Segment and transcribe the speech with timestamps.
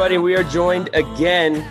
[0.00, 1.62] Everybody, we are joined again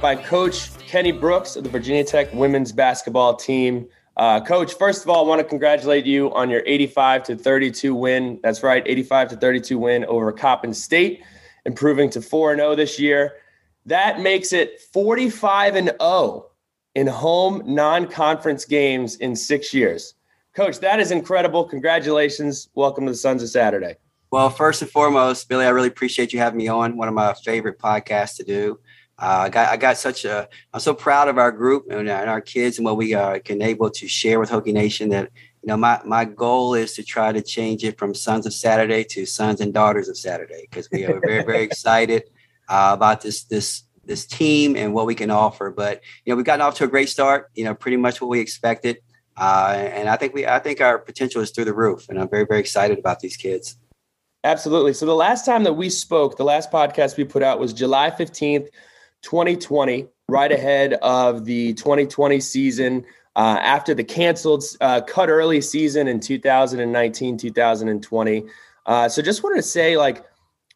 [0.00, 3.86] by Coach Kenny Brooks of the Virginia Tech women's basketball team.
[4.16, 7.94] Uh, Coach, first of all, I want to congratulate you on your 85 to 32
[7.94, 8.40] win.
[8.42, 11.22] That's right, 85 to 32 win over Coppin State,
[11.66, 13.34] improving to 4 0 this year.
[13.84, 16.46] That makes it 45 and 0
[16.94, 20.14] in home non conference games in six years.
[20.54, 21.64] Coach, that is incredible.
[21.64, 22.70] Congratulations.
[22.74, 23.96] Welcome to the Sons of Saturday.
[24.30, 26.96] Well, first and foremost, Billy, I really appreciate you having me on.
[26.96, 28.78] One of my favorite podcasts to do.
[29.20, 32.30] Uh, I got I got such a I'm so proud of our group and, and
[32.30, 35.08] our kids and what we uh, can able to share with Hokie Nation.
[35.08, 35.30] That
[35.62, 39.02] you know my my goal is to try to change it from Sons of Saturday
[39.04, 42.24] to Sons and Daughters of Saturday because we are very very excited
[42.68, 45.70] uh, about this this this team and what we can offer.
[45.70, 47.50] But you know we've gotten off to a great start.
[47.54, 48.98] You know pretty much what we expected.
[49.36, 52.28] Uh, and I think we, I think our potential is through the roof, and I'm
[52.28, 53.76] very, very excited about these kids.
[54.44, 54.92] Absolutely.
[54.92, 58.10] So the last time that we spoke, the last podcast we put out was July
[58.10, 58.68] 15th,
[59.22, 63.04] 2020, right ahead of the 2020 season.
[63.36, 68.44] Uh, after the canceled uh, cut early season in 2019, 2020.
[68.86, 70.24] Uh, so just wanted to say, like,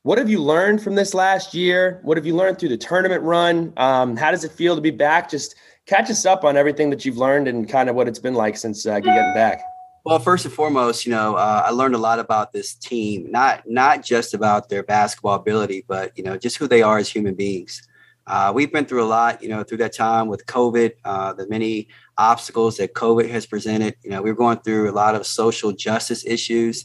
[0.05, 1.99] what have you learned from this last year?
[2.03, 3.73] What have you learned through the tournament run?
[3.77, 5.29] Um, how does it feel to be back?
[5.29, 8.35] Just catch us up on everything that you've learned and kind of what it's been
[8.35, 9.63] like since uh, getting back.
[10.05, 13.63] Well, first and foremost, you know, uh, I learned a lot about this team, not
[13.67, 17.35] not just about their basketball ability, but you know, just who they are as human
[17.35, 17.87] beings.
[18.27, 21.47] Uh, we've been through a lot, you know, through that time with COVID, uh, the
[21.49, 23.95] many obstacles that COVID has presented.
[24.03, 26.85] You know, we're going through a lot of social justice issues,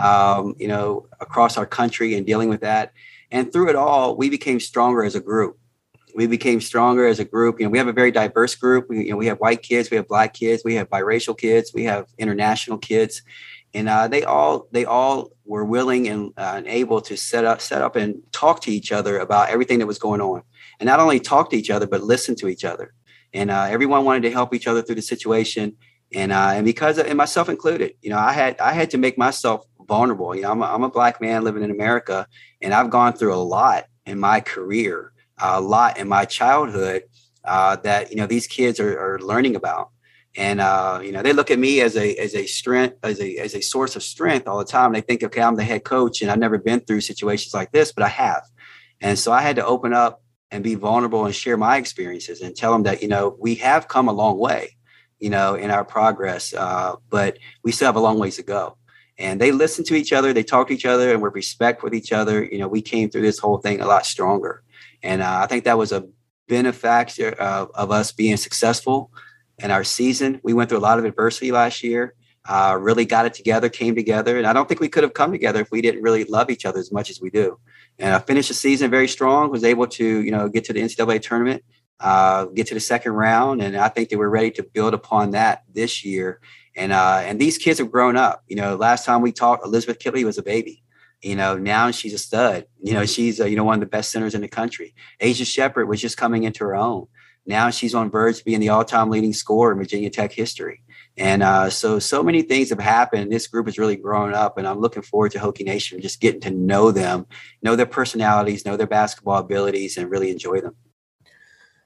[0.00, 2.92] um, you know, across our country and dealing with that.
[3.32, 5.58] And through it all, we became stronger as a group
[6.14, 7.58] we became stronger as a group.
[7.58, 8.88] You know, we have a very diverse group.
[8.88, 11.72] We, you know, we have white kids, we have black kids, we have biracial kids,
[11.74, 13.22] we have international kids,
[13.74, 17.60] and uh, they all they all were willing and, uh, and able to set up
[17.60, 20.42] set up and talk to each other about everything that was going on,
[20.80, 22.92] and not only talk to each other but listen to each other.
[23.34, 25.76] And uh, everyone wanted to help each other through the situation,
[26.14, 28.98] and uh, and because of, and myself included, you know, I had I had to
[28.98, 30.34] make myself vulnerable.
[30.34, 32.26] You know, I'm a, I'm a black man living in America,
[32.60, 35.11] and I've gone through a lot in my career
[35.42, 37.02] a lot in my childhood
[37.44, 39.90] uh, that you know these kids are, are learning about.
[40.34, 43.36] And uh, you know they look at me as a as a strength as a
[43.36, 44.92] as a source of strength all the time.
[44.92, 47.92] They think okay i'm the head coach and i've never been through situations like this
[47.92, 48.42] but i have.
[49.00, 52.56] And so i had to open up and be vulnerable and share my experiences and
[52.56, 54.76] tell them that you know we have come a long way
[55.18, 58.76] you know in our progress uh, but we still have a long ways to go.
[59.18, 61.94] And they listen to each other they talk to each other and we're respect with
[61.94, 62.42] each other.
[62.42, 64.62] You know we came through this whole thing a lot stronger
[65.02, 66.06] and uh, I think that was a
[66.48, 69.10] benefactor of, of, us being successful
[69.58, 70.40] in our season.
[70.42, 72.14] We went through a lot of adversity last year,
[72.48, 74.36] uh, really got it together, came together.
[74.36, 76.66] And I don't think we could have come together if we didn't really love each
[76.66, 77.58] other as much as we do.
[77.98, 80.80] And I finished the season very strong, was able to, you know, get to the
[80.80, 81.64] NCAA tournament,
[82.00, 83.62] uh, get to the second round.
[83.62, 86.40] And I think that we're ready to build upon that this year.
[86.74, 88.42] And uh, and these kids have grown up.
[88.48, 90.82] You know, last time we talked, Elizabeth Kitley was a baby.
[91.22, 92.66] You know, now she's a stud.
[92.82, 94.94] You know, she's uh, you know one of the best centers in the country.
[95.20, 97.06] Aisha Sheppard was just coming into her own.
[97.46, 100.82] Now she's on verge of being the all-time leading scorer in Virginia Tech history.
[101.16, 103.30] And uh, so, so many things have happened.
[103.30, 106.40] This group has really grown up, and I'm looking forward to Hokie Nation just getting
[106.42, 107.26] to know them,
[107.62, 110.76] know their personalities, know their basketball abilities, and really enjoy them.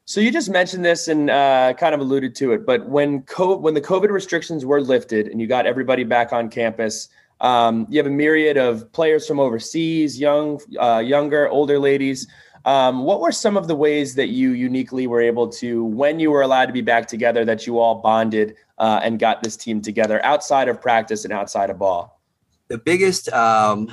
[0.05, 3.61] So you just mentioned this and uh, kind of alluded to it, but when COVID,
[3.61, 7.09] when the COVID restrictions were lifted and you got everybody back on campus,
[7.41, 12.27] um, you have a myriad of players from overseas, young, uh, younger, older ladies.
[12.65, 16.31] Um, what were some of the ways that you uniquely were able to, when you
[16.31, 19.81] were allowed to be back together, that you all bonded uh, and got this team
[19.81, 22.21] together outside of practice and outside of ball?
[22.69, 23.89] The biggest, um,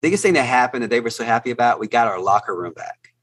[0.00, 2.72] biggest thing that happened that they were so happy about, we got our locker room
[2.74, 3.14] back.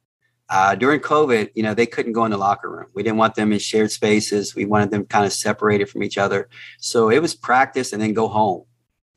[0.50, 2.88] Uh, during COVID, you know, they couldn't go in the locker room.
[2.94, 4.56] We didn't want them in shared spaces.
[4.56, 6.50] We wanted them kind of separated from each other.
[6.80, 8.66] So it was practice and then go home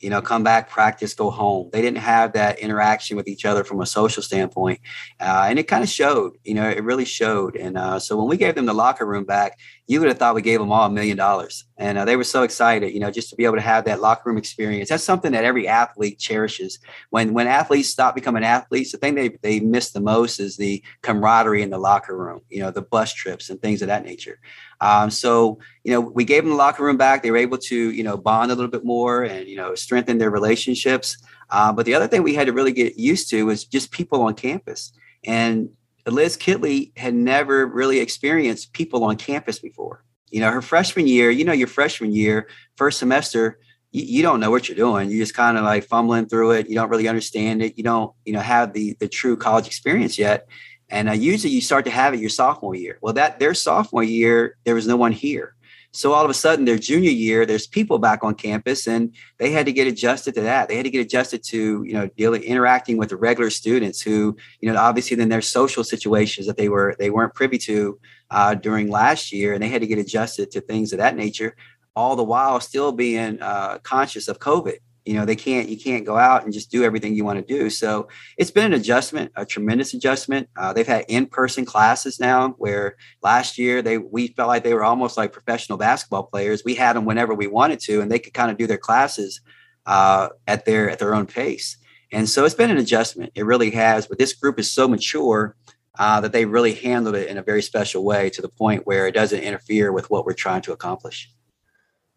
[0.01, 1.69] you know, come back, practice, go home.
[1.73, 4.81] They didn't have that interaction with each other from a social standpoint.
[5.21, 7.55] Uh, and it kind of showed, you know, it really showed.
[7.55, 9.59] And uh, so when we gave them the locker room back,
[9.91, 11.65] you would have thought we gave them all a million dollars.
[11.77, 14.01] And uh, they were so excited, you know, just to be able to have that
[14.01, 14.89] locker room experience.
[14.89, 16.79] That's something that every athlete cherishes.
[17.11, 20.81] When when athletes stop becoming athletes, the thing they, they miss the most is the
[21.03, 24.39] camaraderie in the locker room, you know, the bus trips and things of that nature.
[24.81, 27.25] Um, so, you know, we gave them the locker room back.
[27.25, 30.19] They were able to, you know, bond a little bit more and, you know, strengthen
[30.19, 31.17] their relationships.
[31.51, 34.23] Uh, but the other thing we had to really get used to was just people
[34.23, 34.93] on campus.
[35.25, 35.71] And
[36.11, 40.05] Liz Kitley had never really experienced people on campus before.
[40.31, 43.59] You know, her freshman year, you know, your freshman year, first semester,
[43.91, 45.11] you, you don't know what you're doing.
[45.11, 46.69] You're just kind of like fumbling through it.
[46.69, 47.77] You don't really understand it.
[47.77, 50.47] You don't, you know, have the the true college experience yet.
[50.89, 52.99] And uh, usually you start to have it your sophomore year.
[53.01, 55.55] Well, that their sophomore year, there was no one here.
[55.93, 59.51] So all of a sudden, their junior year, there's people back on campus, and they
[59.51, 60.69] had to get adjusted to that.
[60.69, 64.37] They had to get adjusted to you know dealing interacting with the regular students who
[64.61, 67.99] you know obviously then their social situations that they were they weren't privy to
[68.31, 71.57] uh, during last year, and they had to get adjusted to things of that nature.
[71.97, 76.05] All the while still being uh, conscious of COVID you know they can't you can't
[76.05, 77.71] go out and just do everything you want to do.
[77.71, 80.49] So it's been an adjustment a tremendous adjustment.
[80.57, 84.85] Uh, they've had in-person classes now where last year they we felt like they were
[84.85, 86.65] almost like professional basketball players.
[86.65, 89.41] We had them whenever we wanted to and they could kind of do their classes
[89.87, 91.77] uh, at their at their own pace.
[92.13, 93.33] And so it's been an adjustment.
[93.35, 95.57] It really has but this group is so mature
[95.99, 99.07] uh, that they really handled it in a very special way to the point where
[99.07, 101.31] it doesn't interfere with what we're trying to accomplish.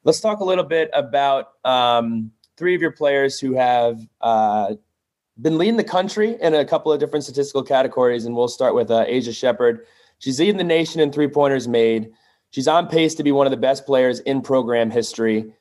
[0.03, 4.75] Let's talk a little bit about um three of your players who have uh,
[5.41, 8.25] been leading the country in a couple of different statistical categories.
[8.25, 9.85] And we'll start with uh, Aisha Sheppard.
[10.19, 12.11] She's leading the nation in three pointers made.
[12.51, 15.53] She's on pace to be one of the best players in program history.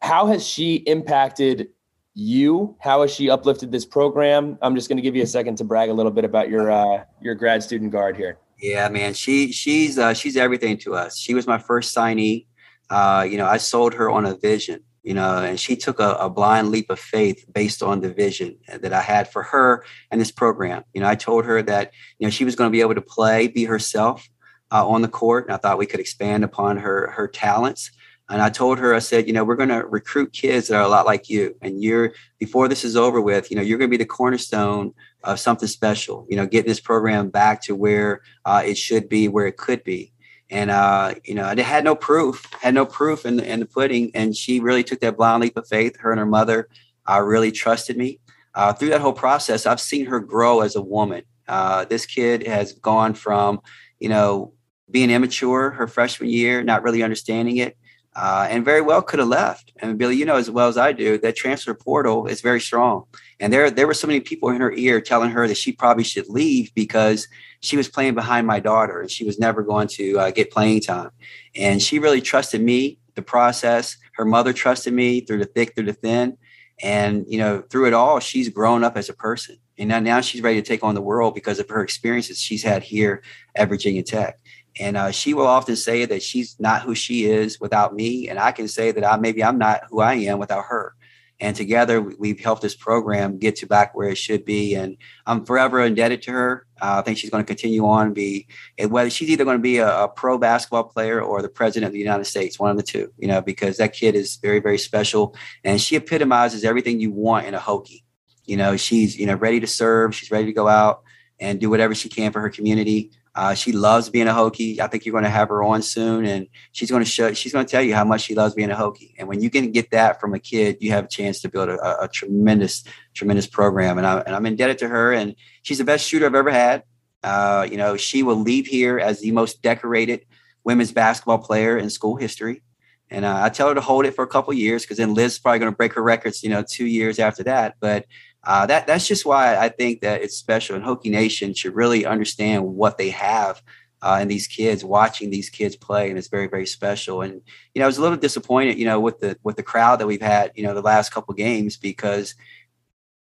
[0.00, 1.68] How has she impacted
[2.14, 2.76] you?
[2.80, 4.58] How has she uplifted this program?
[4.60, 6.70] I'm just going to give you a second to brag a little bit about your
[6.70, 8.38] uh, your grad student guard here.
[8.60, 11.16] Yeah, man, she she's uh, she's everything to us.
[11.16, 12.46] She was my first signee.
[12.88, 16.12] Uh, you know, I sold her on a vision you know, and she took a,
[16.14, 20.20] a, blind leap of faith based on the vision that I had for her and
[20.20, 20.84] this program.
[20.92, 23.00] You know, I told her that, you know, she was going to be able to
[23.00, 24.28] play, be herself
[24.70, 25.46] uh, on the court.
[25.46, 27.90] And I thought we could expand upon her, her talents.
[28.28, 30.82] And I told her, I said, you know, we're going to recruit kids that are
[30.82, 31.56] a lot like you.
[31.62, 34.94] And you're, before this is over with, you know, you're going to be the cornerstone
[35.24, 39.28] of something special, you know, getting this program back to where uh, it should be,
[39.28, 40.12] where it could be
[40.50, 43.66] and uh, you know, I had no proof, had no proof in the, in the
[43.66, 45.96] pudding, and she really took that blind leap of faith.
[46.00, 46.68] Her and her mother
[47.08, 48.18] uh, really trusted me.
[48.54, 51.22] Uh, through that whole process, I've seen her grow as a woman.
[51.46, 53.60] Uh, this kid has gone from,
[54.00, 54.52] you know,
[54.90, 57.76] being immature her freshman year, not really understanding it,
[58.16, 59.72] uh, and very well could have left.
[59.78, 63.04] And Billy, you know as well as I do, that transfer portal is very strong.
[63.38, 66.04] And there, there were so many people in her ear telling her that she probably
[66.04, 67.28] should leave because
[67.60, 70.80] she was playing behind my daughter and she was never going to uh, get playing
[70.80, 71.10] time.
[71.54, 73.96] And she really trusted me, the process.
[74.14, 76.38] Her mother trusted me through the thick, through the thin.
[76.82, 79.56] And, you know, through it all, she's grown up as a person.
[79.76, 82.62] And now, now she's ready to take on the world because of her experiences she's
[82.62, 83.22] had here
[83.54, 84.38] at Virginia Tech.
[84.78, 88.28] And uh, she will often say that she's not who she is without me.
[88.28, 90.94] And I can say that I maybe I'm not who I am without her.
[91.40, 94.74] And together we've helped this program get to back where it should be.
[94.74, 96.66] And I'm forever indebted to her.
[96.80, 98.46] Uh, I think she's going to continue on and be
[98.88, 101.92] whether she's either going to be a, a, pro basketball player or the president of
[101.92, 104.78] the United States, one of the two, you know, because that kid is very, very
[104.78, 105.34] special.
[105.64, 108.02] And she epitomizes everything you want in a Hokie.
[108.44, 110.14] You know, she's, you know, ready to serve.
[110.14, 111.02] She's ready to go out
[111.38, 113.12] and do whatever she can for her community.
[113.34, 114.80] Uh, she loves being a Hokie.
[114.80, 117.32] I think you're going to have her on soon, and she's going to show.
[117.32, 119.14] She's going to tell you how much she loves being a Hokie.
[119.18, 121.68] And when you can get that from a kid, you have a chance to build
[121.68, 122.82] a, a tremendous,
[123.14, 123.98] tremendous program.
[123.98, 125.12] And, I, and I'm indebted to her.
[125.12, 126.82] And she's the best shooter I've ever had.
[127.22, 130.26] Uh, you know, she will leave here as the most decorated
[130.64, 132.62] women's basketball player in school history.
[133.10, 135.32] And uh, I tell her to hold it for a couple years because then Liz
[135.32, 136.42] is probably going to break her records.
[136.42, 138.06] You know, two years after that, but
[138.44, 140.76] uh, that that's just why I think that it's special.
[140.76, 143.62] And Hokie Nation should really understand what they have
[144.02, 147.20] uh, in these kids, watching these kids play, and it's very very special.
[147.20, 147.42] And
[147.74, 150.06] you know, I was a little disappointed, you know, with the with the crowd that
[150.06, 152.34] we've had, you know, the last couple games because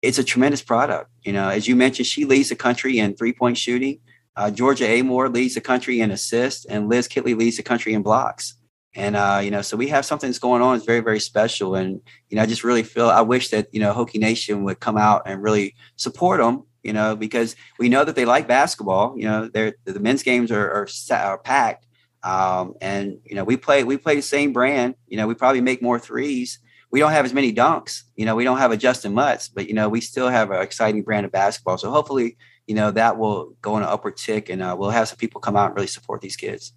[0.01, 1.11] it's a tremendous product.
[1.23, 3.99] You know, as you mentioned, she leads the country in three point shooting.
[4.35, 8.01] Uh, Georgia Amoore leads the country in assists, and Liz Kitley leads the country in
[8.01, 8.55] blocks.
[8.95, 10.77] And uh, you know, so we have something that's going on.
[10.77, 11.75] It's very, very special.
[11.75, 14.79] And you know, I just really feel I wish that you know Hokie Nation would
[14.79, 16.63] come out and really support them.
[16.81, 19.15] You know, because we know that they like basketball.
[19.17, 21.85] You know, they're the men's games are are, are packed.
[22.23, 24.95] Um, and you know, we play we play the same brand.
[25.07, 26.59] You know, we probably make more threes.
[26.89, 28.03] We don't have as many dunks.
[28.15, 30.61] You know, we don't have a Justyn Mutts, but you know, we still have an
[30.61, 31.77] exciting brand of basketball.
[31.77, 35.09] So hopefully, you know, that will go on an upward tick, and uh, we'll have
[35.09, 36.73] some people come out and really support these kids.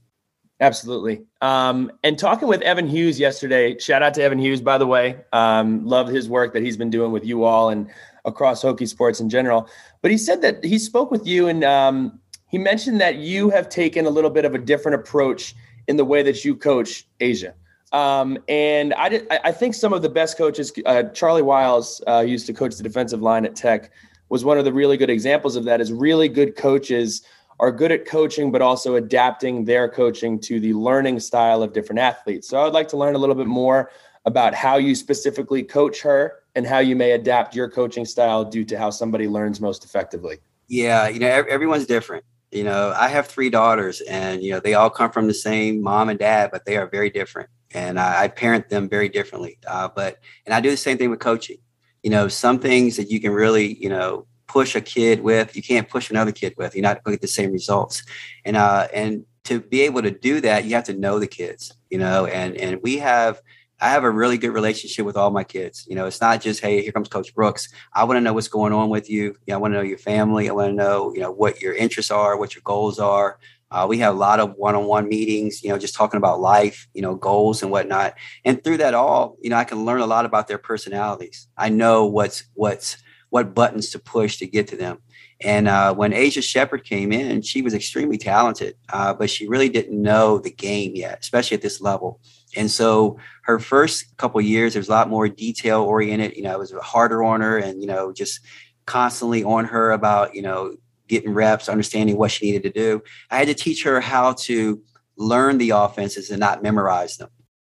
[0.60, 1.22] Absolutely.
[1.40, 5.16] Um, and talking with Evan Hughes yesterday, shout out to Evan Hughes, by the way.
[5.32, 7.88] Um, love his work that he's been doing with you all and
[8.24, 9.68] across Hokie sports in general.
[10.02, 13.68] But he said that he spoke with you and um, he mentioned that you have
[13.68, 15.54] taken a little bit of a different approach
[15.86, 17.52] in the way that you coach Aisha.
[17.92, 22.20] Um, and I, did, I think some of the best coaches, uh, Charlie Wiles uh,
[22.20, 23.92] used to coach the defensive line at Tech,
[24.28, 25.80] was one of the really good examples of that.
[25.80, 27.22] Is really good coaches
[27.60, 31.98] are good at coaching, but also adapting their coaching to the learning style of different
[31.98, 32.48] athletes.
[32.48, 33.90] So I would like to learn a little bit more
[34.24, 38.64] about how you specifically coach her and how you may adapt your coaching style due
[38.64, 40.38] to how somebody learns most effectively?
[40.68, 42.24] Yeah, you know, everyone's different.
[42.50, 45.82] You know, I have three daughters, and you know, they all come from the same
[45.82, 49.58] mom and dad, but they are very different, and I, I parent them very differently.
[49.66, 51.58] Uh, but and I do the same thing with coaching.
[52.02, 55.62] You know, some things that you can really, you know, push a kid with, you
[55.62, 56.74] can't push another kid with.
[56.74, 58.02] You're not going to get the same results,
[58.44, 61.72] and uh, and to be able to do that, you have to know the kids.
[61.90, 63.40] You know, and and we have
[63.80, 65.86] I have a really good relationship with all my kids.
[65.88, 67.68] You know, it's not just, hey, here comes Coach Brooks.
[67.92, 69.24] I want to know what's going on with you.
[69.24, 70.48] you know, I want to know your family.
[70.48, 73.38] I want to know, you know, what your interests are, what your goals are.
[73.70, 77.02] Uh, we have a lot of one-on-one meetings, you know, just talking about life, you
[77.02, 78.14] know, goals and whatnot.
[78.44, 81.46] And through that all, you know, I can learn a lot about their personalities.
[81.56, 82.96] I know what's what's
[83.30, 84.98] what buttons to push to get to them.
[85.40, 89.68] And uh, when Aisha Sheppard came in, she was extremely talented, uh, but she really
[89.68, 92.20] didn't know the game yet, especially at this level.
[92.56, 96.36] And so her first couple years, there was a lot more detail oriented.
[96.36, 98.40] You know, it was harder on her, and you know, just
[98.86, 100.74] constantly on her about you know
[101.06, 103.02] getting reps, understanding what she needed to do.
[103.30, 104.82] I had to teach her how to
[105.16, 107.28] learn the offenses and not memorize them.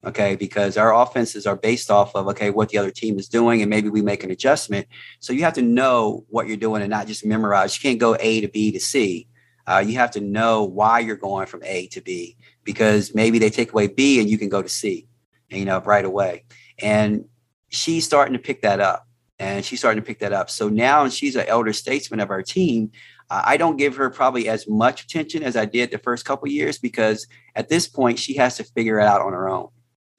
[0.05, 3.61] Okay, because our offenses are based off of okay what the other team is doing,
[3.61, 4.87] and maybe we make an adjustment.
[5.19, 7.75] So you have to know what you're doing and not just memorize.
[7.75, 9.27] You can't go A to B to C.
[9.67, 13.49] Uh, you have to know why you're going from A to B because maybe they
[13.49, 15.05] take away B and you can go to C,
[15.49, 16.45] you know, right away.
[16.81, 17.25] And
[17.67, 19.05] she's starting to pick that up,
[19.37, 20.49] and she's starting to pick that up.
[20.49, 22.91] So now she's an elder statesman of our team.
[23.29, 26.47] Uh, I don't give her probably as much attention as I did the first couple
[26.47, 29.67] years because at this point she has to figure it out on her own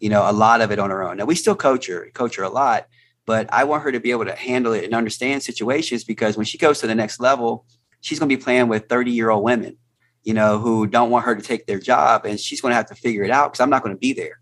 [0.01, 1.19] you know, a lot of it on her own.
[1.19, 2.87] Now we still coach her, coach her a lot,
[3.27, 6.47] but I want her to be able to handle it and understand situations because when
[6.47, 7.67] she goes to the next level,
[8.01, 9.77] she's going to be playing with 30 year old women,
[10.25, 12.87] you know, who don't want her to take their job and she's going to have
[12.87, 14.41] to figure it out because I'm not going to be there.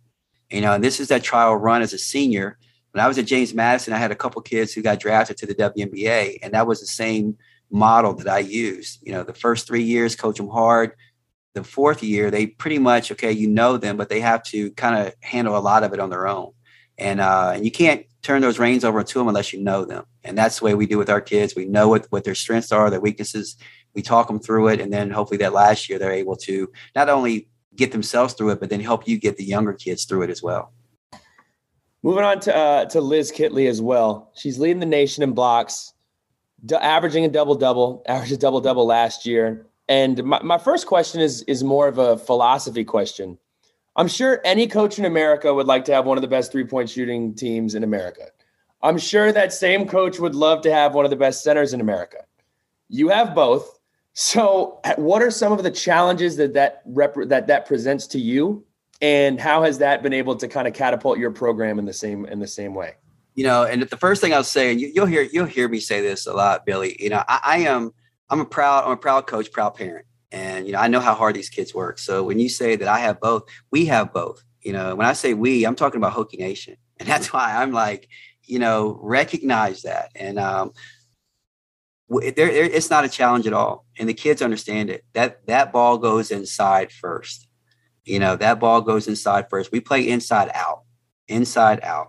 [0.51, 2.59] You know, and this is that trial run as a senior.
[2.93, 5.47] When I was at James Madison, I had a couple kids who got drafted to
[5.47, 7.37] the WNBA, and that was the same
[7.71, 9.01] model that I used.
[9.03, 10.93] You know, the first three years, coach them hard,
[11.55, 15.07] the fourth year, they pretty much okay, you know them, but they have to kind
[15.07, 16.53] of handle a lot of it on their own.
[16.99, 20.05] And uh, and you can't turn those reins over to them unless you know them.
[20.25, 21.55] And that's the way we do with our kids.
[21.55, 23.57] We know what, what their strengths are, their weaknesses.
[23.95, 27.09] We talk them through it, and then hopefully that last year they're able to not
[27.09, 30.31] only get themselves through it, but then help you get the younger kids through it
[30.31, 30.73] as well.
[32.03, 34.31] Moving on to uh, to Liz Kitley as well.
[34.35, 35.93] She's leading the nation in blocks,
[36.65, 39.68] d- averaging a double double, averaged a double double last year.
[39.89, 43.39] And my, my first question is is more of a philosophy question.
[43.97, 46.65] I'm sure any coach in America would like to have one of the best three
[46.65, 48.29] point shooting teams in America.
[48.83, 51.81] I'm sure that same coach would love to have one of the best centers in
[51.81, 52.19] America.
[52.89, 53.79] You have both.
[54.13, 58.65] So, what are some of the challenges that that rep- that that presents to you,
[59.01, 62.25] and how has that been able to kind of catapult your program in the same
[62.27, 62.95] in the same way?
[63.35, 65.81] You know, and the first thing I'll say, and you, will hear you'll hear me
[65.81, 66.97] say this a lot, Billy.
[66.99, 67.93] You know, I, I am
[68.31, 70.07] I'm a proud, I'm a proud coach, proud parent.
[70.31, 71.99] And, you know, I know how hard these kids work.
[71.99, 74.45] So when you say that I have both, we have both.
[74.61, 76.77] You know, when I say we, I'm talking about Hokie Nation.
[76.99, 78.09] And that's why I'm like,
[78.43, 80.11] you know, recognize that.
[80.15, 80.73] And um,
[82.09, 83.87] there, there, it's not a challenge at all.
[83.99, 85.05] And the kids understand it.
[85.15, 87.47] That that ball goes inside first.
[88.05, 89.71] You know, that ball goes inside first.
[89.71, 90.83] We play inside out,
[91.29, 92.09] inside out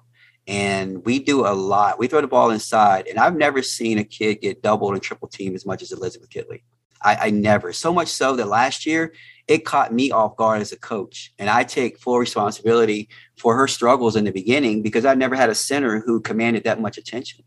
[0.49, 1.99] and we do a lot.
[1.99, 5.27] We throw the ball inside, and I've never seen a kid get doubled and triple
[5.27, 6.63] teamed as much as Elizabeth Kitley.
[7.03, 7.71] I, I, never.
[7.71, 9.13] So much so that last year
[9.47, 13.67] it caught me off guard as a coach, and I take full responsibility for her
[13.67, 17.45] struggles in the beginning because I've never had a center who commanded that much attention.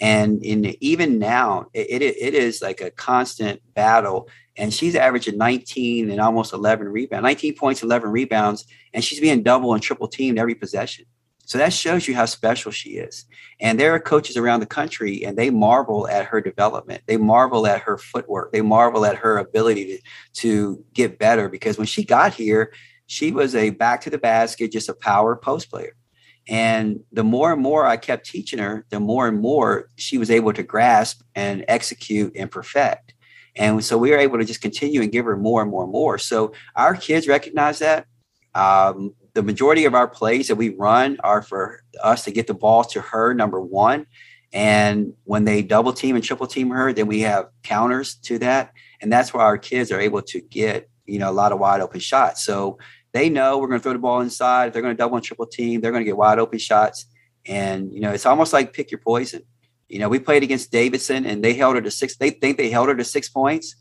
[0.00, 4.28] And in even now, it, it, it is like a constant battle.
[4.56, 9.44] And she's averaging 19 and almost 11 rebounds, 19 points, 11 rebounds, and she's being
[9.44, 11.06] double and triple teamed every possession.
[11.52, 13.26] So that shows you how special she is.
[13.60, 17.02] And there are coaches around the country and they marvel at her development.
[17.04, 18.52] They marvel at her footwork.
[18.52, 19.98] They marvel at her ability to,
[20.40, 22.72] to get better because when she got here,
[23.06, 25.94] she was a back to the basket, just a power post player.
[26.48, 30.30] And the more and more I kept teaching her, the more and more she was
[30.30, 33.12] able to grasp and execute and perfect.
[33.56, 35.92] And so we were able to just continue and give her more and more and
[35.92, 36.16] more.
[36.16, 38.06] So our kids recognize that.
[38.54, 42.54] Um, the majority of our plays that we run are for us to get the
[42.54, 44.06] ball to her, number one.
[44.52, 48.72] And when they double team and triple team her, then we have counters to that.
[49.00, 51.80] And that's where our kids are able to get, you know, a lot of wide
[51.80, 52.44] open shots.
[52.44, 52.78] So
[53.12, 54.66] they know we're going to throw the ball inside.
[54.66, 57.06] If they're going to double and triple team, they're going to get wide open shots.
[57.46, 59.42] And, you know, it's almost like pick your poison.
[59.88, 62.16] You know, we played against Davidson and they held her to six.
[62.16, 63.76] They think they held her to six points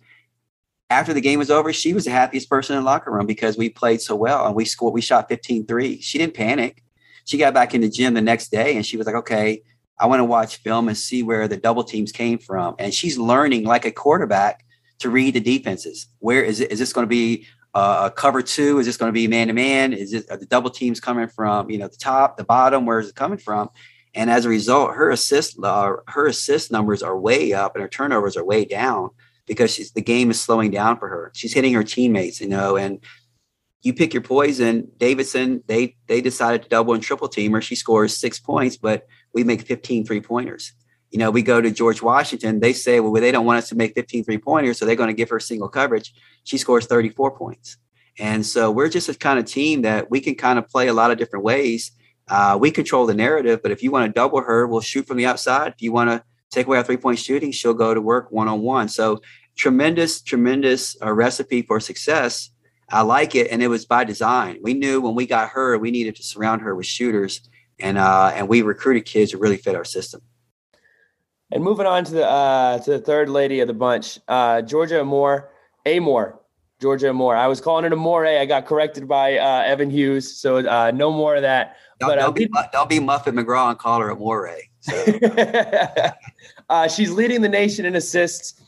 [0.91, 3.57] after the game was over, she was the happiest person in the locker room because
[3.57, 6.03] we played so well and we scored, we shot 15 threes.
[6.03, 6.83] She didn't panic.
[7.23, 9.63] she got back in the gym the next day and she was like, okay,
[9.97, 12.75] I want to watch film and see where the double teams came from.
[12.77, 14.65] And she's learning like a quarterback
[14.99, 16.07] to read the defenses.
[16.19, 16.73] Where is it?
[16.73, 18.79] Is this going to be a cover two?
[18.79, 19.93] Is this going to be man to man?
[19.93, 22.85] Is it the double teams coming from you know the top, the bottom?
[22.85, 23.69] Where is it coming from?
[24.13, 27.87] And as a result, her assist uh, her assist numbers are way up and her
[27.87, 29.11] turnovers are way down
[29.51, 31.29] because she's, the game is slowing down for her.
[31.35, 33.03] She's hitting her teammates, you know, and
[33.81, 34.87] you pick your poison.
[34.95, 37.61] Davidson, they they decided to double and triple team her.
[37.61, 40.71] She scores six points, but we make 15 three pointers.
[41.09, 43.75] You know, we go to George Washington, they say, well, they don't want us to
[43.75, 46.13] make 15 three pointers, so they're going to give her single coverage.
[46.45, 47.75] She scores 34 points.
[48.17, 50.93] And so we're just a kind of team that we can kind of play a
[50.93, 51.91] lot of different ways.
[52.29, 55.17] Uh, we control the narrative, but if you want to double her, we'll shoot from
[55.17, 55.73] the outside.
[55.73, 58.47] If you want to take away our three point shooting, she'll go to work one
[58.47, 58.87] on one.
[58.89, 59.21] So
[59.55, 62.51] tremendous, tremendous uh, recipe for success.
[62.89, 64.59] I like it, and it was by design.
[64.61, 67.41] We knew when we got her, we needed to surround her with shooters,
[67.79, 70.21] and uh, and we recruited kids who really fit our system.
[71.51, 74.99] And moving on to the uh, to the third lady of the bunch, uh, Georgia
[74.99, 75.51] Amore,
[75.85, 76.41] Amore,
[76.81, 77.35] Georgia Moore.
[77.35, 78.25] I was calling it Amore.
[78.25, 81.77] I got corrected by uh, Evan Hughes, so uh, no more of that.
[81.99, 84.57] Don't, but, uh, don't, be, don't be Muffet McGraw and call her Amore.
[84.79, 85.19] So.
[86.69, 88.59] uh, she's leading the nation in assists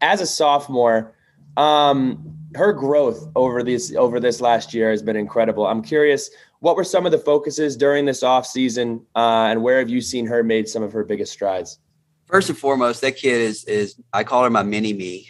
[0.00, 1.14] as a sophomore.
[1.56, 5.66] Um, her growth over this over this last year has been incredible.
[5.66, 6.30] I'm curious,
[6.60, 10.00] what were some of the focuses during this off season, uh, and where have you
[10.00, 11.78] seen her made some of her biggest strides?
[12.26, 15.28] First and foremost, that kid is is I call her my mini me.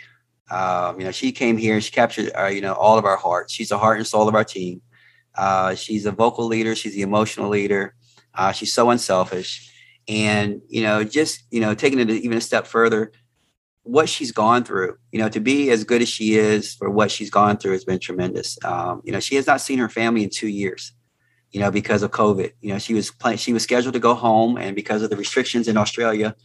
[0.51, 3.17] Um, you know, she came here and she captured uh, you know all of our
[3.17, 3.53] hearts.
[3.53, 4.83] She's the heart and soul of our team.
[5.35, 6.75] Uh, she's a vocal leader.
[6.75, 7.95] She's the emotional leader.
[8.35, 9.73] Uh, she's so unselfish,
[10.09, 13.13] and you know, just you know, taking it even a step further,
[13.83, 17.11] what she's gone through, you know, to be as good as she is for what
[17.11, 18.59] she's gone through has been tremendous.
[18.65, 20.93] Um, you know, she has not seen her family in two years,
[21.51, 22.53] you know, because of COVID.
[22.61, 25.17] You know, she was playing, she was scheduled to go home, and because of the
[25.17, 26.37] restrictions in Australia,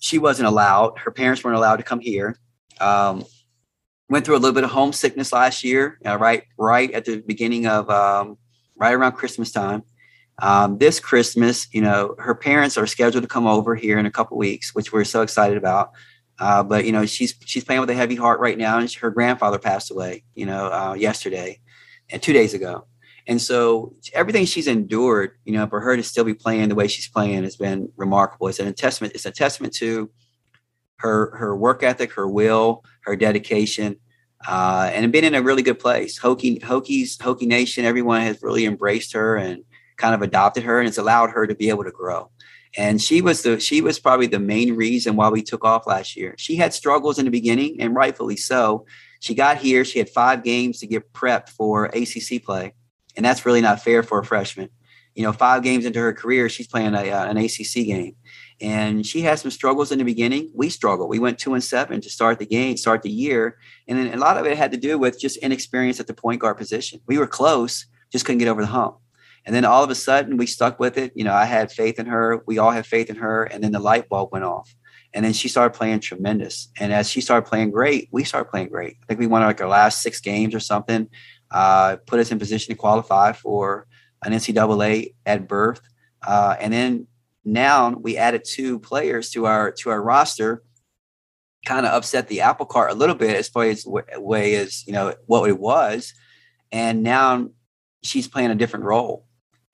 [0.00, 0.98] she wasn't allowed.
[0.98, 2.36] Her parents weren't allowed to come here.
[2.80, 3.24] Um,
[4.08, 7.66] went through a little bit of homesickness last year, uh, right, right at the beginning
[7.66, 8.36] of, um,
[8.74, 9.84] right around Christmas time.
[10.42, 14.10] Um, this Christmas, you know, her parents are scheduled to come over here in a
[14.10, 15.90] couple weeks, which we're so excited about.
[16.40, 19.10] Uh, but you know, she's she's playing with a heavy heart right now, and her
[19.10, 21.60] grandfather passed away, you know, uh, yesterday
[22.10, 22.86] and two days ago.
[23.26, 26.88] And so everything she's endured, you know, for her to still be playing the way
[26.88, 28.48] she's playing has been remarkable.
[28.48, 29.14] It's an testament.
[29.14, 30.10] It's a testament to
[30.96, 33.96] her her work ethic, her will, her dedication,
[34.48, 36.18] uh, and been in a really good place.
[36.18, 39.62] Hokie Hokies Hokie Nation, everyone has really embraced her and
[39.98, 42.30] kind of adopted her, and it's allowed her to be able to grow
[42.76, 46.16] and she was the she was probably the main reason why we took off last
[46.16, 46.34] year.
[46.38, 48.86] She had struggles in the beginning, and rightfully so.
[49.20, 49.84] She got here.
[49.84, 52.74] She had five games to get prepped for ACC play,
[53.16, 54.70] and that's really not fair for a freshman.
[55.14, 58.14] You know, five games into her career, she's playing a, uh, an ACC game,
[58.60, 60.52] and she had some struggles in the beginning.
[60.54, 61.10] We struggled.
[61.10, 64.18] We went two and seven to start the game, start the year, and then a
[64.18, 67.00] lot of it had to do with just inexperience at the point guard position.
[67.08, 68.99] We were close, just couldn't get over the hump.
[69.46, 71.12] And then all of a sudden we stuck with it.
[71.14, 72.42] You know, I had faith in her.
[72.46, 73.44] We all had faith in her.
[73.44, 74.74] And then the light bulb went off.
[75.12, 76.68] And then she started playing tremendous.
[76.78, 78.96] And as she started playing great, we started playing great.
[79.02, 81.08] I think we won like our last six games or something,
[81.50, 83.86] uh, put us in position to qualify for
[84.24, 85.80] an NCAA at berth.
[86.22, 87.06] Uh, and then
[87.44, 90.62] now we added two players to our to our roster,
[91.64, 94.92] kind of upset the apple cart a little bit as far as way as you
[94.92, 96.12] know what it was.
[96.70, 97.48] And now
[98.02, 99.24] she's playing a different role.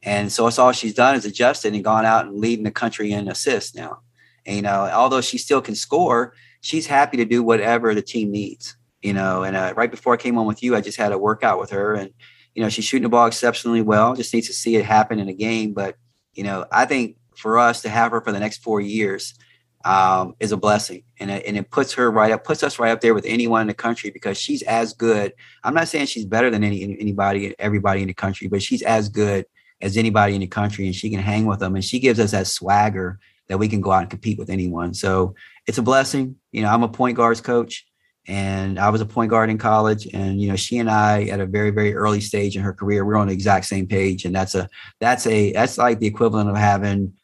[0.06, 3.10] And so it's all she's done is adjusted and gone out and leading the country
[3.10, 3.98] in assists now.
[4.46, 8.30] And, you know, although she still can score, she's happy to do whatever the team
[8.30, 8.76] needs.
[9.02, 11.18] You know, and uh, right before I came on with you, I just had a
[11.18, 12.10] workout with her, and
[12.54, 14.16] you know, she's shooting the ball exceptionally well.
[14.16, 15.74] Just needs to see it happen in a game.
[15.74, 15.96] But
[16.32, 19.34] you know, I think for us to have her for the next four years
[19.84, 22.90] um, is a blessing, and it, and it puts her right up, puts us right
[22.90, 25.34] up there with anyone in the country because she's as good.
[25.62, 29.08] I'm not saying she's better than any anybody, everybody in the country, but she's as
[29.08, 29.46] good
[29.80, 32.30] as anybody in the country and she can hang with them and she gives us
[32.30, 34.94] that swagger that we can go out and compete with anyone.
[34.94, 35.34] So
[35.66, 36.36] it's a blessing.
[36.50, 37.86] You know, I'm a point guards coach
[38.28, 41.40] and I was a point guard in college and you know she and I at
[41.40, 44.34] a very very early stage in her career we're on the exact same page and
[44.34, 44.68] that's a
[45.00, 47.14] that's a that's like the equivalent of having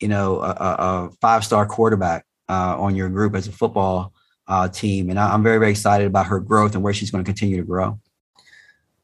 [0.00, 4.12] you know a, a five star quarterback uh, on your group as a football
[4.48, 7.28] uh, team and I'm very very excited about her growth and where she's going to
[7.28, 8.00] continue to grow.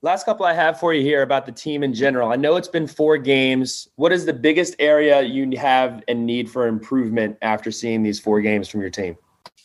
[0.04, 2.30] Last couple I have for you here about the team in general.
[2.30, 3.88] I know it's been four games.
[3.96, 8.42] What is the biggest area you have and need for improvement after seeing these four
[8.42, 9.16] games from your team?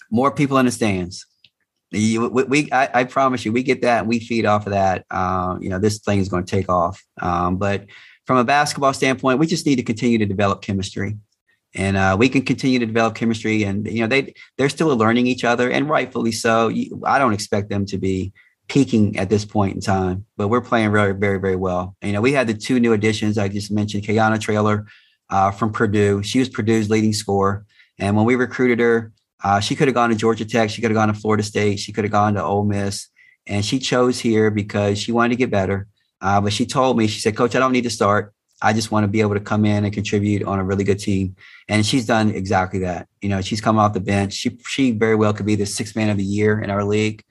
[0.09, 1.25] More people in the stands.
[1.91, 5.05] we, we I, I, promise you, we get that and we feed off of that.
[5.11, 7.03] Um, you know, this thing is going to take off.
[7.21, 7.87] Um, but
[8.25, 11.17] from a basketball standpoint, we just need to continue to develop chemistry
[11.75, 15.27] and uh, we can continue to develop chemistry and you know they they're still learning
[15.27, 16.71] each other and rightfully so
[17.05, 18.33] i don't expect them to be
[18.69, 22.13] peaking at this point in time but we're playing very very very well and, you
[22.13, 24.85] know we had the two new additions i just mentioned Kayana Traylor
[25.29, 27.65] uh, from purdue she was purdue's leading scorer
[27.97, 29.11] and when we recruited her
[29.43, 31.79] uh, she could have gone to georgia tech she could have gone to florida state
[31.79, 33.07] she could have gone to Ole miss
[33.47, 35.87] and she chose here because she wanted to get better
[36.21, 38.91] uh, but she told me she said coach i don't need to start I just
[38.91, 41.35] want to be able to come in and contribute on a really good team.
[41.69, 43.07] And she's done exactly that.
[43.21, 44.33] You know, she's come off the bench.
[44.33, 47.23] She she very well could be the sixth man of the year in our league.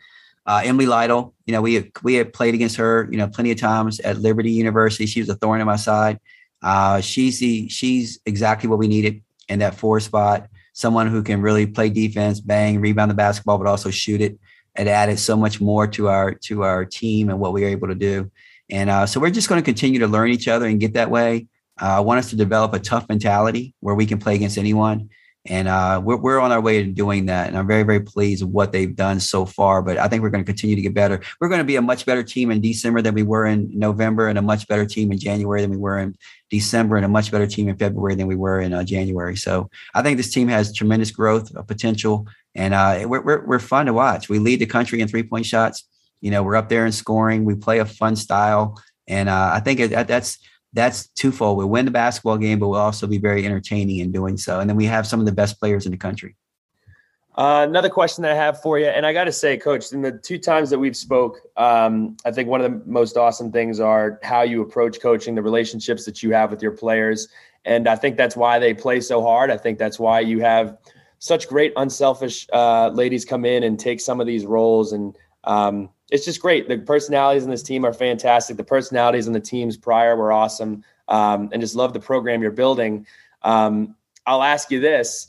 [0.49, 3.51] Uh, Emily Lytle, you know, we have, we have played against her, you know, plenty
[3.51, 5.05] of times at Liberty University.
[5.05, 6.19] She was a thorn in my side.
[6.63, 10.49] Uh, she's the she's exactly what we needed in that four spot.
[10.73, 14.39] Someone who can really play defense, bang, rebound the basketball, but also shoot it.
[14.75, 17.89] It added so much more to our to our team and what we were able
[17.89, 18.31] to do.
[18.71, 21.11] And uh, so we're just going to continue to learn each other and get that
[21.11, 21.47] way.
[21.81, 25.11] Uh, I want us to develop a tough mentality where we can play against anyone.
[25.49, 27.49] And uh, we're, we're on our way to doing that.
[27.49, 29.83] And I'm very, very pleased with what they've done so far.
[29.83, 31.21] But I think we're going to continue to get better.
[31.41, 34.29] We're going to be a much better team in December than we were in November,
[34.29, 36.15] and a much better team in January than we were in
[36.51, 39.37] December, and a much better team in February than we were in uh, January.
[39.37, 43.87] So I think this team has tremendous growth potential, and uh, we're, we're, we're fun
[43.87, 44.29] to watch.
[44.29, 45.85] We lead the country in three point shots.
[46.21, 47.45] You know, we're up there in scoring.
[47.45, 50.39] We play a fun style, and uh, I think it, that's
[50.73, 51.59] that's twofold.
[51.59, 54.61] We win the basketball game, but we'll also be very entertaining in doing so.
[54.61, 56.37] And then we have some of the best players in the country.
[57.37, 60.03] Uh, another question that I have for you, and I got to say, Coach, in
[60.03, 63.79] the two times that we've spoke, um, I think one of the most awesome things
[63.79, 67.29] are how you approach coaching, the relationships that you have with your players,
[67.65, 69.53] and I think that's why they play so hard.
[69.53, 70.79] I think that's why you have
[71.21, 75.17] such great unselfish uh, ladies come in and take some of these roles and
[75.49, 76.69] um, it's just great.
[76.69, 78.57] The personalities in this team are fantastic.
[78.57, 82.51] The personalities in the teams prior were awesome, um, and just love the program you're
[82.51, 83.07] building.
[83.43, 85.29] Um, I'll ask you this: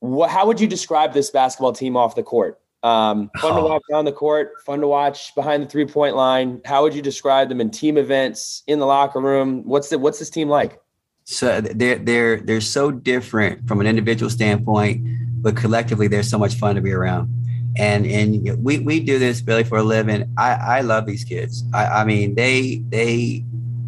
[0.00, 2.60] what, How would you describe this basketball team off the court?
[2.82, 3.68] Um, fun to oh.
[3.68, 6.62] watch on the court, fun to watch behind the three point line.
[6.64, 9.62] How would you describe them in team events, in the locker room?
[9.66, 10.80] What's the, what's this team like?
[11.24, 15.06] So they're they're they're so different from an individual standpoint,
[15.42, 17.28] but collectively they're so much fun to be around
[17.76, 20.32] and and we we do this Billy for a living.
[20.36, 21.64] I I love these kids.
[21.72, 23.44] I, I mean they they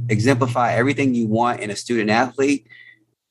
[0.09, 2.67] exemplify everything you want in a student athlete.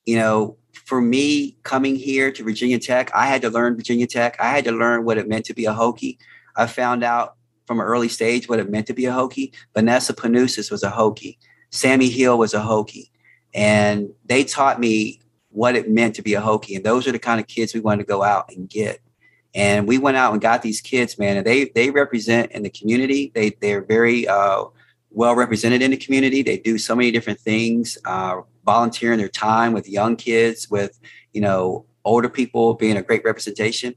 [0.05, 4.35] You know, for me coming here to Virginia Tech, I had to learn Virginia Tech.
[4.39, 6.17] I had to learn what it meant to be a Hokie.
[6.55, 7.35] I found out
[7.65, 9.53] from an early stage what it meant to be a Hokie.
[9.73, 11.37] Vanessa Panousis was a Hokie.
[11.69, 13.09] Sammy Hill was a Hokie.
[13.53, 16.75] And they taught me what it meant to be a Hokie.
[16.75, 18.99] And those are the kind of kids we wanted to go out and get.
[19.53, 22.69] And we went out and got these kids, man, and they they represent in the
[22.69, 23.31] community.
[23.35, 24.65] They they're very uh,
[25.09, 26.41] well represented in the community.
[26.41, 30.97] They do so many different things, uh, volunteering their time with young kids, with
[31.33, 33.95] you know older people, being a great representation.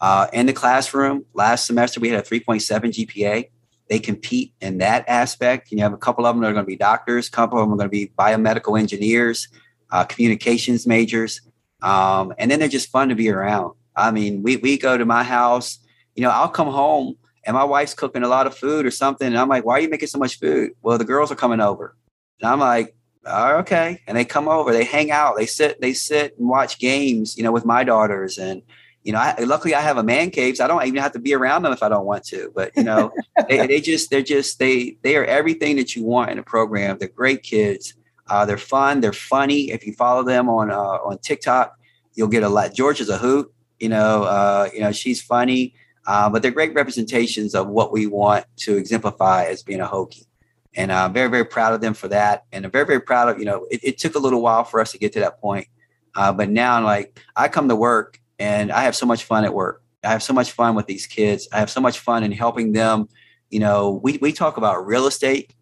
[0.00, 3.50] Uh, in the classroom, last semester we had a 3.7 GPA.
[3.88, 5.72] They compete in that aspect.
[5.72, 7.64] You have a couple of them that are going to be doctors, a couple of
[7.64, 9.48] them are going to be biomedical engineers,
[9.90, 11.42] uh, communications majors,
[11.82, 13.74] um, and then they're just fun to be around.
[13.96, 15.78] I mean, we we go to my house.
[16.14, 19.26] You know, I'll come home and my wife's cooking a lot of food or something,
[19.26, 21.60] and I'm like, "Why are you making so much food?" Well, the girls are coming
[21.60, 21.96] over,
[22.40, 22.94] and I'm like,
[23.26, 26.78] oh, "Okay," and they come over, they hang out, they sit, they sit and watch
[26.78, 27.36] games.
[27.36, 28.62] You know, with my daughters, and
[29.02, 31.18] you know, I, luckily I have a man cave, so I don't even have to
[31.18, 32.52] be around them if I don't want to.
[32.54, 33.10] But you know,
[33.48, 36.98] they, they just they're just they they are everything that you want in a program.
[36.98, 37.94] They're great kids.
[38.28, 39.00] Uh, they're fun.
[39.00, 39.70] They're funny.
[39.70, 41.74] If you follow them on uh, on TikTok,
[42.14, 42.74] you'll get a lot.
[42.74, 43.52] George is a hoot.
[43.80, 45.74] You know, uh, you know, she's funny,
[46.06, 50.26] uh, but they're great representations of what we want to exemplify as being a Hokie.
[50.74, 52.44] And I'm very, very proud of them for that.
[52.52, 54.80] And I'm very, very proud of, you know, it, it took a little while for
[54.80, 55.66] us to get to that point.
[56.14, 59.44] Uh, but now, I'm like, I come to work and I have so much fun
[59.44, 59.82] at work.
[60.02, 61.48] I have so much fun with these kids.
[61.52, 63.08] I have so much fun in helping them.
[63.50, 65.54] You know, we, we talk about real estate.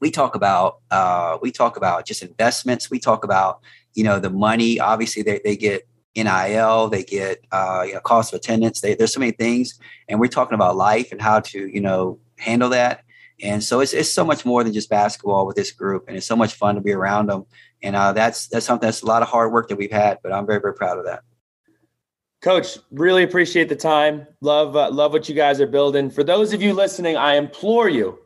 [0.00, 2.90] We talk about uh, we talk about just investments.
[2.90, 3.60] We talk about
[3.94, 4.80] you know the money.
[4.80, 8.80] Obviously, they, they get NIL, they get uh, you know, cost of attendance.
[8.80, 12.18] They, there's so many things, and we're talking about life and how to you know
[12.38, 13.04] handle that.
[13.42, 16.26] And so it's it's so much more than just basketball with this group, and it's
[16.26, 17.46] so much fun to be around them.
[17.82, 20.32] And uh, that's that's something that's a lot of hard work that we've had, but
[20.32, 21.22] I'm very very proud of that.
[22.42, 24.26] Coach, really appreciate the time.
[24.40, 26.10] Love uh, love what you guys are building.
[26.10, 28.18] For those of you listening, I implore you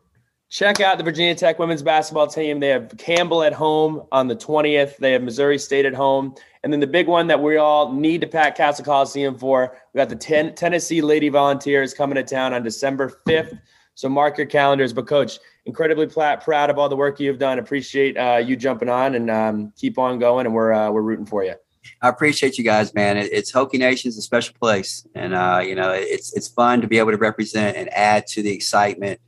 [0.55, 2.61] check out the Virginia Tech women's basketball team.
[2.61, 4.99] They have Campbell at home on the 20th.
[4.99, 6.33] They have Missouri State at home.
[6.63, 9.99] And then the big one that we all need to pack Cassell Coliseum for, we
[9.99, 13.59] got the ten- Tennessee Lady Volunteers coming to town on December 5th
[13.97, 14.93] So mark your calendars.
[14.93, 17.59] But coach, incredibly pl- proud of all the work you've done.
[17.59, 20.47] Appreciate uh, you jumping on and um, keep on going.
[20.47, 21.55] And we're uh, we're rooting for you.
[22.01, 23.17] I appreciate you guys, man.
[23.17, 26.87] It, it's Hokie Nation's a special place, and uh, you know it's it's fun to
[26.87, 29.21] be able to represent and add to the excitement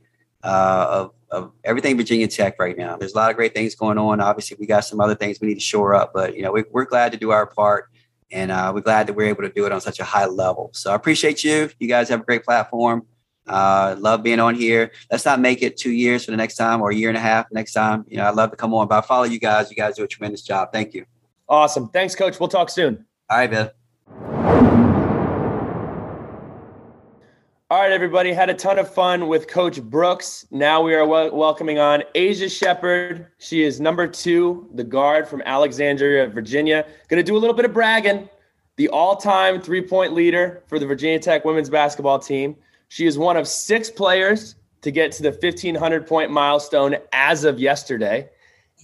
[0.43, 2.97] uh, of of everything Virginia Tech right now.
[2.97, 4.21] There's a lot of great things going on.
[4.21, 6.63] Obviously, we got some other things we need to shore up, but you know we,
[6.73, 7.89] are glad to do our part,
[8.31, 10.69] and uh, we're glad that we're able to do it on such a high level.
[10.73, 11.69] So I appreciate you.
[11.79, 13.05] You guys have a great platform.
[13.47, 14.91] Uh, love being on here.
[15.09, 17.21] Let's not make it two years for the next time or a year and a
[17.21, 18.05] half next time.
[18.07, 19.69] You know, I'd love to come on, but I follow you guys.
[19.69, 20.73] You guys do a tremendous job.
[20.73, 21.05] Thank you.
[21.47, 21.87] Awesome.
[21.89, 22.39] Thanks, Coach.
[22.39, 23.05] We'll talk soon.
[23.29, 23.71] All right, Bill.
[27.69, 28.31] All right, everybody.
[28.31, 30.47] Had a ton of fun with Coach Brooks.
[30.51, 33.27] Now we are wel- welcoming on Aisha Sheppard.
[33.39, 36.85] She is number two, the guard from Alexandria, Virginia.
[37.09, 38.29] Going to do a little bit of bragging.
[38.77, 42.55] The all time three point leader for the Virginia Tech women's basketball team.
[42.87, 47.59] She is one of six players to get to the 1,500 point milestone as of
[47.59, 48.29] yesterday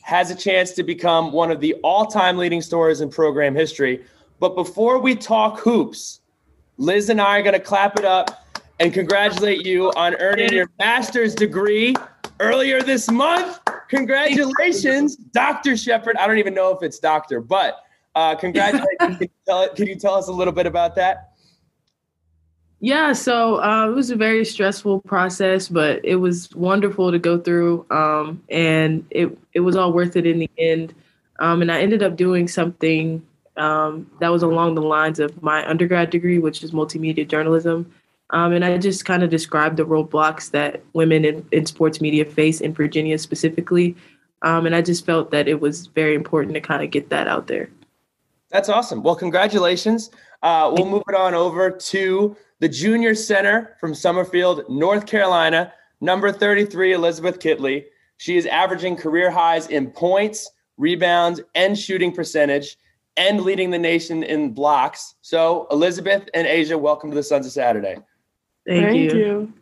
[0.02, 4.04] has a chance to become one of the all time leading scorers in program history.
[4.42, 6.20] But before we talk hoops,
[6.78, 8.43] Liz and I are going to clap it up
[8.84, 11.96] and congratulate you on earning your master's degree
[12.42, 13.58] earlier this month.
[13.88, 15.78] Congratulations, Dr.
[15.78, 16.18] Sheppard.
[16.18, 17.78] I don't even know if it's doctor, but
[18.14, 18.90] uh, congratulations.
[19.00, 21.30] can, you tell, can you tell us a little bit about that?
[22.82, 27.40] Yeah, so uh, it was a very stressful process, but it was wonderful to go
[27.40, 30.94] through, um, and it it was all worth it in the end.
[31.40, 35.66] Um, and I ended up doing something um, that was along the lines of my
[35.66, 37.90] undergrad degree, which is multimedia journalism.
[38.34, 42.26] Um, and I just kind of described the roadblocks that women in, in sports media
[42.26, 43.96] face in Virginia specifically.
[44.42, 47.28] Um, and I just felt that it was very important to kind of get that
[47.28, 47.70] out there.
[48.50, 49.04] That's awesome.
[49.04, 50.10] Well, congratulations.
[50.42, 56.32] Uh, we'll move it on over to the junior center from Summerfield, North Carolina, number
[56.32, 57.86] 33, Elizabeth Kitley.
[58.18, 62.78] She is averaging career highs in points, rebounds, and shooting percentage,
[63.16, 65.16] and leading the nation in blocks.
[65.22, 67.98] So, Elizabeth and Aisha, welcome to the Sons of Saturday.
[68.66, 69.20] Thank, Thank you.
[69.20, 69.54] you.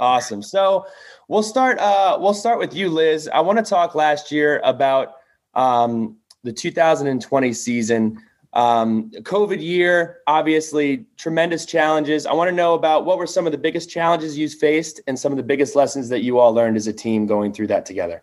[0.00, 0.42] Awesome.
[0.42, 0.86] So,
[1.28, 1.78] we'll start.
[1.78, 3.28] Uh, we'll start with you, Liz.
[3.32, 5.16] I want to talk last year about
[5.54, 8.22] um, the 2020 season.
[8.54, 12.26] Um, COVID year, obviously, tremendous challenges.
[12.26, 15.18] I want to know about what were some of the biggest challenges you faced and
[15.18, 17.84] some of the biggest lessons that you all learned as a team going through that
[17.84, 18.22] together.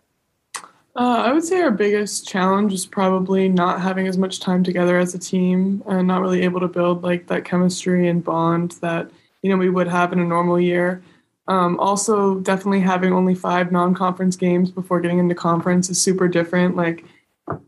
[0.96, 4.98] Uh, I would say our biggest challenge is probably not having as much time together
[4.98, 9.10] as a team and not really able to build like that chemistry and bond that
[9.46, 11.02] you know we would have in a normal year.
[11.46, 16.74] Um, also, definitely having only five non-conference games before getting into conference is super different.
[16.74, 17.04] Like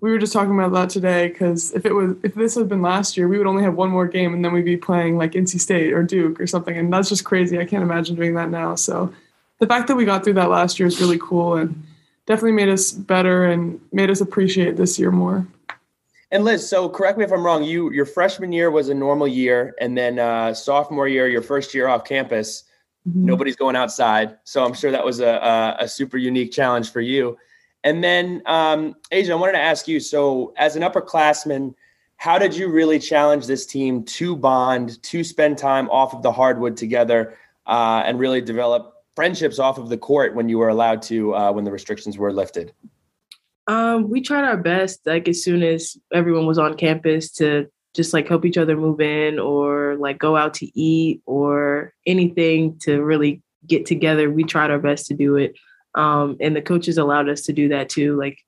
[0.01, 2.83] we were just talking about that today because if it was if this had been
[2.83, 5.33] last year, we would only have one more game and then we'd be playing like
[5.33, 7.61] NC State or Duke or something, and that's just crazy.
[7.61, 8.75] I can't imagine doing that now.
[8.75, 9.15] So
[9.61, 11.81] the fact that we got through that last year is really cool and
[12.27, 15.47] definitely made us better and made us appreciate this year more.
[16.31, 17.65] And Liz, so correct me if I'm wrong.
[17.65, 21.73] You your freshman year was a normal year, and then uh, sophomore year, your first
[21.73, 22.65] year off campus,
[23.09, 23.25] mm-hmm.
[23.25, 24.37] nobody's going outside.
[24.45, 27.39] So I'm sure that was a, a, a super unique challenge for you.
[27.85, 31.75] And then, um, Aisha, I wanted to ask you so, as an upperclassman,
[32.17, 36.33] how did you really challenge this team to bond, to spend time off of the
[36.33, 41.01] hardwood together, uh, and really develop friendships off of the court when you were allowed
[41.03, 42.75] to, uh, when the restrictions were lifted?
[43.69, 48.15] Um, we tried our best, like as soon as everyone was on campus, to just
[48.15, 53.03] like help each other move in or like go out to eat or anything to
[53.03, 54.31] really get together.
[54.31, 55.55] We tried our best to do it.
[55.95, 58.17] Um, and the coaches allowed us to do that too.
[58.17, 58.39] Like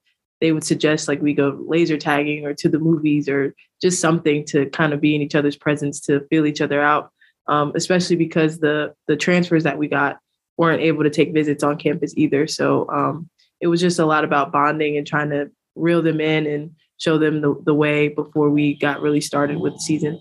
[0.40, 4.44] they would suggest like we go laser tagging or to the movies or just something
[4.46, 7.10] to kind of be in each other's presence to feel each other out.
[7.46, 10.18] Um, especially because the the transfers that we got
[10.56, 12.46] weren't able to take visits on campus either.
[12.46, 13.28] So um,
[13.60, 17.18] it was just a lot about bonding and trying to reel them in and show
[17.18, 20.20] them the, the way before we got really started with the season.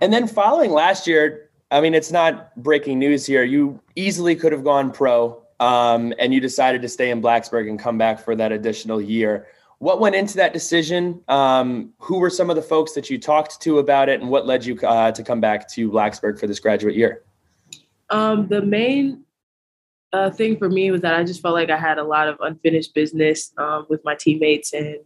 [0.00, 3.44] And then following last year, I mean, it's not breaking news here.
[3.44, 7.78] You easily could have gone pro um, and you decided to stay in Blacksburg and
[7.78, 9.46] come back for that additional year.
[9.78, 11.22] What went into that decision?
[11.28, 14.46] Um, who were some of the folks that you talked to about it, and what
[14.46, 17.22] led you uh, to come back to Blacksburg for this graduate year?
[18.10, 19.24] Um, the main
[20.12, 22.36] uh, thing for me was that I just felt like I had a lot of
[22.40, 24.96] unfinished business um, with my teammates and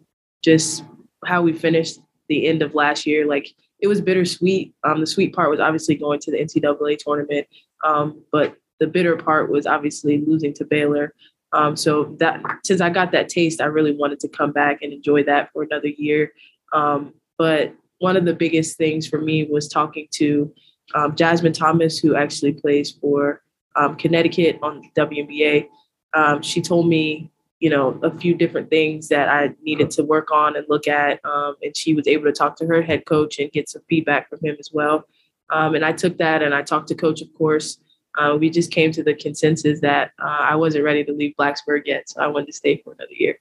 [0.42, 0.84] just
[1.24, 3.26] how we finished the end of last year.
[3.26, 4.74] Like it was bittersweet.
[4.84, 7.46] Um, the sweet part was obviously going to the NCAA tournament,
[7.84, 11.14] um, but the bitter part was obviously losing to Baylor.
[11.52, 14.92] Um, so that since I got that taste, I really wanted to come back and
[14.92, 16.32] enjoy that for another year.
[16.72, 20.52] Um, but one of the biggest things for me was talking to
[20.94, 23.42] um, Jasmine Thomas, who actually plays for
[23.76, 25.68] um, Connecticut on WNBA.
[26.14, 30.30] Um, she told me, you know, a few different things that I needed to work
[30.30, 31.24] on and look at.
[31.24, 34.28] Um, and she was able to talk to her head coach and get some feedback
[34.28, 35.04] from him as well.
[35.50, 37.78] Um, and I took that and I talked to coach, of course.
[38.18, 41.82] Uh, we just came to the consensus that uh, I wasn't ready to leave Blacksburg
[41.84, 42.08] yet.
[42.08, 43.38] So I wanted to stay for another year.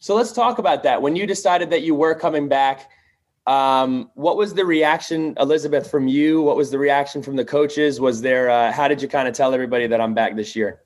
[0.00, 1.02] So let's talk about that.
[1.02, 2.90] When you decided that you were coming back,
[3.46, 6.42] um, what was the reaction, Elizabeth, from you?
[6.42, 8.00] What was the reaction from the coaches?
[8.00, 10.82] Was there, uh, how did you kind of tell everybody that I'm back this year?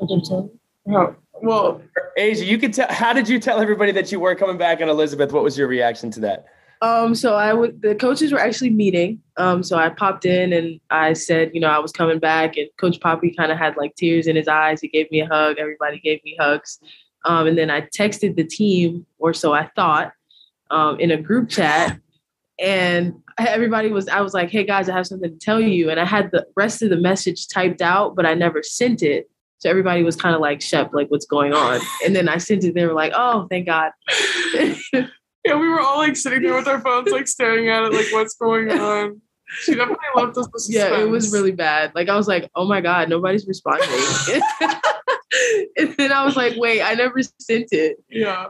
[0.00, 1.82] Oh, well,
[2.18, 4.80] Aisha, you could tell, how did you tell everybody that you were coming back?
[4.80, 6.46] And Elizabeth, what was your reaction to that?
[6.82, 9.20] Um, so I would the coaches were actually meeting.
[9.36, 12.68] Um, so I popped in and I said, you know, I was coming back, and
[12.78, 14.80] Coach Poppy kind of had like tears in his eyes.
[14.80, 15.58] He gave me a hug.
[15.58, 16.80] Everybody gave me hugs.
[17.26, 20.12] Um, and then I texted the team, or so I thought,
[20.70, 21.98] um, in a group chat,
[22.58, 24.08] and everybody was.
[24.08, 26.46] I was like, "Hey guys, I have something to tell you," and I had the
[26.56, 29.30] rest of the message typed out, but I never sent it.
[29.58, 32.64] So everybody was kind of like, "Shep, like what's going on?" And then I sent
[32.64, 32.74] it.
[32.74, 33.92] They were like, "Oh, thank God."
[34.92, 38.06] yeah, we were all like sitting there with our phones, like staring at it, like
[38.12, 39.20] what's going on.
[39.62, 41.92] She definitely left us the Yeah, it was really bad.
[41.94, 43.88] Like I was like, oh my god, nobody's responding.
[45.76, 47.96] and then I was like, wait, I never sent it.
[48.08, 48.48] Yeah.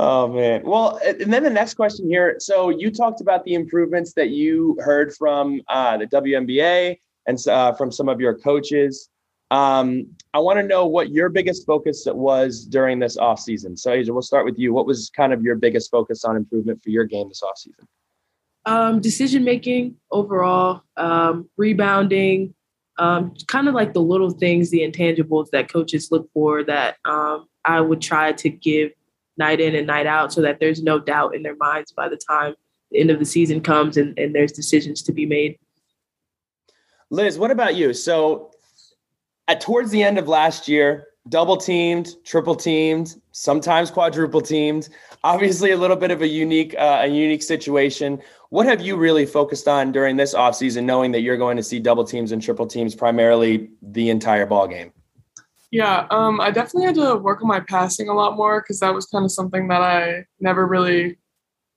[0.00, 0.62] Oh man.
[0.64, 2.36] Well, and then the next question here.
[2.38, 7.72] So you talked about the improvements that you heard from uh, the WNBA and uh,
[7.72, 9.08] from some of your coaches.
[9.50, 13.76] Um, I want to know what your biggest focus was during this off season.
[13.76, 14.72] So, Aisha, we'll start with you.
[14.72, 17.88] What was kind of your biggest focus on improvement for your game this off season?
[18.66, 22.54] Um, decision making overall, um, rebounding,
[23.00, 27.46] um, kind of like the little things, the intangibles that coaches look for that um,
[27.64, 28.92] I would try to give
[29.38, 32.16] night in and night out so that there's no doubt in their minds by the
[32.16, 32.54] time
[32.90, 35.58] the end of the season comes and, and there's decisions to be made.
[37.10, 37.92] Liz, what about you?
[37.94, 38.50] So
[39.46, 44.88] at towards the end of last year, double teamed, triple teamed, sometimes quadruple teamed.
[45.24, 48.20] Obviously, a little bit of a unique uh, a unique situation.
[48.50, 51.78] What have you really focused on during this offseason, knowing that you're going to see
[51.78, 54.92] double teams and triple teams primarily the entire ball game?
[55.70, 58.94] Yeah, um, I definitely had to work on my passing a lot more because that
[58.94, 61.18] was kind of something that I never really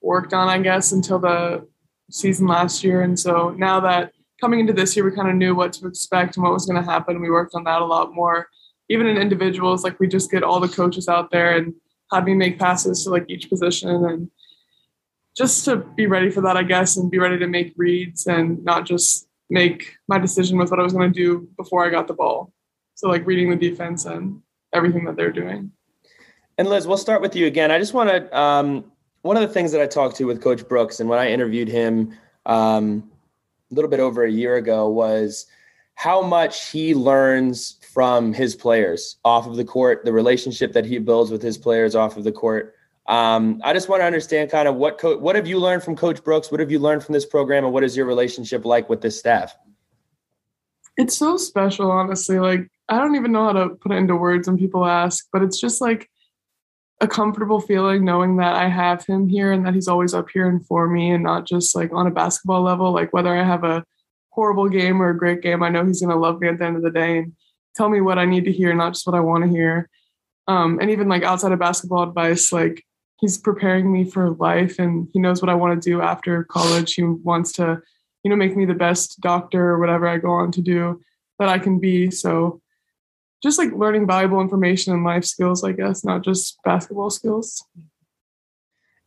[0.01, 1.67] worked on, I guess, until the
[2.09, 3.01] season last year.
[3.01, 6.37] And so now that coming into this year, we kind of knew what to expect
[6.37, 7.21] and what was going to happen.
[7.21, 8.47] We worked on that a lot more.
[8.89, 11.73] Even in individuals, like we just get all the coaches out there and
[12.11, 14.29] had me make passes to like each position and
[15.35, 18.63] just to be ready for that, I guess, and be ready to make reads and
[18.63, 22.07] not just make my decision with what I was going to do before I got
[22.07, 22.53] the ball.
[23.01, 25.71] So like reading the defense and everything that they're doing.
[26.59, 27.71] And Liz, we'll start with you again.
[27.71, 28.39] I just want to.
[28.39, 28.91] Um,
[29.23, 31.67] one of the things that I talked to with Coach Brooks, and when I interviewed
[31.67, 33.09] him, um,
[33.71, 35.47] a little bit over a year ago was
[35.95, 40.99] how much he learns from his players off of the court, the relationship that he
[40.99, 42.75] builds with his players off of the court.
[43.07, 45.95] Um, I just want to understand kind of what co- what have you learned from
[45.95, 46.51] Coach Brooks?
[46.51, 49.17] What have you learned from this program, and what is your relationship like with this
[49.17, 49.57] staff?
[50.97, 52.37] It's so special, honestly.
[52.37, 55.41] Like I don't even know how to put it into words when people ask, but
[55.41, 56.09] it's just like
[56.99, 60.47] a comfortable feeling knowing that I have him here and that he's always up here
[60.47, 62.91] and for me and not just like on a basketball level.
[62.91, 63.85] Like whether I have a
[64.31, 66.75] horrible game or a great game, I know he's gonna love me at the end
[66.75, 67.33] of the day and
[67.75, 69.89] tell me what I need to hear, not just what I want to hear.
[70.47, 72.85] Um, and even like outside of basketball advice, like
[73.21, 76.95] he's preparing me for life and he knows what I want to do after college.
[76.95, 77.81] He wants to,
[78.23, 81.01] you know, make me the best doctor or whatever I go on to do
[81.39, 82.11] that I can be.
[82.11, 82.60] So
[83.41, 87.65] just like learning valuable information and life skills, I guess, not just basketball skills.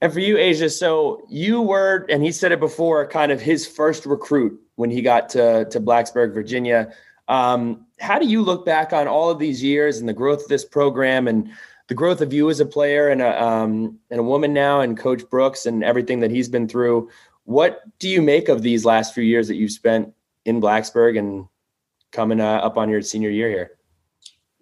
[0.01, 3.67] And for you, Aisha, so you were, and he said it before, kind of his
[3.67, 6.93] first recruit when he got to, to Blacksburg, Virginia.
[7.29, 10.49] Um, how do you look back on all of these years and the growth of
[10.49, 11.51] this program and
[11.89, 14.99] the growth of you as a player and a, um, and a woman now and
[14.99, 17.09] Coach Brooks and everything that he's been through?
[17.45, 20.13] What do you make of these last few years that you've spent
[20.45, 21.47] in Blacksburg and
[22.13, 23.71] coming uh, up on your senior year here?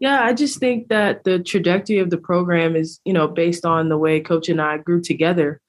[0.03, 3.88] Yeah, I just think that the trajectory of the program is, you know, based on
[3.88, 5.61] the way Coach and I grew together.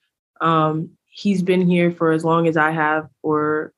[0.42, 3.74] Um, he's been here for as long as I have, or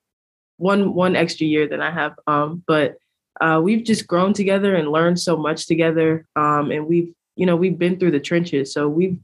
[0.56, 2.14] one one extra year than I have.
[2.26, 2.96] Um, but
[3.42, 6.26] uh, we've just grown together and learned so much together.
[6.38, 9.18] Um, and we've, you know, we've been through the trenches, so we've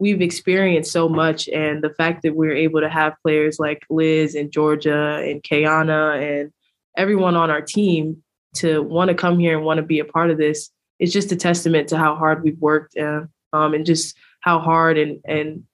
[0.00, 1.48] we've experienced so much.
[1.50, 6.40] And the fact that we're able to have players like Liz and Georgia and Kayana
[6.40, 6.52] and
[6.96, 8.24] everyone on our team
[8.54, 11.32] to want to come here and want to be a part of this it's just
[11.32, 15.64] a testament to how hard we've worked and um, and just how hard and and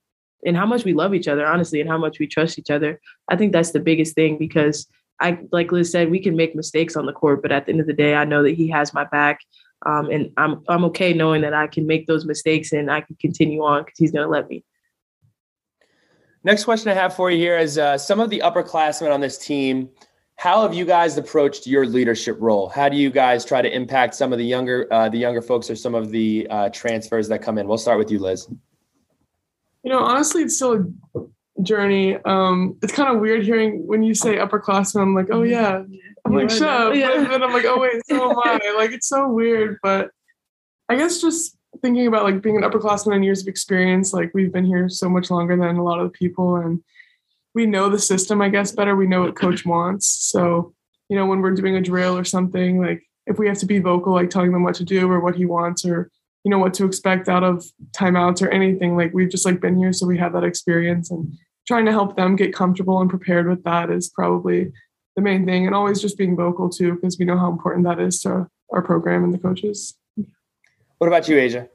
[0.46, 3.00] and how much we love each other honestly and how much we trust each other
[3.28, 4.86] i think that's the biggest thing because
[5.20, 7.80] I like Liz said, we can make mistakes on the court, but at the end
[7.80, 9.40] of the day, I know that he has my back.
[9.86, 13.16] Um, and I'm I'm okay knowing that I can make those mistakes and I can
[13.16, 14.64] continue on because he's going to let me.
[16.42, 19.38] Next question I have for you here is uh, some of the upperclassmen on this
[19.38, 19.88] team.
[20.36, 22.68] How have you guys approached your leadership role?
[22.68, 25.70] How do you guys try to impact some of the younger uh, the younger folks
[25.70, 27.68] or some of the uh, transfers that come in?
[27.68, 28.48] We'll start with you, Liz.
[29.82, 32.16] You know, honestly, it's still a journey.
[32.24, 35.00] Um, it's kind of weird hearing when you say upperclassmen.
[35.00, 35.82] I'm like, oh yeah.
[36.24, 36.94] I'm like, shut up.
[36.94, 37.12] Yeah.
[37.14, 38.74] And then I'm like, oh wait, so am I.
[38.76, 39.78] Like, it's so weird.
[39.82, 40.10] But
[40.88, 44.52] I guess just thinking about like being an upperclassman and years of experience, like we've
[44.52, 46.82] been here so much longer than a lot of the people, and
[47.54, 48.96] we know the system, I guess, better.
[48.96, 50.08] We know what coach wants.
[50.08, 50.74] So,
[51.08, 53.78] you know, when we're doing a drill or something, like if we have to be
[53.78, 56.10] vocal, like telling them what to do or what he wants or
[56.44, 59.76] you know what to expect out of timeouts or anything like we've just like been
[59.76, 61.32] here so we have that experience and
[61.66, 64.70] trying to help them get comfortable and prepared with that is probably
[65.16, 67.98] the main thing and always just being vocal too because we know how important that
[67.98, 69.96] is to our program and the coaches
[70.98, 71.68] what about you Aisha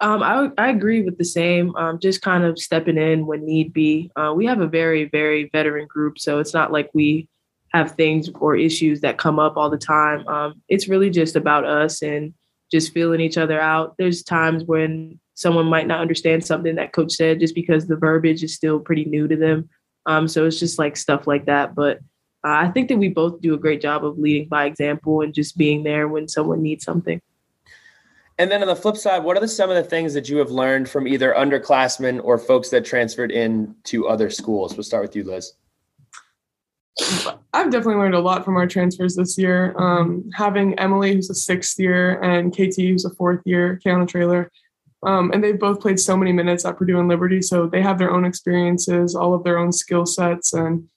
[0.00, 1.74] um, I, I agree with the same.
[1.76, 4.10] Um, just kind of stepping in when need be.
[4.16, 7.28] Uh, we have a very, very veteran group, so it's not like we
[7.72, 10.26] have things or issues that come up all the time.
[10.26, 12.34] Um, it's really just about us and
[12.72, 13.94] just feeling each other out.
[13.98, 18.42] There's times when someone might not understand something that coach said just because the verbiage
[18.42, 19.68] is still pretty new to them.
[20.06, 21.74] Um, so it's just like stuff like that.
[21.74, 21.98] But
[22.44, 25.34] uh, I think that we both do a great job of leading by example and
[25.34, 27.20] just being there when someone needs something.
[28.40, 30.38] And then on the flip side, what are the, some of the things that you
[30.38, 34.74] have learned from either underclassmen or folks that transferred in to other schools?
[34.74, 35.52] We'll start with you, Liz.
[37.52, 39.74] I've definitely learned a lot from our transfers this year.
[39.78, 44.50] Um, having Emily, who's a sixth year, and KT, who's a fourth year, Kayana Traylor.
[45.02, 47.42] Um, and they've both played so many minutes at Purdue and Liberty.
[47.42, 50.54] So they have their own experiences, all of their own skill sets.
[50.54, 50.88] And,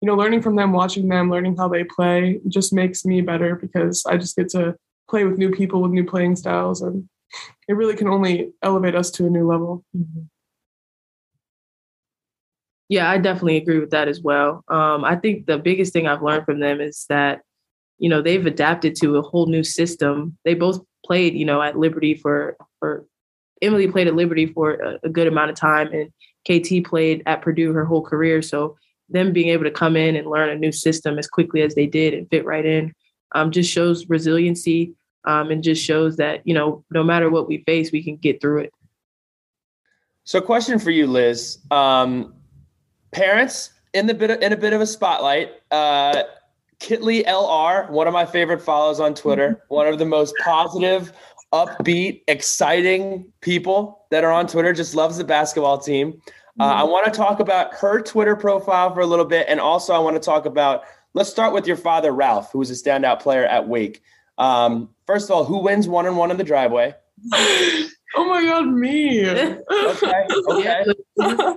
[0.00, 3.56] you know, learning from them, watching them, learning how they play just makes me better
[3.56, 4.76] because I just get to
[5.08, 6.82] play with new people with new playing styles.
[6.82, 7.08] And
[7.68, 9.84] it really can only elevate us to a new level.
[9.96, 10.22] Mm-hmm.
[12.88, 14.64] Yeah, I definitely agree with that as well.
[14.68, 17.40] Um, I think the biggest thing I've learned from them is that,
[17.98, 20.36] you know, they've adapted to a whole new system.
[20.44, 23.06] They both played, you know, at Liberty for for
[23.62, 26.12] Emily played at Liberty for a, a good amount of time, and
[26.46, 28.42] KT played at Purdue her whole career.
[28.42, 28.76] So
[29.08, 31.86] them being able to come in and learn a new system as quickly as they
[31.86, 32.92] did and fit right in
[33.34, 37.58] um, just shows resiliency um, and just shows that you know no matter what we
[37.58, 38.72] face, we can get through it.
[40.24, 41.58] So, question for you, Liz.
[41.70, 42.34] Um,
[43.12, 45.50] parents in the bit of, in a bit of a spotlight.
[45.70, 46.22] Uh,
[46.80, 51.12] Kitley LR, one of my favorite follows on Twitter, one of the most positive,
[51.52, 54.72] upbeat, exciting people that are on Twitter.
[54.72, 56.20] Just loves the basketball team.
[56.60, 59.94] Uh, I want to talk about her Twitter profile for a little bit, and also
[59.94, 60.84] I want to talk about.
[61.14, 64.02] Let's start with your father, Ralph, who was a standout player at Wake.
[64.38, 66.94] Um, first of all, who wins one and one in the driveway?
[67.34, 69.28] oh my God, me.
[69.28, 70.26] okay.
[70.48, 70.84] Okay.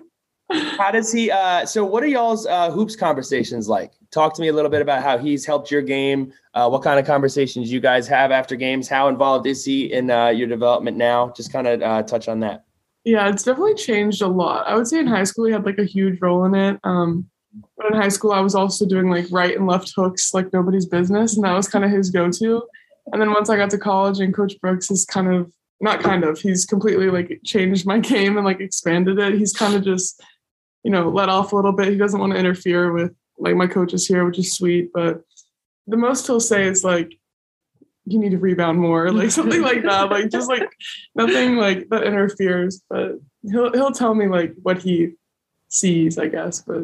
[0.51, 4.47] how does he uh so what are y'all's uh hoops conversations like talk to me
[4.49, 7.79] a little bit about how he's helped your game uh what kind of conversations you
[7.79, 11.65] guys have after games how involved is he in uh your development now just kind
[11.65, 12.63] of uh touch on that
[13.05, 15.79] yeah it's definitely changed a lot i would say in high school he had like
[15.79, 17.27] a huge role in it um
[17.77, 20.85] but in high school i was also doing like right and left hooks like nobody's
[20.85, 22.63] business and that was kind of his go-to
[23.11, 25.51] and then once i got to college and coach brooks is kind of
[25.81, 29.75] not kind of he's completely like changed my game and like expanded it he's kind
[29.75, 30.21] of just
[30.85, 31.87] you know, let off a little bit.
[31.87, 34.91] He doesn't want to interfere with like my coaches here, which is sweet.
[34.93, 35.23] But
[35.87, 37.17] the most he'll say is like,
[38.05, 40.11] you need to rebound more, like something like that.
[40.11, 40.69] Like just like
[41.15, 42.83] nothing like that interferes.
[42.87, 45.13] But he'll he'll tell me like what he
[45.69, 46.61] sees, I guess.
[46.61, 46.83] But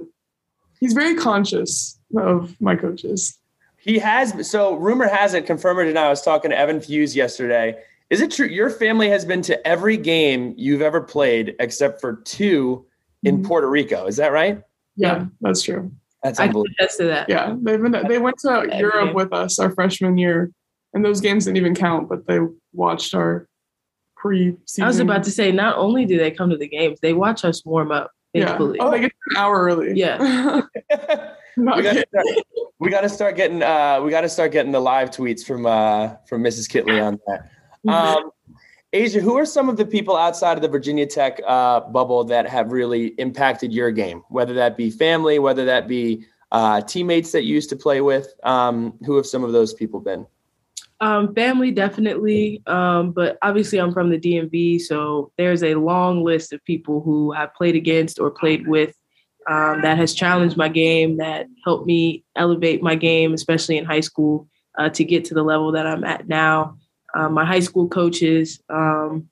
[0.81, 3.39] he's very conscious of my coaches.
[3.77, 6.07] He has so rumor has it, confirmed or denied.
[6.07, 7.81] I was talking to Evan Fuse yesterday.
[8.09, 12.17] Is it true your family has been to every game you've ever played except for
[12.17, 12.85] two
[13.23, 13.45] in mm-hmm.
[13.45, 14.05] Puerto Rico.
[14.07, 14.61] Is that right?
[14.95, 15.91] Yeah, that's true.
[16.23, 16.75] That's unbelievable.
[16.79, 17.29] I to that.
[17.29, 20.51] Yeah, they've been, they went to Europe with us our freshman year,
[20.93, 22.39] and those games didn't even count, but they
[22.73, 23.47] watched our
[24.17, 24.83] pre-season.
[24.83, 27.43] I was about to say, not only do they come to the games, they watch
[27.43, 28.11] us warm up.
[28.33, 28.57] Yeah.
[28.59, 29.93] Oh, they get an hour early.
[29.93, 30.61] Yeah.
[31.57, 35.65] we got to start getting uh, we got to start getting the live tweets from
[35.65, 36.69] uh, from Mrs.
[36.69, 37.49] Kitley on that.
[37.85, 37.89] Mm-hmm.
[37.89, 38.31] Um,
[38.93, 42.47] Aisha, who are some of the people outside of the Virginia Tech uh, bubble that
[42.47, 44.23] have really impacted your game?
[44.29, 48.33] Whether that be family, whether that be uh, teammates that you used to play with.
[48.43, 50.25] Um, who have some of those people been?
[51.01, 52.61] Um, family, definitely.
[52.67, 57.33] Um, but obviously, I'm from the DMV, so there's a long list of people who
[57.33, 58.95] I've played against or played with
[59.49, 64.01] um, that has challenged my game, that helped me elevate my game, especially in high
[64.01, 64.47] school,
[64.77, 66.77] uh, to get to the level that I'm at now.
[67.15, 69.27] Um, my high school coaches, um,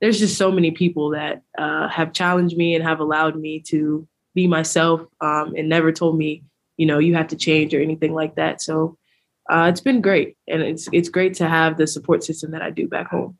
[0.00, 4.08] there's just so many people that uh, have challenged me and have allowed me to
[4.34, 6.44] be myself um, and never told me,
[6.78, 8.62] you know, you have to change or anything like that.
[8.62, 8.96] So
[9.50, 12.70] uh, it's been great, and it's it's great to have the support system that I
[12.70, 13.36] do back home.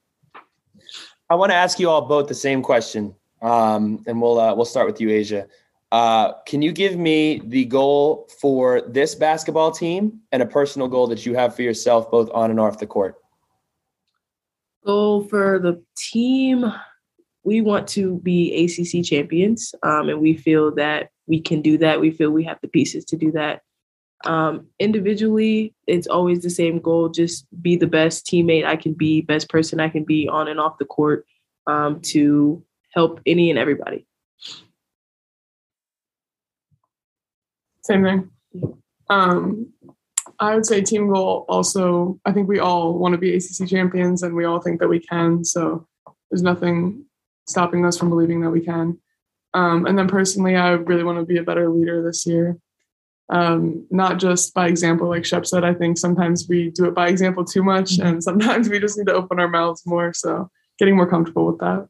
[1.30, 4.64] I want to ask you all both the same question, um, and we'll uh, we'll
[4.64, 5.46] start with you, Aisha.
[5.92, 11.06] Uh, can you give me the goal for this basketball team and a personal goal
[11.06, 13.16] that you have for yourself, both on and off the court?
[14.84, 16.72] Goal for the team,
[17.44, 22.00] we want to be ACC champions, um, and we feel that we can do that.
[22.00, 23.62] We feel we have the pieces to do that.
[24.24, 29.22] Um, individually, it's always the same goal: just be the best teammate I can be,
[29.22, 31.26] best person I can be on and off the court
[31.66, 32.62] um, to
[32.92, 34.06] help any and everybody.
[37.82, 38.30] Same thing.
[39.08, 39.72] Um,
[40.38, 44.22] I would say team goal also, I think we all want to be ACC champions
[44.22, 45.44] and we all think that we can.
[45.44, 45.86] So
[46.30, 47.04] there's nothing
[47.46, 48.98] stopping us from believing that we can.
[49.52, 52.56] Um, and then personally, I really want to be a better leader this year.
[53.30, 57.08] Um, not just by example, like Shep said, I think sometimes we do it by
[57.08, 58.06] example too much mm-hmm.
[58.06, 60.12] and sometimes we just need to open our mouths more.
[60.12, 61.88] So getting more comfortable with that.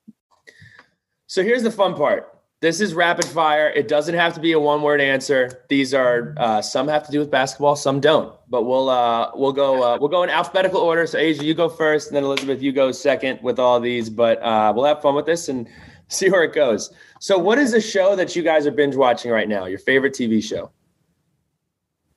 [1.26, 3.70] So here's the fun part this is rapid fire.
[3.70, 5.64] It doesn't have to be a one word answer.
[5.70, 8.34] These are uh, some have to do with basketball, some don't.
[8.50, 11.06] But we'll uh, we'll go uh, we'll go in alphabetical order.
[11.06, 14.10] So Aisha, you go first, and then Elizabeth, you go second with all these.
[14.10, 15.66] But uh, we'll have fun with this and
[16.08, 16.92] see where it goes.
[17.18, 19.64] So, what is a show that you guys are binge watching right now?
[19.64, 20.70] Your favorite TV show?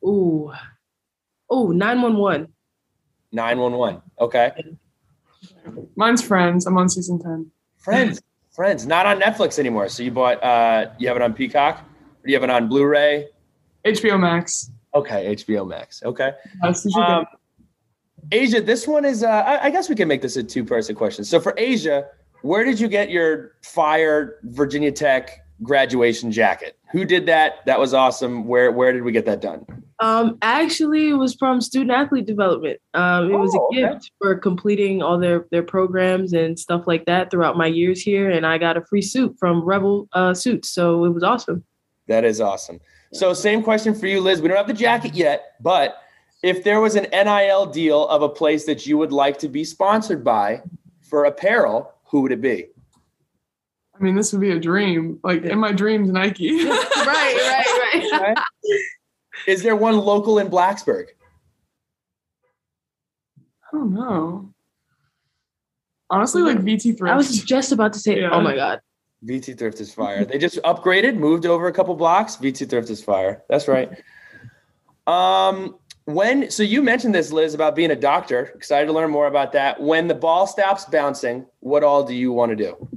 [0.06, 0.52] Ooh,
[1.54, 2.48] ooh, nine one one.
[3.32, 4.02] Nine one one.
[4.20, 4.52] Okay.
[5.96, 6.66] Mine's Friends.
[6.66, 7.52] I'm on season ten.
[7.78, 8.22] Friends.
[8.54, 9.90] Friends, not on Netflix anymore.
[9.90, 11.80] So you bought, uh, you have it on Peacock?
[11.80, 13.30] Or do you have it on Blu-ray?
[13.84, 14.70] HBO Max.
[14.94, 16.04] Okay, HBO Max.
[16.04, 16.34] Okay.
[16.62, 17.26] Um,
[18.30, 19.24] Aisha, this one is.
[19.24, 21.26] Uh, I, I guess we can make this a two-person question.
[21.26, 22.06] So for Aisha,
[22.44, 26.78] where did you get your fire Virginia Tech graduation jacket?
[26.94, 27.66] Who did that?
[27.66, 28.46] That was awesome.
[28.46, 29.66] Where Where did we get that done?
[30.00, 32.80] Um, actually, it was from student athlete development.
[32.94, 36.84] Um, it oh, was a oh, gift for completing all their their programs and stuff
[36.86, 40.36] like that throughout my years here, and I got a free suit from Rebel uh,
[40.36, 41.64] Suits, so it was awesome.
[42.08, 42.80] That is awesome.
[43.12, 44.42] So, same question for you, Liz.
[44.42, 45.98] We don't have the jacket yet, but
[46.44, 49.64] if there was an NIL deal of a place that you would like to be
[49.64, 50.62] sponsored by
[51.02, 52.68] for apparel, who would it be?
[53.96, 55.20] I mean, this would be a dream.
[55.24, 56.66] Like in my dreams, Nike.
[56.66, 58.38] right, right, right.
[59.48, 61.08] Is there one local in Blacksburg?
[63.38, 64.54] I don't know.
[66.10, 67.12] Honestly, like VT Thrift.
[67.12, 68.30] I was just about to say, yeah.
[68.32, 68.80] oh my God.
[69.26, 70.26] VT Thrift is fire.
[70.26, 72.36] They just upgraded, moved over a couple blocks.
[72.36, 73.44] VT Thrift is fire.
[73.50, 73.90] That's right.
[75.08, 78.52] Um, when so you mentioned this, Liz, about being a doctor.
[78.56, 79.82] Excited to learn more about that.
[79.82, 82.90] When the ball stops bouncing, what all do you want to do?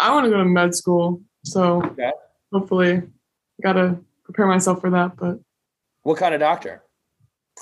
[0.00, 1.22] I want to go to med school.
[1.44, 2.10] So okay.
[2.52, 3.02] hopefully
[3.62, 5.16] gotta prepare myself for that.
[5.16, 5.38] But
[6.02, 6.82] what kind of doctor?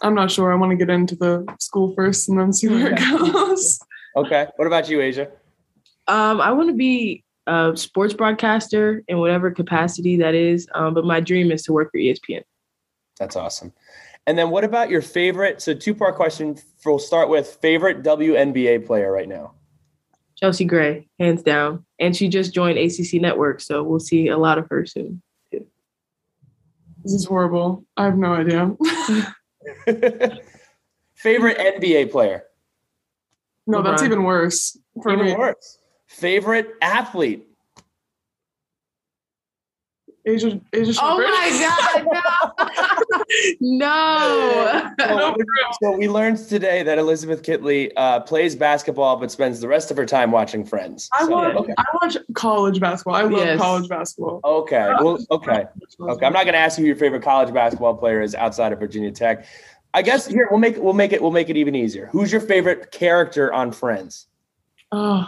[0.02, 0.52] I'm not sure.
[0.52, 3.80] I want to get into the school first and then see where it goes.
[4.16, 4.46] okay.
[4.56, 5.30] What about you, Aisha?
[6.06, 10.68] Um, I want to be a sports broadcaster in whatever capacity that is.
[10.74, 12.42] Um, but my dream is to work for ESPN.
[13.18, 13.72] That's awesome.
[14.26, 15.60] And then what about your favorite?
[15.62, 16.56] So two part question.
[16.84, 19.54] We'll start with favorite WNBA player right now.
[20.38, 21.84] Chelsea Gray, hands down.
[21.98, 25.20] And she just joined ACC Network, so we'll see a lot of her soon.
[25.50, 27.84] This is horrible.
[27.96, 28.76] I have no idea.
[31.14, 32.44] Favorite NBA player?
[33.66, 33.84] No, LeBron.
[33.84, 34.76] that's even worse.
[35.02, 35.36] For even me.
[35.36, 35.78] worse.
[36.06, 37.46] Favorite athlete?
[40.26, 43.06] Aisha, Aisha Oh my God, no.
[43.60, 44.92] no.
[45.00, 45.36] so,
[45.82, 49.96] so, we learned today that Elizabeth Kitley uh, plays basketball but spends the rest of
[49.96, 51.08] her time watching Friends.
[51.12, 51.74] I, so, watch, okay.
[51.76, 53.14] I watch college basketball.
[53.14, 53.60] I love yes.
[53.60, 54.40] college basketball.
[54.44, 54.94] Okay.
[55.00, 55.64] Well, okay.
[56.00, 56.26] Okay.
[56.26, 58.78] I'm not going to ask you who your favorite college basketball player is outside of
[58.78, 59.46] Virginia Tech.
[59.94, 62.06] I guess here we'll make it, we'll make it we'll make it even easier.
[62.12, 64.26] Who's your favorite character on Friends?
[64.92, 65.26] Oh,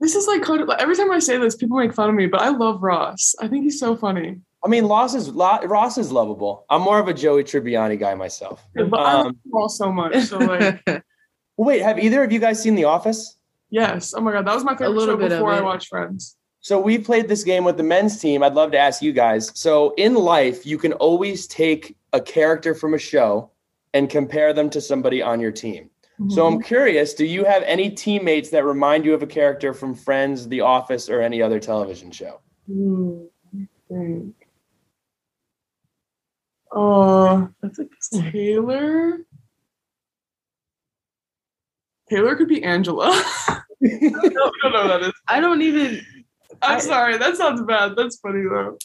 [0.00, 0.42] this is like
[0.78, 3.34] every time I say this, people make fun of me, but I love Ross.
[3.40, 4.40] I think he's so funny.
[4.64, 6.64] I mean, Ross is Ross is lovable.
[6.68, 8.66] I'm more of a Joey Tribbiani guy myself.
[8.76, 10.16] Yeah, but um, I love um, Ross so much.
[10.24, 10.82] So like,
[11.56, 13.38] wait, have either of you guys seen The Office?
[13.70, 14.14] Yes.
[14.16, 16.36] Oh my god, that was my favorite show before I watched Friends.
[16.60, 18.42] So we played this game with the men's team.
[18.42, 19.52] I'd love to ask you guys.
[19.54, 23.50] So in life, you can always take a character from a show
[23.94, 25.90] and compare them to somebody on your team.
[26.20, 26.30] Mm-hmm.
[26.30, 26.62] So I'm mm-hmm.
[26.62, 30.62] curious, do you have any teammates that remind you of a character from Friends, The
[30.62, 32.40] Office, or any other television show?
[32.68, 33.28] Mm.
[36.70, 36.80] Think.
[36.80, 37.90] Oh, That's a good
[38.22, 38.32] one.
[38.32, 39.18] Taylor.
[42.10, 43.08] Taylor could be Angela.
[43.12, 45.12] I don't know who that is.
[45.28, 46.00] I don't even.
[46.62, 47.18] I'm I- sorry.
[47.18, 47.94] That sounds bad.
[47.96, 48.78] That's funny though.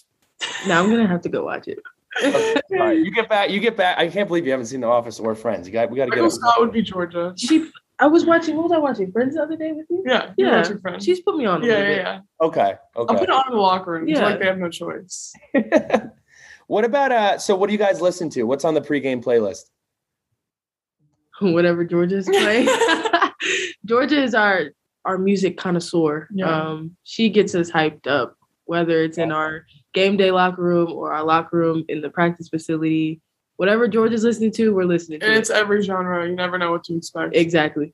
[0.68, 1.80] Now I'm gonna have to go watch it.
[2.24, 3.50] All right, you get back.
[3.50, 3.98] You get back.
[3.98, 5.68] I can't believe you haven't seen The Office or Friends.
[5.68, 5.90] You got.
[5.90, 6.18] We got to get.
[6.22, 6.32] Michael up.
[6.34, 7.34] Scott would be Georgia.
[7.38, 7.70] She.
[8.00, 8.56] I was watching.
[8.56, 9.12] What was I watching?
[9.12, 10.04] Friends the other day with you.
[10.06, 11.06] Yeah, Yeah, watching Friends.
[11.06, 11.64] She's put me on.
[11.64, 11.98] A yeah, yeah, bit.
[11.98, 12.20] yeah.
[12.42, 12.74] Okay.
[12.96, 13.16] I'll Okay.
[13.16, 14.10] put it on in the locker room.
[14.10, 14.26] It's Yeah.
[14.26, 15.34] like they have no choice.
[16.74, 17.38] what about uh?
[17.38, 18.44] So what do you guys listen to?
[18.44, 19.66] What's on the pregame playlist?
[21.40, 22.68] Whatever Georgia's playing.
[23.86, 24.72] Georgia is our
[25.06, 26.28] our music connoisseur.
[26.34, 26.48] Yeah.
[26.48, 31.14] Um, she gets us hyped up, whether it's in our game day locker room or
[31.14, 33.22] our locker room in the practice facility.
[33.58, 35.28] Whatever Georgia's listening to, we're listening to.
[35.28, 36.28] And it's every genre.
[36.28, 37.36] You never know what to expect.
[37.36, 37.94] exactly.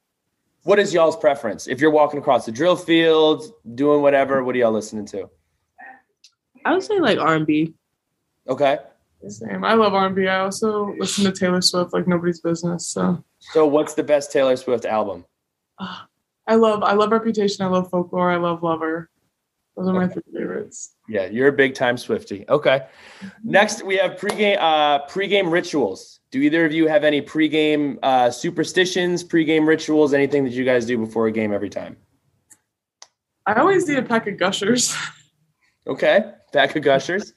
[0.64, 1.68] What is y'all's preference?
[1.68, 3.44] If you're walking across the drill field,
[3.76, 5.30] doing whatever, what are y'all listening to?
[6.64, 7.74] I would say like R and B.
[8.48, 8.80] Okay.
[9.28, 9.66] Same.
[9.66, 10.28] I love R&B.
[10.28, 12.88] I also listen to Taylor Swift like nobody's business.
[12.88, 15.26] So So what's the best Taylor Swift album?
[16.48, 17.66] I love I love Reputation.
[17.66, 18.32] I love Folklore.
[18.32, 19.10] I love Lover.
[19.76, 20.96] Those are my three favorites.
[21.08, 22.44] Yeah, you're a big time Swifty.
[22.50, 22.86] Okay.
[23.44, 26.20] Next, we have pregame uh, pregame rituals.
[26.32, 30.86] Do either of you have any pregame uh, superstitions, pregame rituals, anything that you guys
[30.86, 31.98] do before a game every time?
[33.46, 34.96] I always need a pack of gushers.
[35.88, 37.34] Okay, pack of gushers.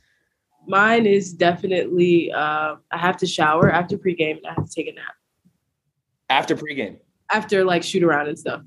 [0.67, 4.87] Mine is definitely uh, I have to shower after pregame and I have to take
[4.89, 5.15] a nap
[6.31, 6.99] After pregame,
[7.31, 8.63] after like shoot around and stuff.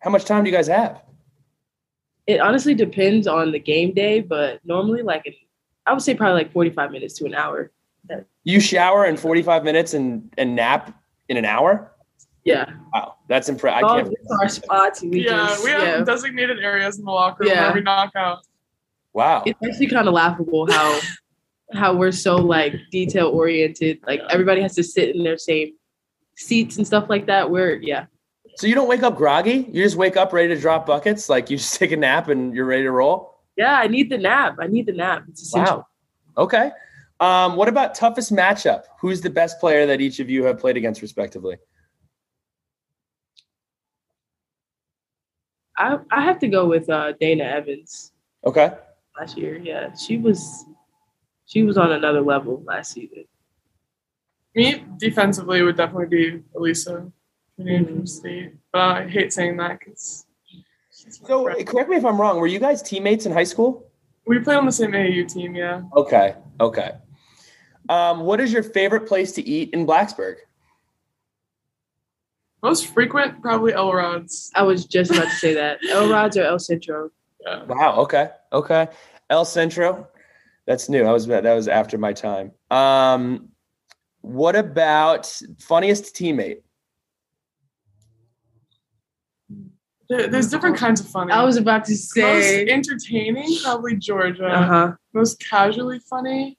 [0.00, 1.02] how much time do you guys have?
[2.26, 5.32] It honestly depends on the game day, but normally like an,
[5.86, 7.72] I would say probably like 45 minutes to an hour.
[8.44, 10.94] You shower in 45 minutes and, and nap
[11.28, 11.92] in an hour?
[12.44, 12.66] Yeah.
[12.94, 13.84] Wow, that's impressive.
[13.84, 14.14] I All can't.
[14.42, 15.02] these spots.
[15.02, 16.04] We yeah, just, we have yeah.
[16.04, 17.66] designated areas in the locker room Yeah.
[17.66, 18.38] where we knock out.
[19.14, 19.42] Wow.
[19.46, 20.98] It's actually kind of laughable how
[21.74, 24.00] how we're so like detail oriented.
[24.06, 25.72] Like everybody has to sit in their same
[26.36, 27.50] seats and stuff like that.
[27.50, 28.06] We're yeah.
[28.56, 29.68] So you don't wake up groggy?
[29.70, 31.28] You just wake up ready to drop buckets?
[31.28, 33.34] Like you just take a nap and you're ready to roll?
[33.56, 34.56] Yeah, I need the nap.
[34.60, 35.24] I need the nap.
[35.28, 35.78] It's essential.
[36.36, 36.44] Wow.
[36.44, 36.70] Okay.
[37.20, 38.84] Um, what about toughest matchup?
[39.00, 41.56] Who's the best player that each of you have played against, respectively?
[45.76, 48.12] I, I have to go with uh, Dana Evans
[48.44, 48.70] Okay.
[49.18, 49.58] last year.
[49.58, 50.64] Yeah, she was
[51.48, 53.24] she was on another level last season.
[54.54, 57.10] Me defensively would definitely be Elisa
[57.56, 57.88] Trinity Mhm.
[57.96, 60.26] from State, but I hate saying that because
[61.10, 62.38] So correct me if I'm wrong.
[62.38, 63.84] Were you guys teammates in high school?
[64.26, 65.54] we played on the same AAU team.
[65.56, 66.36] Yeah, Okay.
[66.60, 66.92] Okay.
[67.88, 70.36] Um, what is your favorite place to eat in Blacksburg?
[72.62, 74.50] most frequent probably El Elrod's.
[74.54, 75.78] I was just about to say that.
[75.88, 77.10] El Rods or El Centro.
[77.46, 77.62] Yeah.
[77.64, 78.00] Wow.
[78.00, 78.30] Okay.
[78.52, 78.88] Okay.
[79.30, 80.08] El Centro.
[80.68, 81.02] That's new.
[81.04, 82.52] I was that was after my time.
[82.70, 83.48] Um,
[84.20, 85.24] what about
[85.58, 86.58] funniest teammate?
[90.10, 91.32] There- there's different kinds of funny.
[91.32, 92.66] I was about to most say.
[92.68, 94.46] entertaining probably Georgia.
[94.46, 94.92] Uh huh.
[95.14, 96.58] Most casually funny.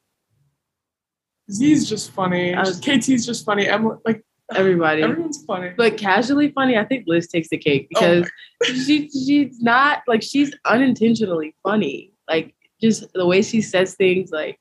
[1.52, 2.56] Z's just funny.
[2.56, 3.68] Was- KT's just funny.
[3.68, 4.24] Emily, like
[4.56, 5.04] Everybody.
[5.04, 5.72] everyone's funny.
[5.78, 8.32] But casually funny, I think Liz takes the cake Oh because
[8.64, 12.14] she she's not like she's unintentionally funny.
[12.28, 14.60] Like just the way she says things, like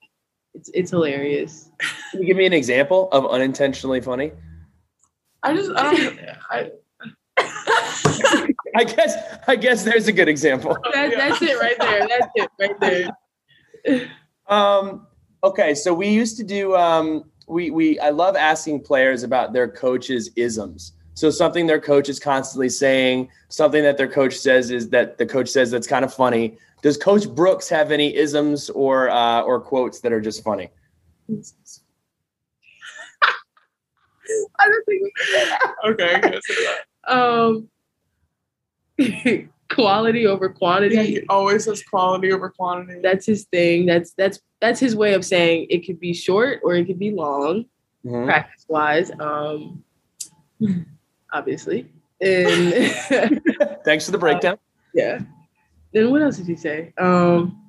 [0.54, 1.70] it's it's hilarious.
[2.10, 4.32] Can you give me an example of unintentionally funny?
[5.42, 6.20] I just I don't.
[6.50, 6.70] I,
[8.76, 10.76] I guess I guess there's a good example.
[10.92, 12.08] That, That's it right there.
[12.08, 12.80] That's it right
[13.84, 14.10] there.
[14.48, 15.06] Um,
[15.44, 19.68] okay, so we used to do um, we we I love asking players about their
[19.68, 20.92] coaches' isms.
[21.14, 25.26] So something their coach is constantly saying, something that their coach says is that the
[25.26, 26.58] coach says that's kind of funny.
[26.82, 30.70] Does Coach Brooks have any isms or uh, or quotes that are just funny?
[34.60, 35.56] I don't think we can say
[35.90, 36.84] okay, I can't say that.
[37.08, 37.18] that.
[37.18, 37.68] Um,
[39.70, 40.94] quality over quantity.
[40.94, 43.00] Yeah, he always says quality over quantity.
[43.02, 43.86] That's his thing.
[43.86, 47.10] That's that's that's his way of saying it could be short or it could be
[47.10, 47.66] long.
[48.04, 48.26] Mhm.
[48.26, 49.82] practice wise, um,
[51.32, 51.90] obviously.
[52.20, 52.72] And
[53.84, 54.58] Thanks for the breakdown.
[54.94, 55.20] yeah.
[55.92, 56.92] Then what else did he say?
[56.98, 57.64] Um,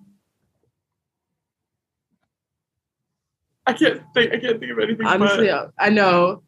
[3.66, 4.34] I can't think.
[4.34, 5.06] I can't think of anything.
[5.06, 6.44] honestly, but I, I know.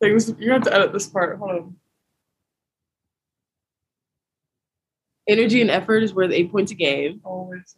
[0.00, 1.38] things you have to edit this part.
[1.38, 1.76] Hold on.
[5.28, 7.20] Energy and effort is worth eight points a game.
[7.24, 7.76] Always.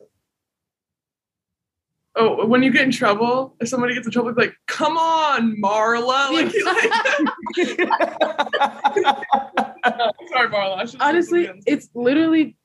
[2.15, 5.57] Oh, when you get in trouble, if somebody gets in trouble, it's like, "Come on,
[5.63, 7.57] Marla!" Like, like
[10.29, 10.77] sorry, Marla.
[10.77, 12.57] I should've said Honestly, it's literally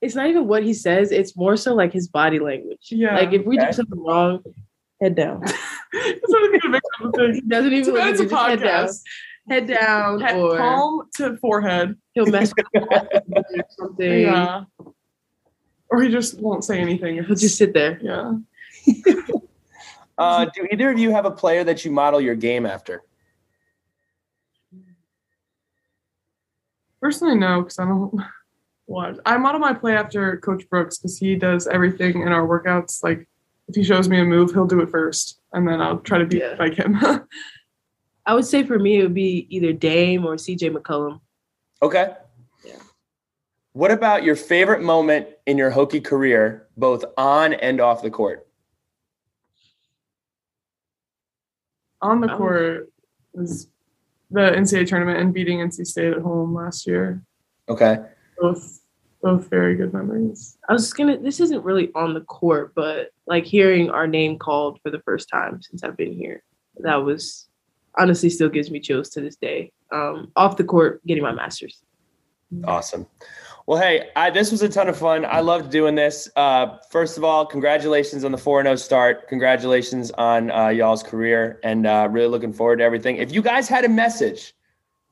[0.00, 2.86] it's not even what he says, it's more so like his body language.
[2.90, 3.14] Yeah.
[3.16, 3.66] Like if we Okay.
[3.66, 4.42] do something wrong,
[5.00, 5.42] head down.
[5.92, 8.48] it's not even a big of a He doesn't even It's, look it's a at
[8.50, 8.86] head down.
[8.86, 9.02] podcast.
[9.48, 11.96] Head down Head, or palm to forehead.
[12.12, 14.20] he'll mess with or something.
[14.20, 14.64] Yeah.
[15.90, 17.14] Or he just won't say anything.
[17.14, 17.98] He'll just sit there.
[18.02, 18.34] yeah.
[20.18, 23.04] Uh, do either of you have a player that you model your game after?
[27.00, 28.12] Personally, no, because I don't
[28.88, 29.16] watch.
[29.24, 33.02] I model my play after Coach Brooks because he does everything in our workouts.
[33.02, 33.28] Like
[33.68, 36.26] if he shows me a move, he'll do it first, and then I'll try to
[36.26, 36.56] be Yeah.
[36.58, 36.96] like him.
[38.26, 41.20] I would say for me it would be either Dame or CJ McCollum.
[41.82, 42.14] Okay.
[42.64, 42.76] Yeah.
[43.72, 48.46] What about your favorite moment in your Hokie career, both on and off the court?
[52.00, 52.36] On the Oh.
[52.36, 52.92] court
[53.32, 53.68] was
[54.30, 57.22] the NCAA tournament and beating NC State at home last year.
[57.68, 57.98] Okay.
[58.38, 58.77] Both
[59.22, 60.58] both very good memories.
[60.68, 64.38] I was just gonna this isn't really on the court, but like hearing our name
[64.38, 66.42] called for the first time since I've been here.
[66.78, 67.48] That was
[67.98, 69.72] honestly still gives me chills to this day.
[69.92, 71.82] Um off the court, getting my master's.
[72.64, 73.06] Awesome.
[73.66, 75.26] Well, hey, I, this was a ton of fun.
[75.26, 76.30] I loved doing this.
[76.36, 79.28] Uh, first of all, congratulations on the 4 0 start.
[79.28, 83.16] Congratulations on uh, y'all's career and uh, really looking forward to everything.
[83.16, 84.54] If you guys had a message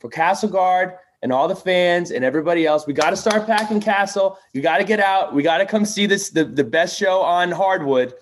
[0.00, 3.80] for Cassell Guard and all the fans and everybody else, we got to start packing
[3.80, 4.38] Cassell.
[4.52, 5.34] You got to get out.
[5.34, 8.14] We got to come see this, the, the best show on hardwood.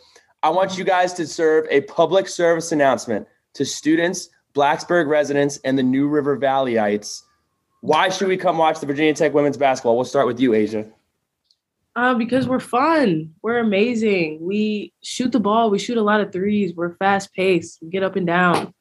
[0.43, 5.79] I want you guys to serve a public service announcement to students, Blacksburg residents, and
[5.79, 7.23] the New River Valleyites.
[7.81, 9.97] Why should we come watch the Virginia Tech women's basketball?
[9.97, 10.91] We'll start with you, Aisha.
[11.97, 13.33] Uh, because we're fun.
[13.43, 14.39] We're amazing.
[14.41, 15.71] We shoot the ball.
[15.71, 16.75] We shoot a lot of threes.
[16.75, 17.79] We're fast paced.
[17.83, 18.75] We get up and down.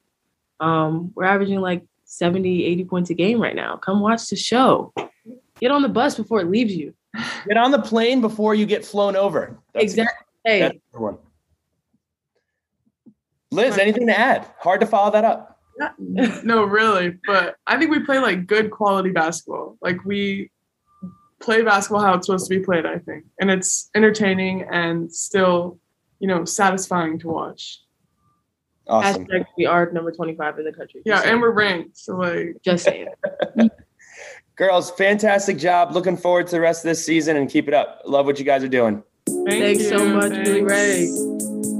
[0.58, 1.84] Um, we're averaging like
[2.14, 3.76] 70, 80 points a game right now.
[3.76, 4.92] Come watch the show.
[5.60, 6.94] Get on the bus before it leaves you.
[7.46, 9.58] Get on the plane before you get flown over.
[9.72, 10.26] That's- exactly.
[10.44, 11.18] Hey, That's the one.
[13.50, 14.46] Liz, anything to add?
[14.58, 15.58] Hard to follow that up.
[15.98, 17.16] no, really.
[17.26, 19.78] But I think we play like good quality basketball.
[19.80, 20.50] Like we
[21.40, 23.24] play basketball how it's supposed to be played, I think.
[23.40, 25.78] And it's entertaining and still,
[26.18, 27.80] you know, satisfying to watch.
[28.86, 29.26] Awesome.
[29.26, 31.02] hashtag we are number 25 in the country.
[31.04, 31.96] Yeah, and we're ranked.
[31.96, 33.08] So like just saying.
[34.56, 35.92] Girls, fantastic job.
[35.92, 38.02] Looking forward to the rest of this season and keep it up.
[38.04, 39.02] Love what you guys are doing.
[39.26, 40.62] thank Thanks so you, much, Billy.
[40.62, 41.73] Ray.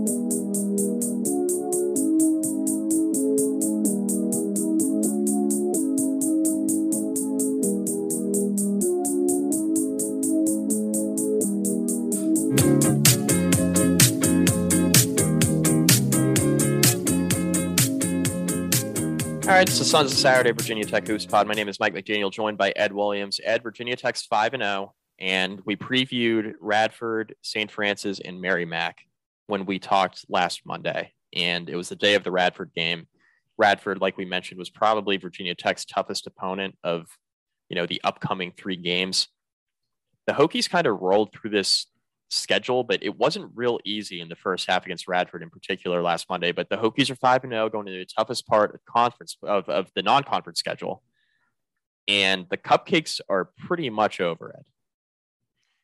[19.66, 21.48] It's the Sons of Saturday Virginia Tech Hoops Pod.
[21.48, 23.40] My name is Mike McDaniel, joined by Ed Williams.
[23.42, 27.70] Ed, Virginia Tech's five and zero, and we previewed Radford, St.
[27.70, 28.98] Francis, and Merrimack
[29.46, 33.08] when we talked last Monday, and it was the day of the Radford game.
[33.56, 37.06] Radford, like we mentioned, was probably Virginia Tech's toughest opponent of,
[37.70, 39.28] you know, the upcoming three games.
[40.26, 41.86] The Hokies kind of rolled through this
[42.34, 46.28] schedule, but it wasn't real easy in the first half against Radford in particular last
[46.28, 46.52] Monday.
[46.52, 49.68] But the Hokies are five and zero going into the toughest part of conference of,
[49.68, 51.02] of the non-conference schedule,
[52.08, 54.66] and the cupcakes are pretty much over it.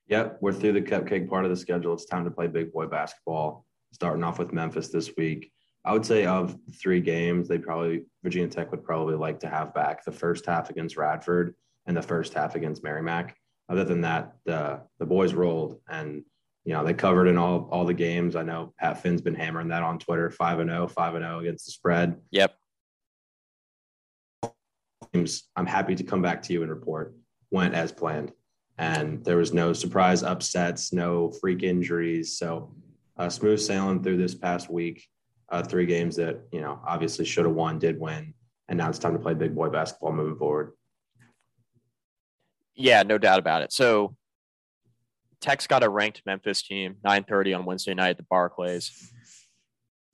[0.09, 1.95] Yep, we're through the cupcake part of the schedule.
[1.95, 3.65] It's time to play big boy basketball.
[3.93, 5.51] Starting off with Memphis this week.
[5.85, 9.75] I would say of three games, they probably Virginia Tech would probably like to have
[9.75, 13.37] back the first half against Radford and the first half against Merrimack.
[13.69, 16.23] Other than that, the the boys rolled and
[16.65, 18.37] you know they covered in all all the games.
[18.37, 20.31] I know Pat Finn's been hammering that on Twitter.
[20.31, 22.17] Five and 0, 5 and 0 against the spread.
[22.31, 22.55] Yep.
[25.57, 27.15] I'm happy to come back to you and report
[27.51, 28.33] went as planned.
[28.79, 32.39] And there was no surprise upsets, no freak injuries.
[32.39, 32.75] So
[33.17, 35.07] uh, smooth sailing through this past week.
[35.51, 38.33] Uh, three games that, you know, obviously should have won, did win.
[38.69, 40.73] And now it's time to play big boy basketball moving forward.
[42.77, 43.73] Yeah, no doubt about it.
[43.73, 44.15] So
[45.41, 49.13] Tech's got a ranked Memphis team, 9:30 on Wednesday night at the Barclays.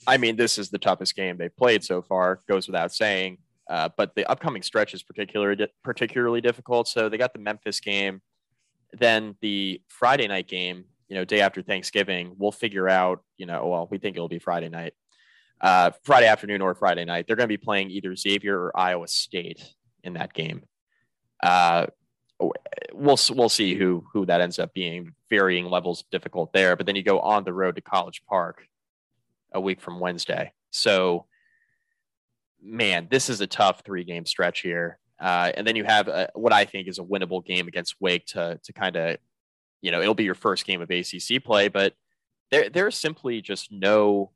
[0.07, 3.39] I mean, this is the toughest game they've played so far, goes without saying.
[3.68, 6.87] Uh, but the upcoming stretch is particularly particularly difficult.
[6.87, 8.22] So they got the Memphis game,
[8.93, 10.85] then the Friday night game.
[11.09, 13.22] You know, day after Thanksgiving, we'll figure out.
[13.37, 14.93] You know, well, we think it'll be Friday night,
[15.61, 17.27] uh, Friday afternoon or Friday night.
[17.27, 19.62] They're going to be playing either Xavier or Iowa State
[20.05, 20.62] in that game.
[21.43, 21.87] Uh,
[22.93, 25.12] we'll we'll see who who that ends up being.
[25.29, 28.64] Varying levels of difficult there, but then you go on the road to College Park
[29.53, 30.53] a week from Wednesday.
[30.70, 31.27] So,
[32.62, 34.99] man, this is a tough three game stretch here.
[35.18, 38.27] Uh, and then you have a, what I think is a winnable game against Wake
[38.27, 39.16] to to kind of
[39.83, 41.95] you know, it'll be your first game of ACC play, but
[42.51, 44.33] there there's simply just no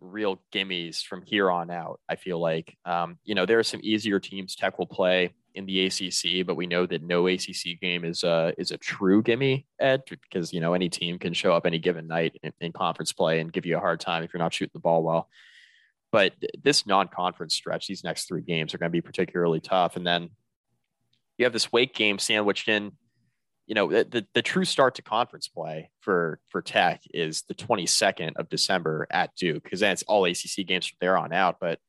[0.00, 2.00] real gimmies from here on out.
[2.08, 5.66] I feel like, um, you know, there are some easier teams Tech will play in
[5.66, 9.66] the ACC, but we know that no ACC game is a is a true gimme,
[9.80, 13.12] Ed, because you know any team can show up any given night in, in conference
[13.12, 15.28] play and give you a hard time if you're not shooting the ball well.
[16.12, 16.32] But
[16.62, 20.30] this non-conference stretch, these next three games are going to be particularly tough, and then
[21.36, 22.92] you have this Wake game sandwiched in
[23.66, 27.54] you know the, the, the true start to conference play for for Tech is the
[27.54, 31.56] 22nd of December at Duke because then it's all ACC games from there on out.
[31.60, 31.80] But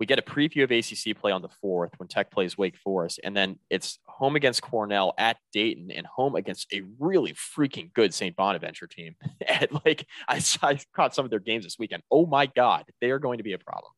[0.00, 3.20] we get a preview of ACC play on the fourth when Tech plays Wake Forest,
[3.22, 8.12] and then it's home against Cornell at Dayton and home against a really freaking good
[8.12, 8.34] St.
[8.34, 9.14] Bonaventure team.
[9.48, 12.02] and like I, I caught some of their games this weekend.
[12.10, 13.92] Oh my God, they are going to be a problem.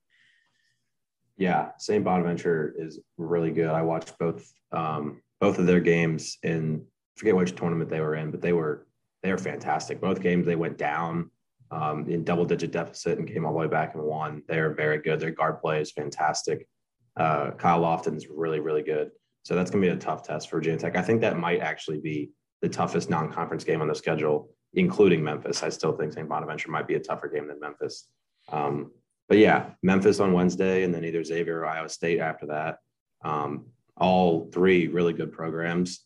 [1.38, 2.03] Yeah, St.
[2.03, 3.68] Bonaventure is really good.
[3.68, 6.84] I watched both um, both of their games in
[7.16, 8.86] forget which tournament they were in, but they were
[9.22, 10.01] they were fantastic.
[10.01, 11.30] Both games they went down
[11.71, 14.43] um, in double digit deficit and came all the way back and won.
[14.49, 15.21] They're very good.
[15.21, 16.69] Their guard play is fantastic.
[17.17, 19.11] Uh, Kyle Lofton's really really good.
[19.45, 20.97] So that's going to be a tough test for Virginia Tech.
[20.97, 22.31] I think that might actually be
[22.62, 25.62] the toughest non-conference game on the schedule, including Memphis.
[25.62, 26.29] I still think St.
[26.29, 28.09] Bonaventure might be a tougher game than Memphis.
[28.51, 28.91] Um,
[29.29, 32.79] but yeah, Memphis on Wednesday, and then either Xavier or Iowa State after that.
[33.25, 36.05] Um, all three really good programs.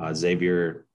[0.00, 0.85] Uh, Xavier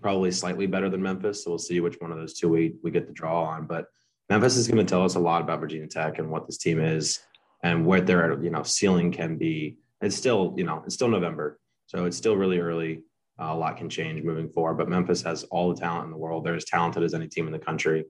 [0.00, 2.90] probably slightly better than Memphis, so we'll see which one of those two we we
[2.90, 3.66] get the draw on.
[3.66, 3.86] But
[4.28, 6.80] Memphis is going to tell us a lot about Virginia Tech and what this team
[6.80, 7.20] is
[7.62, 9.78] and what their you know ceiling can be.
[10.00, 13.02] It's still you know it's still November, so it's still really early.
[13.38, 16.16] Uh, a lot can change moving forward, but Memphis has all the talent in the
[16.16, 16.44] world.
[16.44, 18.06] They're as talented as any team in the country.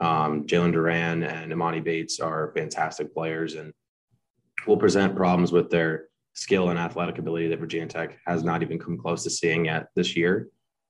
[0.00, 3.72] Um, Jalen Duren and Emoni Bates are fantastic players and
[4.66, 8.78] will present problems with their skill and athletic ability that Virginia Tech has not even
[8.78, 10.48] come close to seeing yet this year.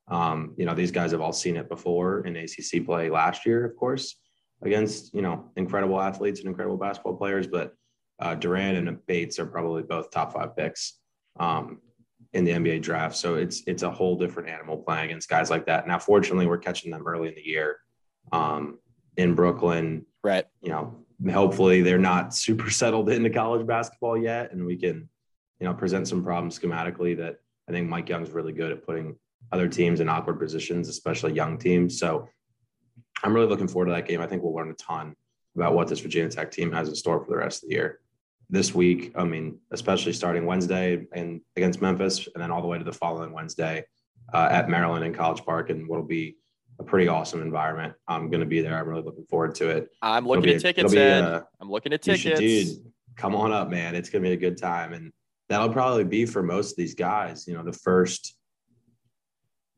[0.08, 3.64] Um, you know, these guys have all seen it before in ACC play last year,
[3.64, 4.16] of course,
[4.62, 7.46] against, you know, incredible athletes and incredible basketball players.
[7.46, 7.74] But
[8.18, 10.98] uh, Duren and Bates are probably both top five picks
[11.38, 11.80] um,
[12.32, 13.16] in the NBA draft.
[13.16, 15.86] So it's it's a whole different animal playing against guys like that.
[15.86, 17.78] Now, fortunately, we're catching them early in the year
[18.32, 18.78] um,
[19.16, 20.04] in Brooklyn.
[20.22, 20.44] Right.
[20.60, 25.08] You know, hopefully they're not super settled into college basketball yet, and we can
[25.62, 27.36] you know, present some problems schematically that
[27.68, 29.14] I think Mike Young's really good at putting
[29.52, 31.98] other teams in awkward positions, especially young teams.
[31.98, 32.28] So
[33.22, 34.20] I'm really looking forward to that game.
[34.20, 35.14] I think we'll learn a ton
[35.54, 38.00] about what this Virginia Tech team has in store for the rest of the year.
[38.48, 42.78] This week, I mean, especially starting Wednesday and against Memphis, and then all the way
[42.78, 43.84] to the following Wednesday
[44.32, 46.36] uh, at Maryland in College Park, and what'll be
[46.78, 47.94] a pretty awesome environment.
[48.08, 48.76] I'm going to be there.
[48.76, 49.90] I'm really looking forward to it.
[50.02, 51.22] I'm looking at tickets, Ed.
[51.22, 52.20] Uh, I'm looking at tickets.
[52.20, 53.94] Should, dude, come on up, man.
[53.94, 54.92] It's going to be a good time.
[54.92, 55.12] And
[55.48, 58.34] that'll probably be for most of these guys, you know, the first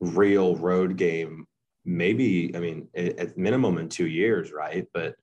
[0.05, 1.46] real road game,
[1.84, 4.86] maybe, I mean, at minimum in two years, right?
[4.92, 5.14] But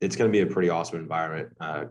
[0.00, 1.48] it's going to be a pretty awesome environment.
[1.60, 1.84] Uh,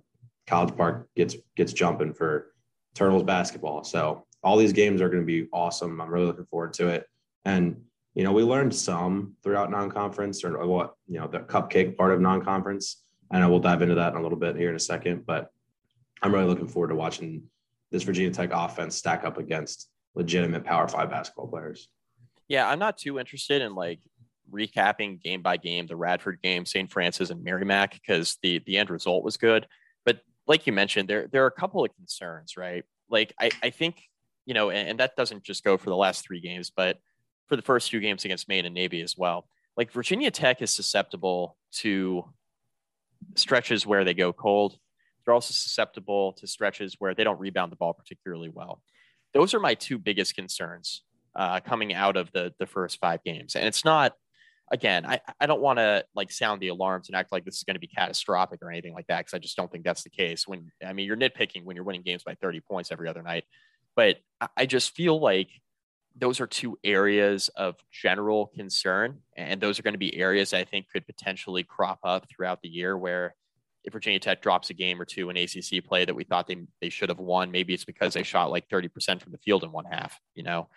[0.47, 2.53] College Park gets gets jumping for
[2.93, 3.83] Turtles basketball.
[3.83, 5.99] So all these games are going to be awesome.
[5.99, 7.07] I'm really looking forward to it.
[7.45, 7.81] And
[8.13, 12.21] you know, we learned some throughout non-conference, or what you know, the cupcake part of
[12.21, 13.03] non-conference.
[13.31, 15.49] And I we'll dive into that in a little bit here in a second, but
[16.21, 17.43] I'm really looking forward to watching
[17.91, 21.89] this Virginia Tech offense stack up against legitimate Power Five basketball players.
[22.47, 23.99] Yeah, I'm not too interested in like
[24.51, 26.91] recapping game by game the Radford game, St.
[26.91, 29.67] Francis, and Merrimack because the the end result was good.
[30.05, 32.83] But like you mentioned, there there are a couple of concerns, right?
[33.09, 34.01] Like I I think
[34.45, 36.99] you know, and, and that doesn't just go for the last three games, but
[37.47, 39.47] for the first few games against Maine and Navy as well.
[39.75, 42.25] Like Virginia Tech is susceptible to
[43.35, 44.77] stretches where they go cold
[45.25, 48.81] they're also susceptible to stretches where they don't rebound the ball particularly well.
[49.33, 51.01] Those are my two biggest concerns
[51.36, 53.55] uh, coming out of the the first five games.
[53.55, 54.13] And it's not,
[54.71, 57.63] again, I, I don't want to like sound the alarms and act like this is
[57.63, 60.09] going to be catastrophic or anything like that because I just don't think that's the
[60.09, 60.47] case.
[60.47, 63.43] When I mean, you're nitpicking when you're winning games by 30 points every other night,
[63.95, 64.17] but
[64.55, 65.49] I just feel like
[66.17, 70.63] those are two areas of general concern, and those are going to be areas I
[70.63, 73.36] think could potentially crop up throughout the year where
[73.86, 76.57] if Virginia Tech drops a game or two in ACC play that we thought they,
[76.81, 79.71] they should have won, maybe it's because they shot like 30% from the field in
[79.71, 80.67] one half, you know,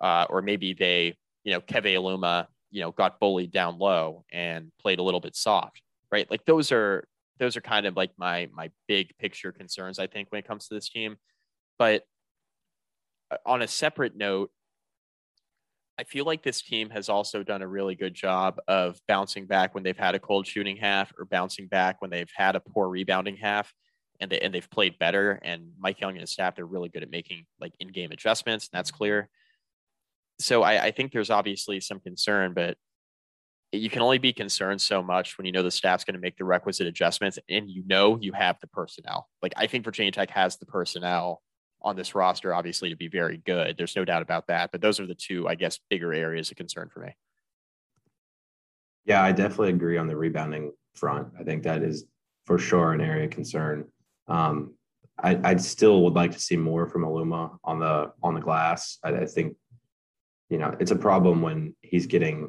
[0.00, 4.70] uh, or maybe they, you know, Keve Aluma, you know, got bullied down low and
[4.80, 6.30] played a little bit soft, right?
[6.30, 7.06] Like those are,
[7.38, 10.68] those are kind of like my, my big picture concerns, I think, when it comes
[10.68, 11.16] to this team.
[11.78, 12.04] But
[13.30, 14.50] uh, on a separate note,
[15.96, 19.74] I feel like this team has also done a really good job of bouncing back
[19.74, 22.88] when they've had a cold shooting half or bouncing back when they've had a poor
[22.88, 23.72] rebounding half
[24.18, 25.38] and they and they've played better.
[25.42, 28.76] And Mike Young and his staff, they're really good at making like in-game adjustments, and
[28.76, 29.28] that's clear.
[30.38, 32.76] So I, I think there's obviously some concern, but
[33.72, 36.36] you can only be concerned so much when you know the staff's going to make
[36.36, 39.28] the requisite adjustments and you know you have the personnel.
[39.42, 41.42] Like I think Virginia Tech has the personnel
[41.82, 43.76] on this roster, obviously, to be very good.
[43.76, 44.70] There's no doubt about that.
[44.72, 47.14] But those are the two, I guess, bigger areas of concern for me.
[49.04, 51.28] Yeah, I definitely agree on the rebounding front.
[51.38, 52.06] I think that is
[52.46, 53.84] for sure an area of concern.
[54.28, 54.74] Um,
[55.22, 58.98] I, I still would like to see more from Aluma on the on the glass.
[59.04, 59.54] I, I think,
[60.54, 62.48] you know, it's a problem when he's getting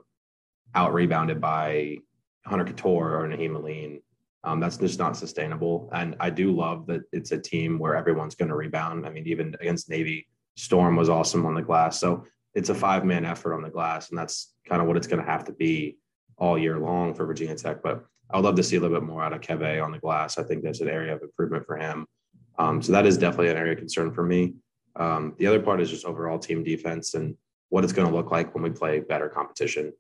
[0.75, 1.97] out rebounded by
[2.45, 3.99] Hunter Cattoor or Nahiem Alleyne.
[4.43, 5.89] Um, that's just not sustainable.
[5.91, 9.07] And I do love that it's a team where everyone's going to rebound.
[9.07, 11.99] I mean, even against Navy, Storm was awesome on the glass.
[11.99, 15.07] So it's a five man effort on the glass, and that's kind of what it's
[15.07, 15.97] going to have to be
[16.37, 17.81] all year long for Virginia Tech.
[17.81, 19.97] But I would love to see a little bit more out of Keve on the
[19.97, 20.37] glass.
[20.37, 22.05] I think there's an area of improvement for him.
[22.59, 24.53] Um, so that is definitely an area of concern for me.
[24.95, 27.35] Um, the other part is just overall team defense and
[27.75, 29.91] what it's going to look like when we play better competition.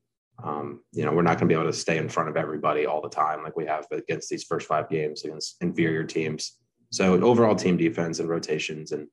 [0.41, 2.85] Um, you know, we're not going to be able to stay in front of everybody
[2.85, 6.57] all the time like we have against these first five games against inferior teams.
[6.91, 9.09] So overall team defense and rotations and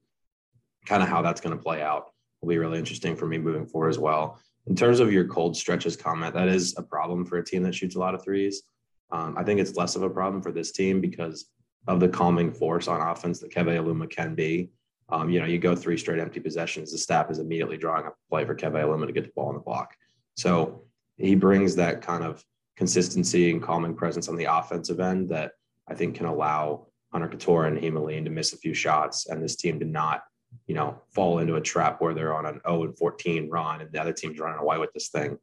[0.86, 3.66] kind of how that's going to play out will be really interesting for me moving
[3.66, 4.38] forward as well.
[4.68, 7.74] In terms of your cold stretches comment, that is a problem for a team that
[7.74, 8.62] shoots a lot of threes.
[9.10, 11.46] Um, I think it's less of a problem for this team because
[11.88, 14.70] of the calming force on offense that Keve Aluma can be.
[15.12, 18.10] Um, you know, you go three straight empty possessions, the staff is immediately drawing a
[18.30, 19.94] play for Keve Aluma to get the ball on the block.
[20.36, 20.84] So
[21.18, 22.42] he brings that kind of
[22.78, 25.52] consistency and calming presence on the offensive end that
[25.86, 29.42] I think can allow Hunter Cattoor and Nahiem Alleyne to miss a few shots and
[29.42, 30.22] this team to not,
[30.66, 33.92] you know, fall into a trap where they're on an 0 and 14 run and
[33.92, 35.36] the other team's running away with this thing.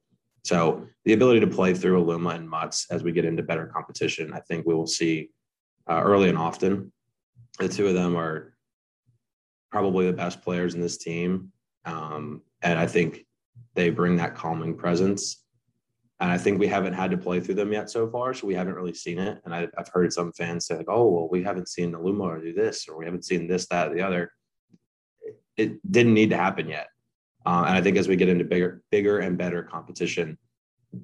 [0.43, 4.34] So the ability to play through Aluma and Mutts as we get into better competition,
[4.34, 5.30] I think we will see
[5.88, 6.91] uh, early and often.
[7.59, 8.49] The two of them are
[9.72, 11.51] probably the best players in this team.
[11.86, 13.26] Um, and I think
[13.76, 15.43] they bring that calming presence
[16.20, 18.53] and I think we haven't had to play through them yet so far, so we
[18.53, 19.41] haven't really seen it.
[19.45, 22.53] And I, have heard some fans say like, "Oh, well, we haven't seen Aluma do
[22.53, 24.32] this, or we haven't seen this, that, or the other."
[25.55, 26.88] It didn't need to happen yet,
[27.45, 30.38] uh, and I think as we get into bigger, bigger and better competition,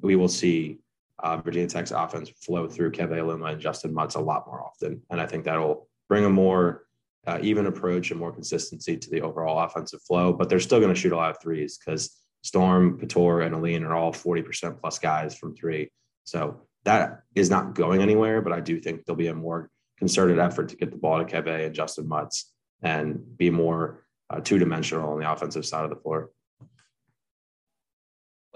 [0.02, 0.80] we will see
[1.20, 5.02] uh, Virginia Tech's offense flow through Keve Aluma and Justin Mutts a lot more often,
[5.10, 6.85] and I think that'll bring a more
[7.28, 10.34] uh, even approach and more consistency to the overall offensive flow.
[10.34, 13.84] But they're still going to shoot a lot of threes because Storm, Cattoor, and Alleyne
[13.84, 15.90] are all 40% plus guys from three.
[16.26, 20.40] So that is not going anywhere, but I do think there'll be a more concerted
[20.40, 22.52] effort to get the ball to Keve and Justin Mutts
[22.82, 26.30] and be more uh, two dimensional on the offensive side of the floor.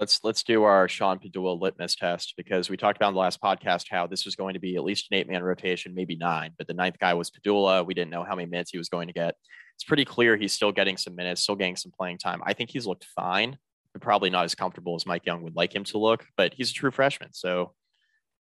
[0.00, 3.40] Let's let's do our Sean Pedulla litmus test because we talked about in the last
[3.40, 6.52] podcast how this was going to be at least an eight man rotation, maybe nine,
[6.56, 7.84] but the ninth guy was Pedulla.
[7.84, 9.34] We didn't know how many minutes he was going to get.
[9.74, 12.40] It's pretty clear he's still getting some minutes, still getting some playing time.
[12.44, 13.58] I think he's looked fine
[13.92, 16.70] but probably not as comfortable as Mike Young would like him to look, but he's
[16.70, 17.32] a true freshman.
[17.32, 17.74] So,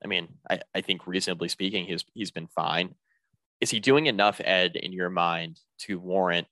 [0.03, 2.95] I mean, I, I think reasonably speaking, he's he's been fine.
[3.61, 6.47] Is he doing enough, Ed, in your mind, to warrant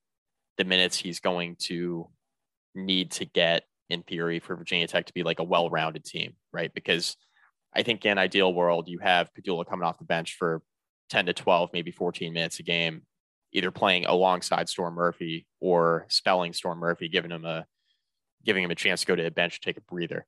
[0.58, 2.10] the minutes he's going to
[2.76, 3.64] need to get
[3.94, 6.74] in theory for Virginia Tech to be like a well-rounded team, right?
[6.74, 7.16] Because
[7.74, 10.62] I think in ideal world, you have Pedulla coming off the bench for
[11.10, 13.04] 10 to 12, maybe 14 minutes a game,
[13.52, 17.66] either playing alongside Storm Murphy or spelling Storm Murphy, giving him a
[18.46, 20.26] giving him a chance to go to the bench, take a breather?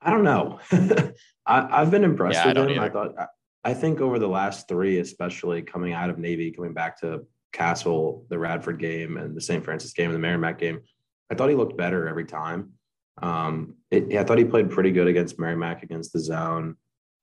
[0.00, 0.60] I don't know.
[1.46, 2.70] I, have been impressed yeah, with I him.
[2.70, 2.80] Either.
[2.80, 3.28] I thought
[3.64, 8.24] I think over the last three, especially coming out of Navy, coming back to Cassell,
[8.28, 9.64] the Radford game, and the St.
[9.64, 10.80] Francis game, and the Merrimack game,
[11.30, 12.72] I thought he looked better every time.
[13.20, 16.76] Um, it, I thought he played pretty good against Merrimack against the zone,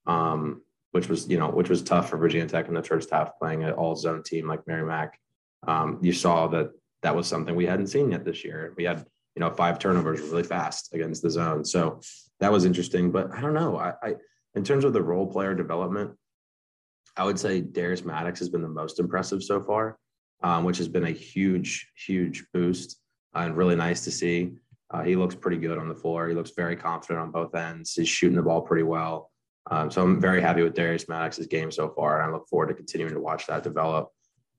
[0.06, 3.38] um, which was you know which was tough for Virginia Tech in the first half
[3.38, 5.18] playing an all zone team like Merrimack.
[5.66, 6.70] Um, you saw that
[7.02, 8.74] that was something we hadn't seen yet this year.
[8.76, 11.64] We had you know, five turnovers really fast against the zone.
[11.64, 12.00] So
[12.40, 13.10] that was interesting.
[13.10, 13.76] But I don't know.
[13.78, 14.14] I, I
[14.54, 16.12] in terms of the role player development,
[17.16, 19.98] I would say Darius Maddox has been the most impressive so far,
[20.42, 22.98] um, which has been a huge, huge boost
[23.34, 24.52] and really nice to see.
[24.90, 26.28] Uh, he looks pretty good on the floor.
[26.28, 27.94] He looks very confident on both ends.
[27.94, 29.30] He's shooting the ball pretty well.
[29.70, 32.68] Um, so I'm very happy with Darius Maddox's game so far, and I look forward
[32.68, 34.10] to continuing to watch that develop.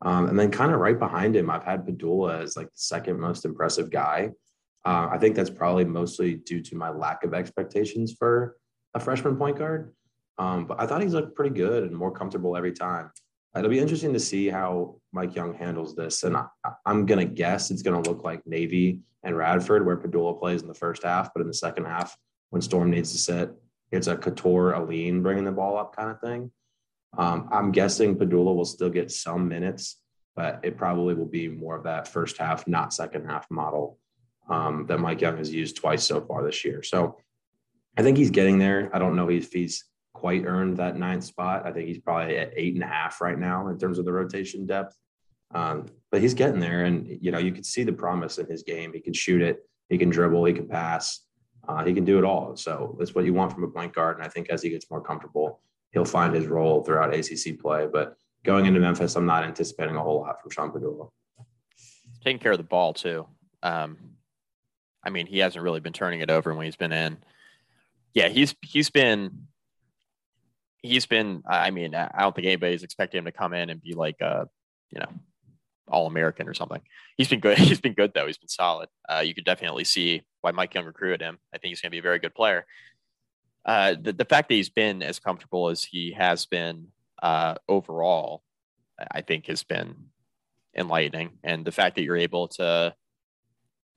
[0.01, 3.19] Um, and then kind of right behind him, I've had Pedulla as like the second
[3.19, 4.31] most impressive guy.
[4.83, 8.57] Uh, I think that's probably mostly due to my lack of expectations for
[8.93, 9.93] a freshman point guard.
[10.37, 13.09] Um, but I thought he's looked pretty good and more comfortable every time.
[13.55, 16.23] It'll be interesting to see how Mike Young handles this.
[16.23, 16.45] And I,
[16.85, 20.61] am going to guess it's going to look like Navy and Radford, where Pedulla plays
[20.61, 22.15] in the first half, but in the second half,
[22.49, 23.51] when Storm needs to sit,
[23.91, 26.51] it's a Cattoor, Alleyne bringing the ball up kind of thing.
[27.17, 30.01] Um, I'm guessing Pedulla will still get some minutes,
[30.35, 33.97] but it probably will be more of that first half, not second half model
[34.49, 36.83] um, that Mike Young has used twice so far this year.
[36.83, 37.17] So
[37.97, 38.89] I think he's getting there.
[38.93, 39.85] I don't know if he's
[40.25, 41.67] quite earned that ninth spot.
[41.67, 44.11] I think he's probably at eight and a half right now in terms of the
[44.11, 44.97] rotation depth.
[45.53, 48.63] Um, but he's getting there, and you know you can see the promise in his
[48.63, 48.91] game.
[48.91, 51.27] He can shoot it, he can dribble, he can pass,
[51.67, 52.55] uh, he can do it all.
[52.55, 54.17] So that's what you want from a point guard.
[54.17, 55.61] And I think as he gets more comfortable,
[55.91, 57.85] he'll find his role throughout ACC play.
[57.85, 61.07] But going into Memphis, I'm not anticipating a whole lot from Sean Pedulla.
[62.23, 63.27] Taking care of the ball too.
[63.61, 63.95] Um,
[65.03, 67.19] I mean, he hasn't really been turning it over when he's been in.
[68.15, 69.45] Yeah, he's he's been
[70.85, 71.43] he's been.
[71.47, 74.47] I mean, I don't think anybody's expecting him to come in and be like a,
[74.91, 75.09] you know,
[75.87, 76.81] all American or something.
[77.17, 77.57] He's been good.
[77.59, 78.27] He's been good though.
[78.27, 78.89] He's been solid.
[79.07, 81.37] Uh, you could definitely see why Mike Young recruited him.
[81.53, 82.65] I think he's going to be a very good player.
[83.65, 86.87] Uh, the, the fact that he's been as comfortable as he has been
[87.21, 88.43] uh, overall,
[89.11, 89.95] I think has been
[90.75, 91.31] enlightening.
[91.43, 92.93] And the fact that you're able to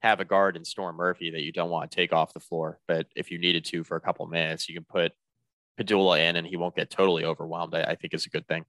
[0.01, 2.79] have a guard in Storm Murphy that you don't want to take off the floor,
[2.87, 5.11] but if you needed to for a couple minutes, you can put
[5.79, 7.73] Pedulla in and he won't get totally overwhelmed.
[7.73, 8.65] I, I think is a good thing.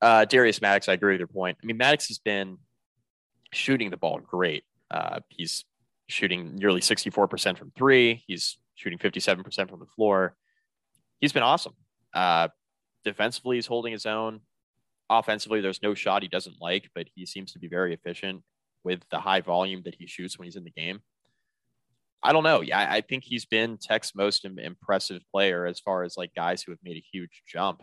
[0.00, 1.58] Uh, Darius Maddox, I agree with your point.
[1.62, 2.58] I mean, Maddox has been
[3.52, 4.64] shooting the ball great.
[4.90, 5.64] Uh, he's
[6.08, 8.22] shooting nearly 64% from three.
[8.26, 10.36] He's shooting 57% from the floor.
[11.20, 11.72] He's been awesome.
[12.14, 12.48] Uh,
[13.04, 14.40] defensively, he's holding his own.
[15.08, 18.42] Offensively, there's no shot he doesn't like, but he seems to be very efficient
[18.84, 21.00] with the high volume that he shoots when he's in the game.
[22.26, 22.60] I don't know.
[22.60, 26.72] Yeah, I think he's been Tech's most impressive player as far as like guys who
[26.72, 27.82] have made a huge jump.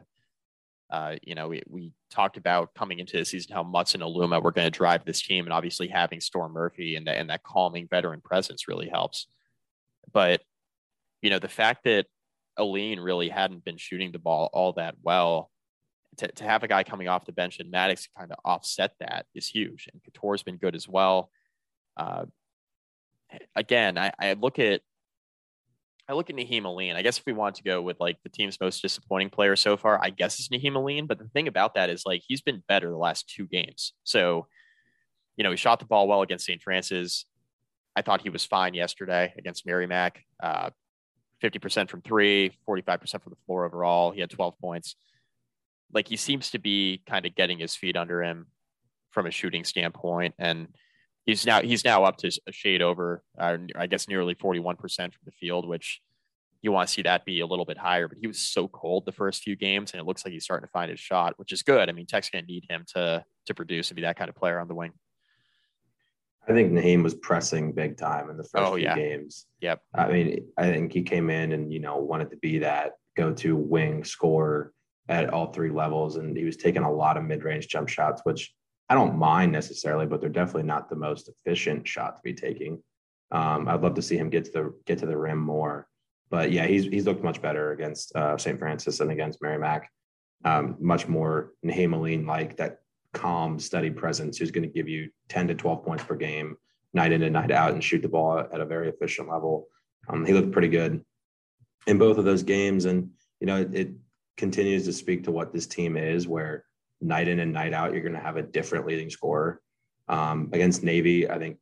[0.89, 4.43] Uh, you know, we, we talked about coming into the season how Mutts and Aluma
[4.43, 7.87] were going to drive this team, and obviously having Storm Murphy and, and that calming
[7.87, 9.27] veteran presence really helps.
[10.11, 10.41] But
[11.21, 12.07] you know, the fact that
[12.59, 15.49] Alleyne really hadn't been shooting the ball all that well,
[16.17, 19.25] to, to have a guy coming off the bench and Maddox kind of offset that
[19.33, 19.87] is huge.
[19.91, 21.31] And Cattoor's been good as well.
[21.95, 22.25] Uh,
[23.55, 24.81] again, I, I look at
[26.07, 26.97] I look at Nahiem Alleyne.
[26.97, 29.77] I guess if we want to go with like the team's most disappointing player so
[29.77, 31.07] far, I guess it's Nahiem Alleyne.
[31.07, 33.93] But the thing about that is like he's been better the last two games.
[34.03, 34.47] So,
[35.37, 36.61] you know, he shot the ball well against St.
[36.61, 37.25] Francis.
[37.95, 40.23] I thought he was fine yesterday against Merrimack.
[40.41, 40.71] Uh,
[41.41, 44.11] 50% from three, 45% from the floor overall.
[44.11, 44.95] He had 12 points.
[45.93, 48.47] Like he seems to be kind of getting his feet under him
[49.11, 50.35] from a shooting standpoint.
[50.39, 50.69] And
[51.25, 55.11] he's now he's now up to a shade over, uh, I guess, nearly 41% from
[55.25, 56.01] the field, which
[56.61, 58.07] you want to see that be a little bit higher.
[58.07, 60.67] But he was so cold the first few games, and it looks like he's starting
[60.67, 61.89] to find his shot, which is good.
[61.89, 64.35] I mean, Tech's going to need him to to produce and be that kind of
[64.35, 64.91] player on the wing.
[66.47, 68.95] I think Nahiem was pressing big time in the first oh, few yeah.
[68.95, 69.45] games.
[69.61, 69.81] Yep.
[69.95, 73.55] I mean, I think he came in and you know wanted to be that go-to
[73.55, 74.73] wing scorer
[75.07, 78.53] at all three levels, and he was taking a lot of mid-range jump shots, which
[78.89, 82.81] I don't mind necessarily, but they're definitely not the most efficient shot to be taking.
[83.31, 85.87] Um, I'd love to see him get to the get to the rim more.
[86.29, 88.59] But yeah, he's he's looked much better against uh, St.
[88.59, 89.89] Francis and against Merrimack.
[90.45, 92.81] Um, much more Nahiem like that
[93.13, 96.57] calm, steady presence who's going to give you 10 to 12 points per game,
[96.93, 99.67] night in and night out, and shoot the ball at a very efficient level.
[100.09, 101.03] Um, he looked pretty good
[101.87, 103.91] in both of those games, and you know it, it
[104.37, 106.65] continues to speak to what this team is, where
[107.03, 109.61] night in and night out, you're going to have a different leading scorer.
[110.07, 111.57] Um, against Navy, I think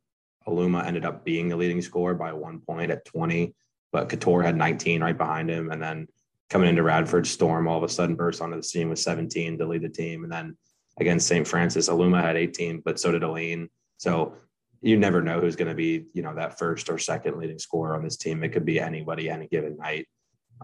[0.46, 3.54] Aluma ended up being the leading scorer by one point at 20,
[3.92, 5.70] but Cattoor had 19 right behind him.
[5.70, 6.08] And then
[6.50, 9.66] coming into Radford, Storm all of a sudden burst onto the scene with 17 to
[9.66, 10.24] lead the team.
[10.24, 10.56] And then
[10.98, 11.46] against St.
[11.46, 13.68] Francis, Aluma had 18, but so did Alleyne.
[13.98, 14.34] So
[14.80, 17.94] you never know who's going to be, you know, that first or second leading scorer
[17.94, 18.42] on this team.
[18.42, 20.06] It could be anybody any given night.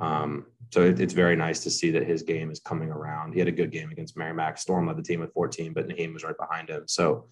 [0.01, 3.33] Um, so it, it's very nice to see that his game is coming around.
[3.33, 4.59] He had a good game against Merrimack.
[4.59, 6.85] Storm led the team with 14, but Nahiem was right behind him.
[6.87, 7.29] So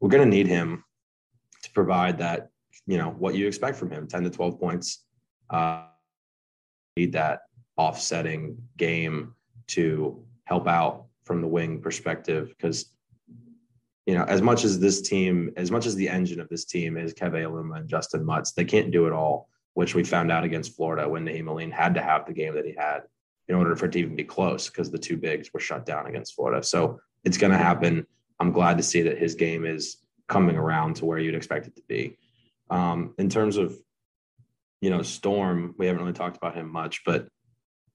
[0.00, 0.84] we're going to need him
[1.62, 2.50] to provide that,
[2.86, 5.04] you know, what you expect from him 10 to 12 points.
[5.50, 5.84] Uh,
[6.96, 7.40] need that
[7.76, 9.34] offsetting game
[9.68, 12.92] to help out from the wing perspective because
[14.06, 16.96] you know, as much as this team, as much as the engine of this team
[16.96, 20.42] is Keve Aluma and Justin Mutts, they can't do it all which we found out
[20.42, 23.02] against Florida when Nahiem Alleyne had to have the game that he had
[23.46, 26.08] in order for it to even be close because the two bigs were shut down
[26.08, 26.64] against Florida.
[26.64, 28.04] So it's going to happen.
[28.40, 31.76] I'm glad to see that his game is coming around to where you'd expect it
[31.76, 32.18] to be.
[32.70, 33.72] Um, in terms of,
[34.80, 37.28] you know, Storm, we haven't really talked about him much, but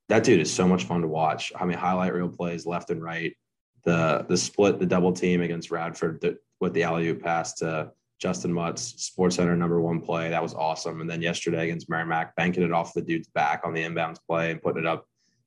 [0.07, 1.51] that dude is so much fun to watch.
[1.53, 3.35] I mean, highlight reel plays left and right.
[3.84, 7.91] The the split, the double team against Radford the, with the alley oop pass to
[8.24, 10.30] Justin Mutts, Sports Center number one play.
[10.30, 11.02] That was awesome.
[11.02, 14.50] And then yesterday against Merrimack, banking it off the dude's back on the inbounds play
[14.50, 15.06] and putting it up.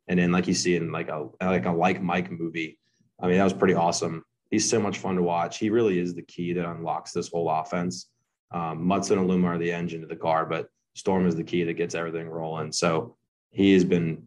[0.08, 2.78] And then like you see in like a like a like Mike movie.
[3.18, 4.22] I mean, that was pretty awesome.
[4.50, 5.56] He's so much fun to watch.
[5.56, 8.10] He really is the key that unlocks this whole offense.
[8.50, 11.64] Um, Mutts and Aluma are the engine to the car, but Storm is the key
[11.64, 12.72] that gets everything rolling.
[12.72, 13.16] So
[13.52, 14.22] he has been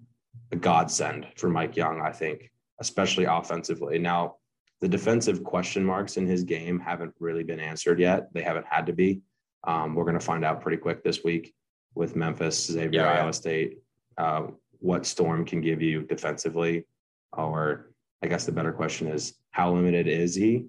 [0.52, 2.50] a godsend for Mike Young, I think,
[2.80, 4.00] especially offensively.
[4.00, 4.38] Now,
[4.82, 8.34] the defensive question marks in his game haven't really been answered yet.
[8.34, 9.22] They haven't had to be.
[9.66, 11.54] Um, we're going to find out pretty quick this week
[11.96, 13.80] with Memphis, Xavier, yeah, Iowa State,
[14.18, 14.44] uh,
[14.80, 16.86] what Storm can give you defensively.
[17.34, 17.92] Or
[18.24, 20.68] I guess the better question is, how limited is he?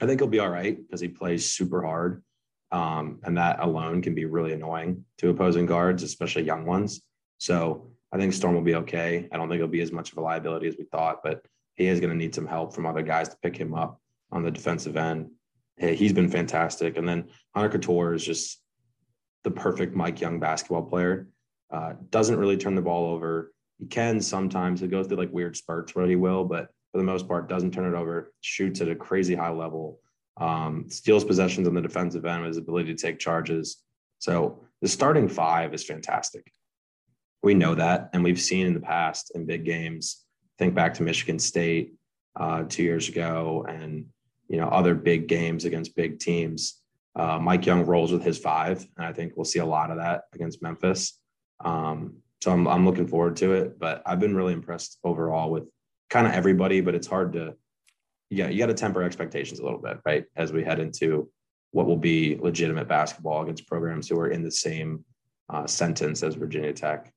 [0.00, 2.22] I think he'll be all right because he plays super hard.
[2.70, 7.00] Um, and that alone can be really annoying to opposing guards, especially young ones.
[7.38, 9.26] So I think Storm will be okay.
[9.32, 11.44] I don't think he'll be as much of a liability as we thought, but
[11.78, 14.00] he is going to need some help from other guys to pick him up
[14.32, 15.30] on the defensive end.
[15.78, 16.98] He's been fantastic.
[16.98, 18.60] And then Hunter Cattoor is just
[19.44, 21.28] the perfect Mike Young basketball player.
[21.70, 23.52] Uh, doesn't really turn the ball over.
[23.78, 24.80] He can sometimes.
[24.80, 27.72] He goes through like weird spurts where he will, but for the most part, doesn't
[27.72, 28.32] turn it over.
[28.40, 30.00] Shoots at a crazy high level.
[30.36, 32.44] Um, steals possessions on the defensive end.
[32.44, 33.84] His ability to take charges.
[34.18, 36.50] So the starting five is fantastic.
[37.44, 40.24] We know that, and we've seen in the past in big games
[40.58, 41.94] think back to Michigan State
[42.36, 44.06] uh, two years ago, and
[44.48, 46.80] you know other big games against big teams.
[47.16, 49.98] Uh, Mike Young rolls with his five, and I think we'll see a lot of
[49.98, 51.18] that against Memphis.
[51.64, 53.78] Um, so I'm I'm looking forward to it.
[53.78, 55.64] But I've been really impressed overall with
[56.10, 56.80] kind of everybody.
[56.80, 57.54] But it's hard to,
[58.30, 60.24] yeah, you got to temper expectations a little bit, right?
[60.36, 61.30] As we head into
[61.72, 65.04] what will be legitimate basketball against programs who are in the same
[65.50, 67.12] uh, sentence as Virginia Tech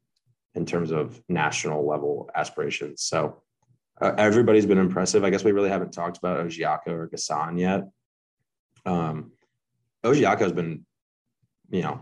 [0.56, 3.04] in terms of national level aspirations.
[3.04, 3.42] So
[4.02, 5.24] uh, everybody's been impressive.
[5.24, 7.88] I guess we really haven't talked about Ojiako or N'Guessan yet.
[8.86, 9.32] Um,
[10.04, 10.86] Ojiako has been,
[11.70, 12.02] you know,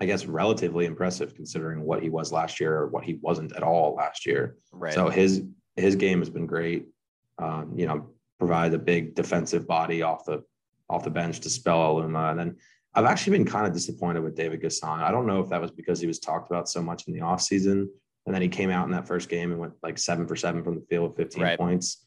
[0.00, 3.62] I guess relatively impressive considering what he was last year or what he wasn't at
[3.62, 4.56] all last year.
[4.72, 4.94] Right.
[4.94, 5.42] So his
[5.76, 6.86] his game has been great.
[7.38, 10.42] Um, you know, provide a big defensive body off the
[10.90, 12.56] off the bench to spell Aluma, and then
[12.94, 15.02] I've actually been kind of disappointed with David N'Guessan.
[15.02, 17.20] I don't know if that was because he was talked about so much in the
[17.20, 17.88] offseason
[18.26, 20.62] and then he came out in that first game and went like seven for seven
[20.62, 21.58] from the field with 15 right.
[21.58, 22.06] points.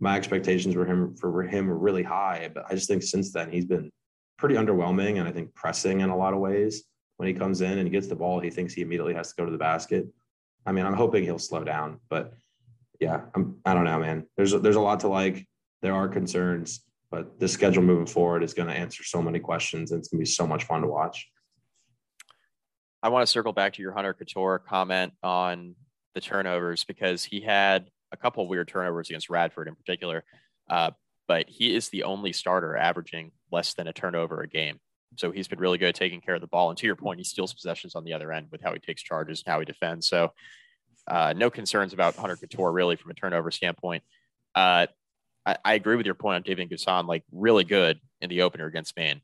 [0.00, 3.50] My expectations for him for him were really high, but I just think since then
[3.52, 3.90] he's been
[4.38, 6.84] pretty underwhelming and I think pressing in a lot of ways.
[7.18, 9.34] When he comes in and he gets the ball, he thinks he immediately has to
[9.36, 10.08] go to the basket.
[10.66, 12.32] I mean, I'm hoping he'll slow down, but
[12.98, 14.26] yeah, I'm I don't know, man.
[14.36, 15.46] There's there's a lot to like.
[15.82, 19.92] There are concerns but the schedule moving forward is going to answer so many questions
[19.92, 21.28] and it's going to be so much fun to watch.
[23.02, 25.76] I want to circle back to your Hunter Cattoor comment on
[26.14, 30.24] the turnovers because he had a couple weird turnovers against Radford in particular.
[30.70, 30.92] Uh,
[31.28, 34.80] but he is the only starter averaging less than a turnover a game.
[35.18, 36.70] So he's been really good at taking care of the ball.
[36.70, 39.02] And to your point, he steals possessions on the other end with how he takes
[39.02, 40.08] charges and how he defends.
[40.08, 40.32] So
[41.06, 44.02] uh, no concerns about Hunter Cattoor really from a turnover standpoint.
[44.54, 44.86] Uh,
[45.44, 48.66] I, I, agree with your point on David N'Guessan, like really good in the opener
[48.66, 49.20] against Maine,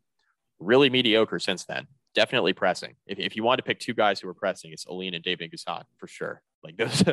[0.58, 1.86] really mediocre since then.
[2.14, 2.94] Definitely pressing.
[3.06, 5.50] If, if you want to pick two guys who are pressing, it's Alleyne and David
[5.50, 6.42] N'Guessan for sure.
[6.64, 7.04] Like those,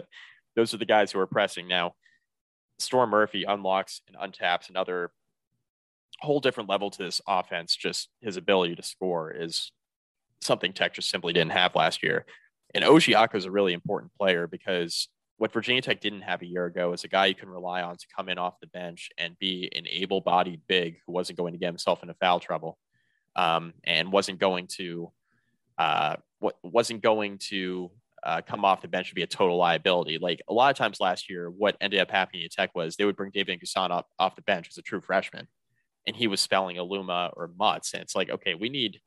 [0.56, 1.68] those are the guys who are pressing.
[1.68, 1.94] Now,
[2.80, 5.12] Storm Murphy unlocks and untaps another
[6.20, 7.76] whole different level to this offense.
[7.76, 9.72] Just his ability to score is
[10.42, 12.26] something Tech just simply didn't have last year.
[12.74, 15.08] And Ojiako is a really important player because
[15.38, 17.98] what Virginia Tech didn't have a year ago is a guy you can rely on
[17.98, 21.54] to come in off the bench and be an able bodied big who wasn't going
[21.54, 22.78] to get himself into foul trouble
[23.36, 25.12] um, and wasn't going to
[25.78, 26.16] uh,
[26.64, 27.92] wasn't going to
[28.24, 30.18] uh, come off the bench to be a total liability.
[30.18, 33.06] Like a lot of times last year, what ended up happening at Tech was they
[33.06, 35.48] would bring David N'Guessan up off the bench as a true freshman,
[36.08, 39.02] and he was spelling Aluma or Mutts, and it's like, okay, we need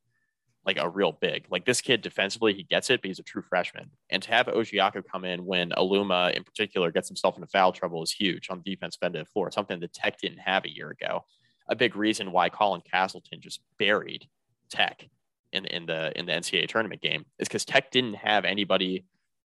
[0.69, 1.47] like a real big.
[1.51, 3.91] Like this kid defensively, he gets it, but he's a true freshman.
[4.11, 8.03] And to have Ojiako come in when Aluma in particular gets himself into foul trouble
[8.03, 10.71] is huge on the defensive end of the floor, something the Tech didn't have a
[10.71, 11.25] year ago.
[11.71, 14.29] A big reason why Colin Castleton just buried
[14.71, 15.09] Tech
[15.53, 19.07] in, in the in the NCAA tournament game is because Tech didn't have anybody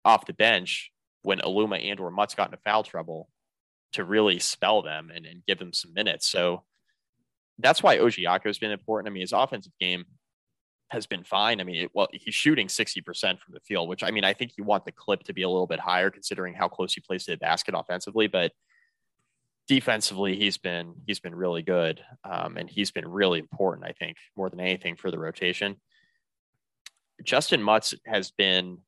[0.03, 0.91] off the bench
[1.22, 3.30] when Aluma and or Mutts got into foul trouble
[3.91, 6.27] to really spell them and, and give them some minutes.
[6.27, 6.64] So
[7.60, 9.11] that's why Ojiako has been important.
[9.11, 10.06] I mean, his offensive game
[10.94, 11.60] has been fine.
[11.60, 14.53] I mean, it, well, he's shooting 60% from the field, which I mean, I think
[14.57, 17.26] you want the clip to be a little bit higher considering how close he plays
[17.26, 18.52] to the basket offensively, but
[19.68, 22.02] defensively, he's been, he's been really good.
[22.24, 25.78] Um, and he's been really important, I think, more than anything for the rotation.
[27.24, 28.80] Justin Mutts has been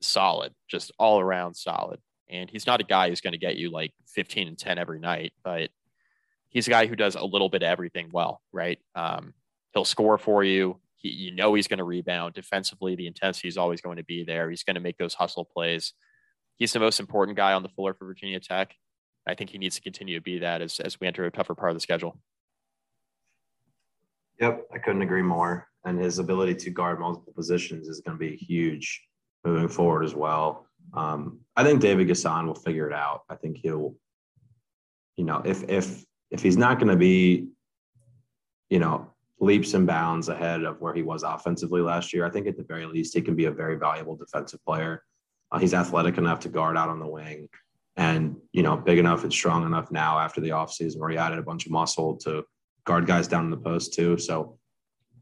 [0.00, 2.00] solid, just all around solid.
[2.28, 5.00] And he's not a guy who's going to get you like 15 and 10 every
[5.00, 5.70] night, but
[6.48, 8.78] he's a guy who does a little bit of everything well, right?
[8.94, 9.34] Um,
[9.72, 10.78] he'll score for you.
[11.00, 12.94] He, you know he's going to rebound defensively.
[12.94, 14.50] The intensity is always going to be there.
[14.50, 15.94] He's going to make those hustle plays.
[16.56, 18.74] He's the most important guy on the floor for Virginia Tech.
[19.26, 21.54] I think he needs to continue to be that as, as we enter a tougher
[21.54, 22.18] part of the schedule.
[24.40, 25.68] Yep, I couldn't agree more.
[25.84, 29.02] and his ability to guard multiple positions is going to be huge
[29.44, 30.66] moving forward as well.
[30.94, 33.22] Um, I think David N'Guessan will figure it out.
[33.28, 33.94] I think he'll,
[35.16, 37.48] you know, if if if he's not going to be,
[38.68, 42.46] you know, leaps and bounds ahead of where he was offensively last year, I think
[42.46, 45.02] at the very least he can be a very valuable defensive player.
[45.50, 47.48] Uh, he's athletic enough to guard out on the wing,
[47.96, 51.38] and you know, big enough and strong enough now after the offseason where he added
[51.38, 52.44] a bunch of muscle to
[52.84, 54.18] guard guys down in the post too.
[54.18, 54.58] So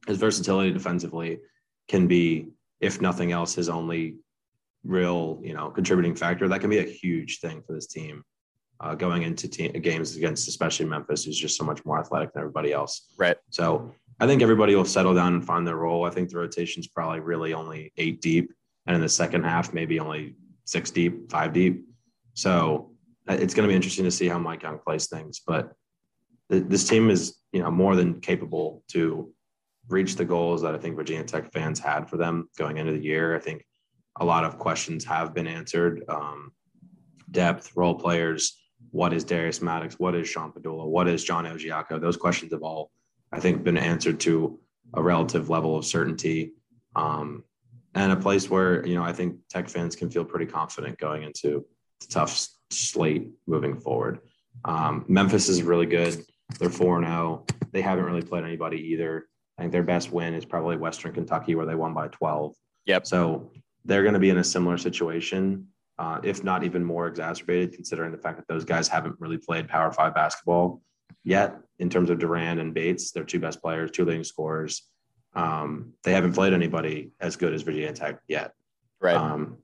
[0.07, 1.39] his versatility defensively
[1.89, 2.49] can be,
[2.81, 4.16] if nothing else, his only
[4.85, 6.49] real, you know, contributing factor.
[6.49, 8.23] That can be a huge thing for this team
[8.81, 12.40] uh, going into team, games against, especially Memphis, who's just so much more athletic than
[12.40, 13.12] everybody else.
[13.19, 13.36] Right.
[13.51, 16.05] So I think everybody will settle down and find their role.
[16.05, 18.53] I think the rotation's probably really only eight deep,
[18.86, 20.35] and in the second half, maybe only
[20.65, 21.85] six deep, five deep.
[22.35, 22.93] So
[23.28, 25.40] uh, it's going to be interesting to see how Mike Young plays things.
[25.47, 25.73] But
[26.49, 29.32] this team is, you know, more than capable to
[29.89, 33.03] reach the goals that I think Virginia Tech fans had for them going into the
[33.03, 33.36] year.
[33.36, 33.65] I think
[34.20, 36.03] a lot of questions have been answered.
[36.09, 36.53] Um,
[37.31, 38.59] depth, role players,
[38.90, 39.99] what is Darius Maddox?
[39.99, 40.86] What is Sean Pedulla?
[40.86, 42.01] What is John Ojiako?
[42.01, 42.90] Those questions have all,
[43.32, 44.59] I think, been answered to
[44.94, 46.52] a relative level of certainty.
[46.96, 47.44] Um,
[47.94, 51.22] and a place where, you know, I think Tech fans can feel pretty confident going
[51.22, 51.64] into
[52.00, 54.20] the tough slate moving forward.
[54.64, 56.24] Um, Memphis is really good.
[56.59, 57.44] They're 4 0.
[57.72, 59.26] They haven't really played anybody either.
[59.59, 62.55] I think their best win is probably Western Kentucky, where they won by 12.
[62.86, 63.06] Yep.
[63.06, 63.50] So
[63.84, 65.66] they're going to be in a similar situation,
[65.98, 69.68] uh, if not even more exacerbated, considering the fact that those guys haven't really played
[69.68, 70.80] Power Five basketball
[71.24, 71.56] yet.
[71.78, 74.82] In terms of Duren and Bates, they're two best players, two leading scorers.
[75.34, 78.52] Um, they haven't played anybody as good as Virginia Tech yet.
[79.00, 79.14] Right.
[79.14, 79.59] Um,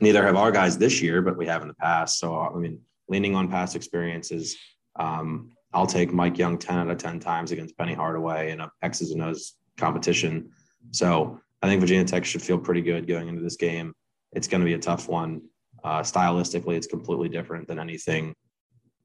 [0.00, 2.18] neither have our guys this year, but we have in the past.
[2.18, 4.56] So I mean, leaning on past experiences.
[4.96, 8.70] Um, I'll take Mike Young 10 out of 10 times against Penny Hardaway in a
[8.82, 10.50] X's and O's competition.
[10.90, 13.94] So I think Virginia Tech should feel pretty good going into this game.
[14.32, 15.42] It's going to be a tough one.
[15.84, 18.34] Uh, stylistically, it's completely different than anything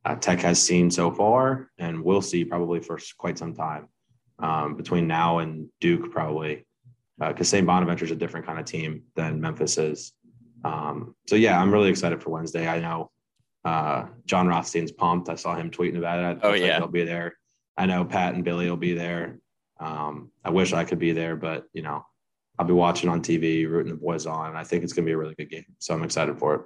[0.05, 3.87] uh, Tech has seen so far, and we'll see probably for quite some time
[4.39, 6.65] um, between now and Duke, probably
[7.19, 7.67] because uh, St.
[7.67, 10.13] Bonaventure is a different kind of team than Memphis is.
[10.65, 12.67] Um, so yeah, I'm really excited for Wednesday.
[12.67, 13.11] I know
[13.65, 15.29] uh, Jon Rothstein's pumped.
[15.29, 16.43] I saw him tweeting about it.
[16.43, 17.37] I oh yeah, he'll be there.
[17.77, 19.39] I know Pat and Billy will be there.
[19.79, 22.05] Um, I wish I could be there, but you know,
[22.57, 24.55] I'll be watching on TV, rooting the boys on.
[24.55, 26.61] I think it's going to be a really good game, so I'm excited for it.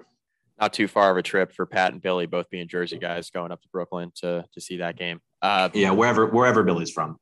[0.59, 3.51] Not too far of a trip for Pat and Billy, both being Jersey guys, going
[3.51, 5.19] up to Brooklyn to to see that game.
[5.41, 7.17] Uh, yeah, wherever wherever Billy's from.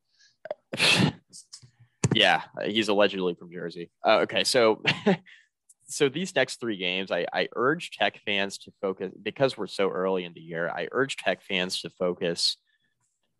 [2.14, 3.92] yeah, he's allegedly from Jersey.
[4.06, 4.82] Uh, okay, so
[5.88, 9.90] so these next three games, I, I urge Tech fans to focus because we're so
[9.90, 10.70] early in the year.
[10.70, 12.58] I urge Tech fans to focus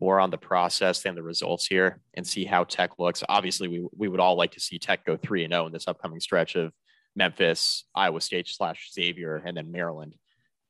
[0.00, 3.24] more on the process than the results here and see how Tech looks.
[3.28, 5.72] Obviously, we we would all like to see Tech go three and zero oh in
[5.72, 6.72] this upcoming stretch of
[7.16, 10.14] Memphis, Iowa State slash Xavier, and then Maryland.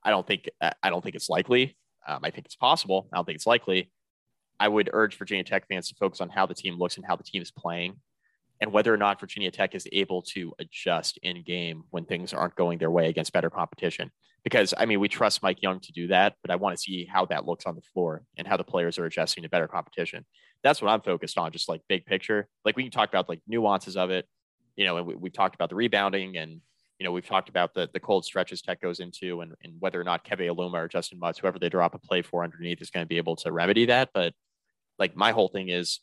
[0.02, 1.77] I don't think I don't think it's likely.
[2.06, 3.09] Um, I think it's possible.
[3.12, 3.90] I don't think it's likely.
[4.59, 7.16] I would urge Virginia Tech fans to focus on how the team looks and how
[7.16, 7.97] the team is playing
[8.60, 12.56] and whether or not Virginia Tech is able to adjust in game when things aren't
[12.56, 14.10] going their way against better competition.
[14.44, 17.05] Because I mean, we trust Mike Young to do that, but I want to see
[17.05, 20.24] how that looks on the floor and how the players are adjusting to better competition.
[20.62, 22.48] That's what I'm focused on, just like big picture.
[22.64, 24.27] Like we can talk about like nuances of it,
[24.77, 26.61] you know, and we, we've talked about the rebounding and
[26.98, 30.01] you know, we've talked about the the cold stretches Tech goes into and, and whether
[30.01, 32.90] or not Keve Aluma or Justin Mutts, whoever they drop a play for underneath, is
[32.90, 34.11] going to be able to remedy that.
[34.15, 34.32] But
[34.98, 36.01] like my whole thing is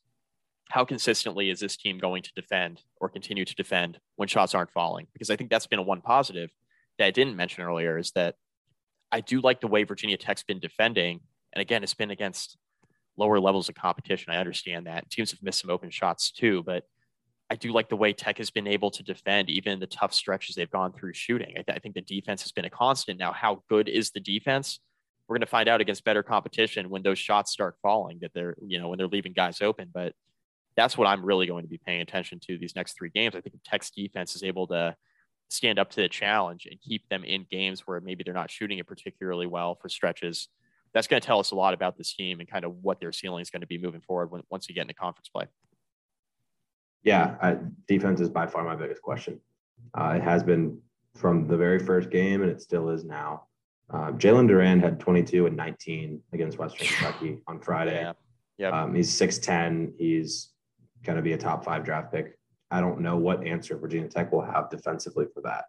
[0.70, 4.72] how consistently is this team going to defend or continue to defend when shots aren't
[4.72, 5.08] falling?
[5.14, 6.52] Because I think that's been a one positive
[7.00, 8.36] that I didn't mention earlier is that
[9.12, 11.20] I do like the way Virginia Tech's been defending.
[11.54, 12.58] And again, it's been against
[13.18, 14.34] lower levels of competition.
[14.34, 16.84] I understand that teams have missed some open shots too, but
[17.50, 20.56] I do like the way Tech has been able to defend even the tough stretches
[20.56, 21.52] they've gone through shooting.
[21.58, 23.20] I, th- I think the defense has been a constant.
[23.20, 24.80] Now, how good is the defense?
[25.28, 28.56] We're going to find out against better competition when those shots start falling that they're,
[28.66, 29.90] you know, when they're leaving guys open.
[29.94, 30.14] But
[30.76, 33.36] that's what I'm really going to be paying attention to these next three games.
[33.36, 34.96] I think Tech's defense is able to
[35.50, 38.80] stand up to the challenge and keep them in games where maybe they're not shooting
[38.80, 40.48] it particularly well for stretches,
[40.94, 43.12] that's going to tell us a lot about this team and kind of what their
[43.12, 45.46] ceiling is going to be moving forward when, once you get into conference play.
[47.04, 47.58] Yeah, I,
[47.88, 49.40] defense is by far my biggest question.
[49.94, 50.80] Uh, it has been
[51.16, 53.44] from the very first game, and it still is now.
[53.90, 58.02] Uh, Jalen Duren had 22 and 19 against Western Kentucky on Friday.
[58.02, 58.14] Yeah.
[58.58, 58.74] Yep.
[58.74, 59.94] Um, he's 6'10.
[59.98, 60.50] He's
[61.04, 62.38] going to be a top five draft pick.
[62.72, 65.66] I don't know what answer Virginia Tech will have defensively for that.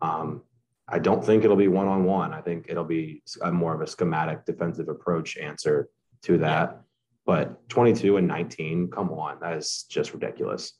[0.00, 0.42] Um,
[0.88, 2.34] I don't think it'll be one on one.
[2.34, 5.88] I think it'll be a more of a schematic defensive approach answer
[6.22, 6.81] to that.
[7.24, 10.72] But 22 and 19, come on, that is just ridiculous.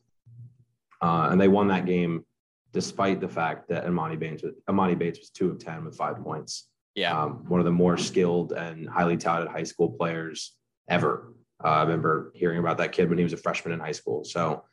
[1.00, 2.24] uh, and they won that game
[2.72, 4.54] despite the fact that Emoni Bates was,
[4.98, 6.68] Bates was two of ten with five points.
[6.94, 10.56] Yeah, um, one of the more skilled and highly touted high school players
[10.88, 11.34] ever.
[11.62, 14.24] Uh, I remember hearing about that kid when he was a freshman in high school.
[14.24, 14.64] So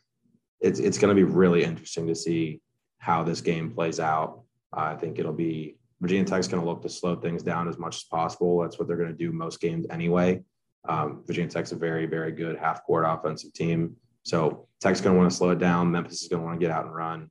[0.59, 2.61] it's it's going to be really interesting to see
[2.97, 4.41] how this game plays out.
[4.75, 7.77] Uh, I think it'll be Virginia Tech's going to look to slow things down as
[7.77, 8.61] much as possible.
[8.61, 10.41] That's what they're going to do most games anyway.
[10.87, 13.95] Um, Virginia Tech's a very, very good half court offensive team.
[14.23, 15.91] So Tech's going to want to slow it down.
[15.91, 17.29] Memphis is going to want to get out and run.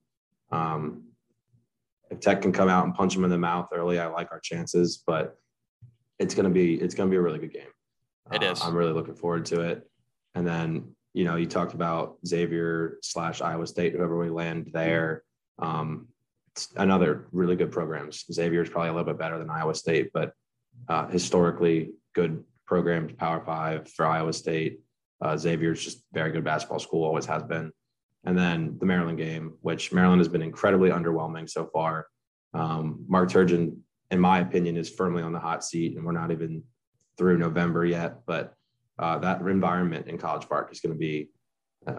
[0.50, 1.04] Um,
[2.10, 4.40] if Tech can come out and punch them in the mouth early, I like our
[4.40, 5.02] chances.
[5.06, 5.38] But
[6.18, 7.68] it's going to be it's going to be a really good game.
[8.32, 8.62] It uh, is.
[8.62, 9.88] I'm really looking forward to it.
[10.34, 15.22] And then you know you talked about Xavier slash Iowa State, whoever we land there.
[15.58, 16.08] Um,
[16.76, 18.24] another really good programs.
[18.32, 20.32] Xavier is probably a little bit better than Iowa State, but
[20.88, 24.80] uh, historically good programs, Power Five for Iowa State.
[25.20, 27.72] Uh, Xavier's just very good basketball school, always has been.
[28.24, 32.06] And then the Maryland game, which Maryland has been incredibly underwhelming so far.
[32.54, 33.78] Um, Mark Turgeon,
[34.10, 36.62] in my opinion, is firmly on the hot seat, and we're not even
[37.16, 38.18] through November yet.
[38.26, 38.54] But
[38.98, 41.30] uh, that environment in College Park is going to be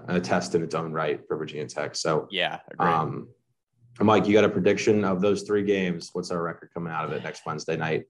[0.07, 1.95] a test in its own right for Virginia Tech.
[1.95, 2.87] So, yeah, agreed.
[2.87, 3.27] um,
[3.99, 6.09] Mike, you got a prediction of those three games?
[6.13, 8.05] What's our record coming out of it next Wednesday night?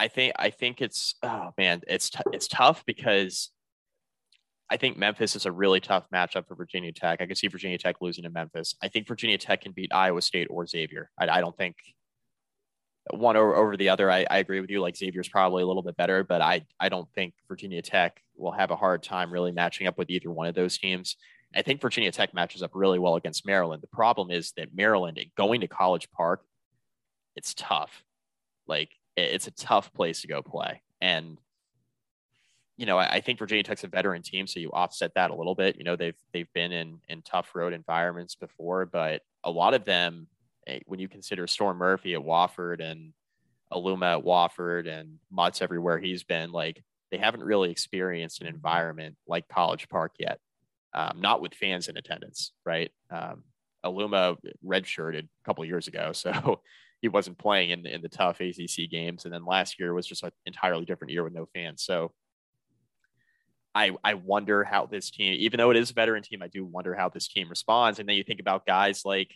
[0.00, 3.50] I think I think it's oh man, it's t- it's tough because
[4.70, 7.20] I think Memphis is a really tough matchup for Virginia Tech.
[7.20, 8.74] I can see Virginia Tech losing to Memphis.
[8.82, 11.10] I think Virginia Tech can beat Iowa State or Xavier.
[11.18, 11.76] I, I don't think
[13.12, 14.10] one over, over the other.
[14.10, 14.80] I, I agree with you.
[14.80, 18.52] Like Xavier's probably a little bit better, but I I don't think Virginia Tech will
[18.52, 21.16] have a hard time really matching up with either one of those teams.
[21.54, 23.82] I think Virginia Tech matches up really well against Maryland.
[23.82, 26.42] The problem is that Maryland going to College Park,
[27.36, 28.02] it's tough.
[28.66, 30.82] Like it's a tough place to go play.
[31.00, 31.38] And
[32.80, 35.34] you know, I, I think Virginia Tech's a veteran team, so you offset that a
[35.34, 35.76] little bit.
[35.76, 39.84] You know, they've they've been in in tough road environments before, but a lot of
[39.84, 40.28] them,
[40.66, 43.12] eh, when you consider Storm Murphy at Wofford and
[43.70, 49.16] Aluma at Wofford and Mutts everywhere he's been, like they haven't really experienced an environment
[49.26, 50.38] like College Park yet.
[50.94, 52.90] Um, not with fans in attendance, right?
[53.10, 53.44] Um,
[53.84, 56.62] Aluma redshirted a couple years ago, so
[57.00, 59.24] he wasn't playing in, in the tough ACC games.
[59.24, 61.82] And then last year was just an entirely different year with no fans.
[61.82, 62.12] So
[63.74, 66.64] I I wonder how this team, even though it is a veteran team, I do
[66.64, 67.98] wonder how this team responds.
[67.98, 69.32] And then you think about guys like,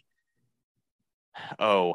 [1.58, 1.94] oh,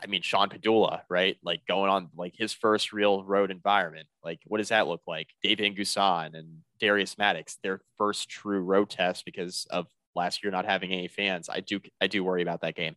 [0.00, 1.36] I mean Sean Pedulla, right?
[1.42, 4.06] Like going on like his first real road environment.
[4.22, 5.28] Like what does that look like?
[5.42, 10.64] David N'Guessan and Darius Maddox, their first true road test because of last year not
[10.64, 11.48] having any fans.
[11.48, 12.94] I do I do worry about that game.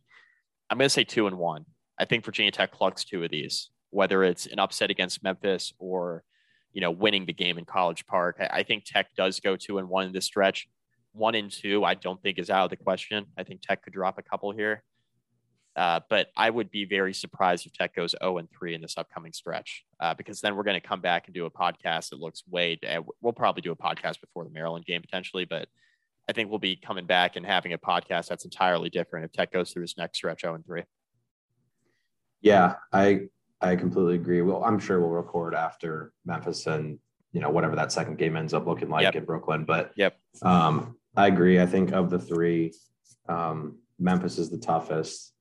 [0.70, 1.66] I'm going to say two and one.
[2.00, 6.24] I think Virginia Tech plucks two of these, whether it's an upset against Memphis or
[6.72, 8.40] you know winning the game in College Park.
[8.50, 10.66] I, think Tech does go two and one in this stretch.
[11.12, 13.26] One and two, I don't think is out of the question.
[13.36, 14.82] I think Tech could drop a couple here.
[15.76, 18.96] Uh, but I would be very surprised if Tech goes 0 and 3 in this
[18.96, 22.18] upcoming stretch, uh, because then we're going to come back and do a podcast that
[22.18, 22.78] looks way.
[22.88, 25.68] Uh, we'll probably do a podcast before the Maryland game potentially, but
[26.28, 29.52] I think we'll be coming back and having a podcast that's entirely different if Tech
[29.52, 30.82] goes through his next stretch 0 and 3.
[32.40, 33.28] Yeah, I
[33.60, 34.40] I completely agree.
[34.42, 36.98] Well, I'm sure we'll record after Memphis and
[37.32, 39.14] you know whatever that second game ends up looking like Yep.
[39.16, 39.64] in Brooklyn.
[39.64, 40.16] But Yep.
[40.42, 41.60] um, I agree.
[41.60, 42.72] I think of the three,
[43.28, 45.34] um, Memphis is the toughest.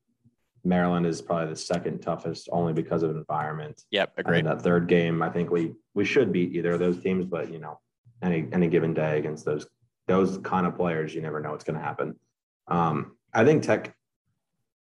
[0.65, 3.81] Maryland is probably the second toughest, only because of environment.
[3.91, 4.13] Yep.
[4.17, 4.45] And Agreed.
[4.45, 7.59] that third game, I think we we should beat either of those teams, but you
[7.59, 7.79] know,
[8.21, 9.65] any any given day against those
[10.07, 12.19] those kind of players, you never know what's going to happen.
[12.67, 13.95] Um, I think Tech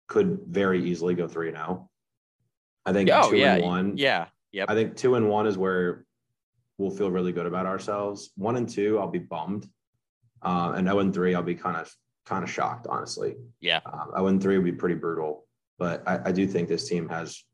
[0.08, 1.88] could very easily go three and zero.
[2.86, 3.96] I think Oh, two yeah, and one.
[3.96, 4.26] Yeah.
[4.52, 4.70] Yep.
[4.70, 6.04] I think two and one is where
[6.78, 8.30] we'll feel really good about ourselves.
[8.36, 9.68] One and two, I'll be bummed,
[10.42, 11.92] uh, and zero and three, I'll be kind of
[12.26, 13.36] kind of shocked, honestly.
[13.60, 13.80] Yeah.
[13.84, 15.46] Um, zero and three would be pretty brutal,
[15.78, 17.44] but I, I do think this team has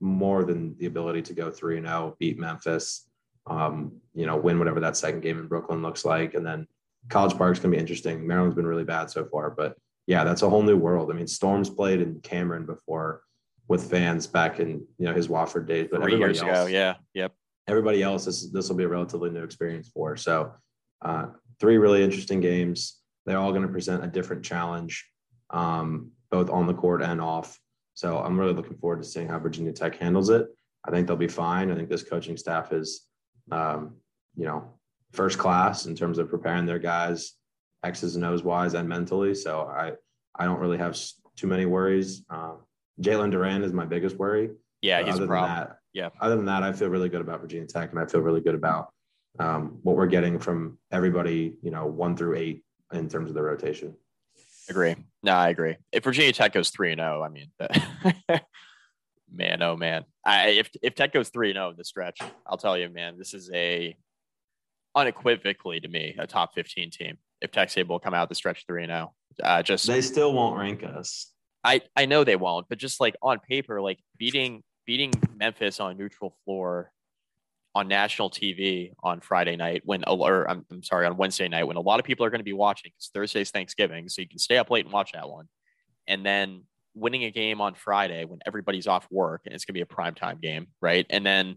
[0.00, 3.08] more than the ability to go three and zero, beat Memphis,
[3.46, 6.66] um, you know, win whatever that second game in Brooklyn looks like, and then
[7.08, 8.26] College Park's gonna be interesting.
[8.26, 11.10] Maryland's been really bad so far, but yeah, that's a whole new world.
[11.10, 13.22] I mean, Storms played in Cameron before
[13.68, 16.66] with fans back in you know his Wofford days, but Three everybody else, ago.
[16.66, 16.94] Yeah.
[17.14, 17.32] Yep.
[17.68, 20.16] everybody else this this will be a relatively new experience for.
[20.16, 20.52] So
[21.02, 21.26] uh,
[21.60, 23.00] three really interesting games.
[23.26, 25.08] They're all going to present a different challenge,
[25.50, 27.58] um, both on the court and off.
[27.94, 30.46] So I'm really looking forward to seeing how Virginia Tech handles it.
[30.86, 31.70] I think they'll be fine.
[31.70, 33.06] I think this coaching staff is,
[33.50, 33.94] um,
[34.36, 34.74] you know,
[35.12, 37.32] first class in terms of preparing their guys,
[37.82, 39.34] X's and O's wise and mentally.
[39.34, 39.92] So I
[40.36, 40.98] I don't really have
[41.36, 42.24] too many worries.
[42.28, 42.58] Um,
[43.00, 44.50] Jalen Duren is my biggest worry.
[44.82, 45.00] Yeah.
[45.00, 45.56] But He's other a than problem.
[45.56, 46.08] that, Yeah.
[46.20, 48.54] Other than that, I feel really good about Virginia Tech, and I feel really good
[48.54, 48.90] about
[49.38, 53.42] um, what we're getting from everybody, you know, one through eight in terms of the
[53.42, 53.96] rotation.
[54.68, 54.96] Agree.
[55.22, 55.76] No, I agree.
[55.92, 57.50] If Virginia Tech goes three and zero, I mean,
[59.32, 60.04] man, oh man.
[60.24, 63.18] I, if if Tech goes three and zero in the stretch, I'll tell you, man,
[63.18, 63.96] this is a
[64.94, 67.18] unequivocally to me a top fifteen team.
[67.40, 70.32] If Tech's able to come out the stretch three and zero, uh, just they still
[70.32, 71.30] won't rank us.
[71.64, 75.92] I I know they won't, but just like on paper, like beating beating Memphis on
[75.92, 76.92] a neutral floor
[77.74, 81.76] on national TV on Friday night when, or I'm, I'm sorry, on Wednesday night when
[81.76, 84.08] a lot of people are going to be watching because Thursday's Thanksgiving.
[84.08, 85.48] So you can stay up late and watch that one.
[86.06, 86.62] And then
[86.94, 89.86] winning a game on Friday when everybody's off work and it's going to be a
[89.86, 91.04] prime time game, right?
[91.10, 91.56] And then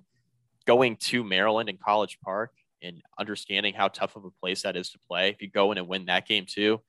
[0.66, 2.52] going to Maryland and College Park
[2.82, 5.30] and understanding how tough of a place that is to play.
[5.30, 6.82] If you go in and win that game too,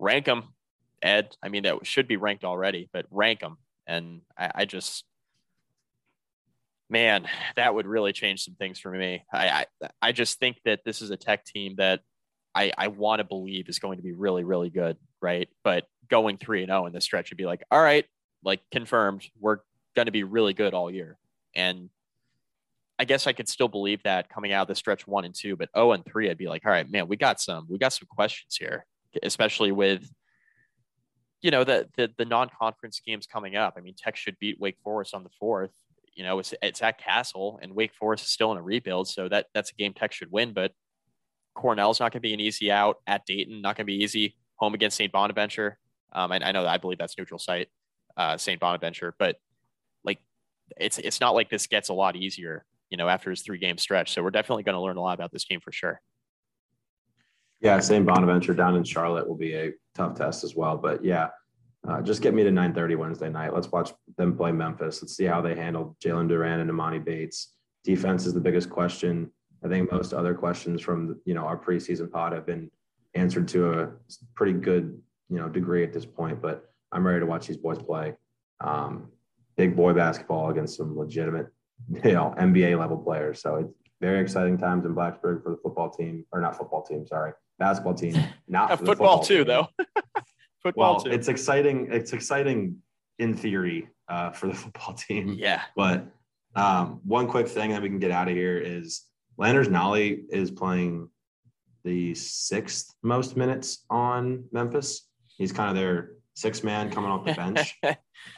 [0.00, 0.48] rank them,
[1.02, 1.36] Ed.
[1.42, 3.58] I mean, that should be ranked already, but rank them.
[3.86, 5.04] And I, I just,
[6.88, 7.26] man,
[7.56, 9.24] that would really change some things for me.
[9.32, 12.00] I, I, I just think that this is a tech team that
[12.54, 15.48] I, I want to believe is going to be really, really good, right?
[15.64, 18.04] But going three and zero oh in this stretch would be like, all right,
[18.44, 19.58] like confirmed, we're
[19.96, 21.18] going to be really good all year.
[21.54, 21.88] And
[22.98, 25.56] I guess I could still believe that coming out of the stretch one and two,
[25.56, 27.92] but oh and three, I'd be like, all right, man, we got some, we got
[27.92, 28.84] some questions here,
[29.22, 30.08] especially with
[31.42, 33.74] you know the the, the non-conference games coming up.
[33.76, 35.72] I mean, Tech should beat Wake Forest on the fourth
[36.14, 39.08] you know, it's, it's at Cassell, and Wake Forest is still in a rebuild.
[39.08, 40.72] So that that's a game Tech should win, but
[41.54, 44.36] Cornell's not going to be an easy out at Dayton, not going to be easy
[44.56, 45.12] home against St.
[45.12, 45.78] Bonaventure.
[46.12, 47.68] Um, I, I know that I believe that's neutral site,
[48.16, 48.60] uh, St.
[48.60, 49.36] Bonaventure, but
[50.04, 50.18] like
[50.78, 53.78] it's, it's not like this gets a lot easier, you know, after his three game
[53.78, 54.12] stretch.
[54.12, 56.00] So we're definitely going to learn a lot about this team for sure.
[57.62, 57.78] Yeah.
[57.80, 61.28] same Bonaventure down in Charlotte will be a tough test as well, but yeah,
[61.88, 63.54] uh, just get me to 9:30 Wednesday night.
[63.54, 65.02] Let's watch them play Memphis.
[65.02, 67.54] Let's see how they handle Jalen Duren and Emoni Bates.
[67.84, 69.30] Defense is the biggest question.
[69.64, 72.70] I think most other questions from you know our preseason pod have been
[73.14, 73.92] answered to a
[74.34, 76.40] pretty good you know degree at this point.
[76.40, 78.14] But I'm ready to watch these boys play.
[78.60, 79.10] Um,
[79.56, 81.48] big boy basketball against some legitimate
[82.04, 83.40] you know NBA level players.
[83.42, 87.06] So it's very exciting times in Blacksburg for the football team, or not football team,
[87.06, 88.14] sorry, basketball team.
[88.48, 89.46] Not football, football, too, team.
[89.46, 89.68] though.
[90.62, 91.10] football well, too.
[91.10, 91.88] It's exciting.
[91.90, 92.78] It's exciting
[93.20, 95.36] in theory uh, for the football team.
[95.38, 95.62] Yeah.
[95.76, 96.04] But
[96.56, 99.04] um, one quick thing that we can get out of here is
[99.38, 101.08] Landers Nolley is playing
[101.84, 105.08] the sixth most minutes on Memphis.
[105.38, 107.78] He's kind of their six man coming off the bench.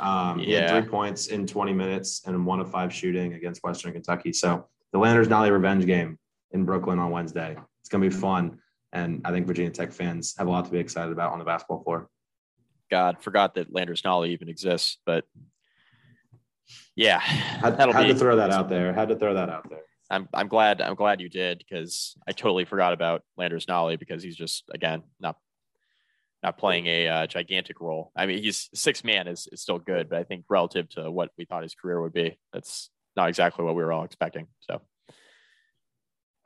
[0.01, 0.45] Um, yeah.
[0.45, 4.33] He had three points in 20 minutes and one of five shooting against Western Kentucky.
[4.33, 6.21] So the Landers Nolley revenge game
[6.53, 7.57] in Brooklyn on Wednesday.
[7.81, 8.61] It's going to be fun.
[8.93, 11.45] And I think Virginia Tech fans have a lot to be excited about on the
[11.45, 12.09] basketball floor.
[12.93, 14.99] God, forgot that Landers Nolley even exists.
[15.05, 15.25] But
[16.95, 18.93] yeah, had, had be, to throw that out there.
[18.93, 19.83] Had to throw that out there.
[20.11, 24.23] I'm I'm glad I'm glad you did because I totally forgot about Landers Nolley because
[24.23, 25.37] he's just again not
[26.45, 28.13] not playing a uh, gigantic role.
[28.15, 31.31] I mean, he's six man is, is still good, but I think relative to what
[31.37, 34.47] we thought his career would be, that's not exactly what we were all expecting.
[34.61, 34.81] So.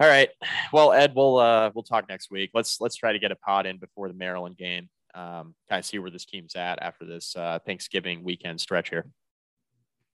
[0.00, 0.28] All right.
[0.72, 2.50] Well, Ed, we'll uh, we'll talk next week.
[2.54, 5.84] Let's let's try to get a pod in before the Maryland game um, kind of
[5.84, 9.10] see where this team's at after this uh, Thanksgiving weekend stretch here.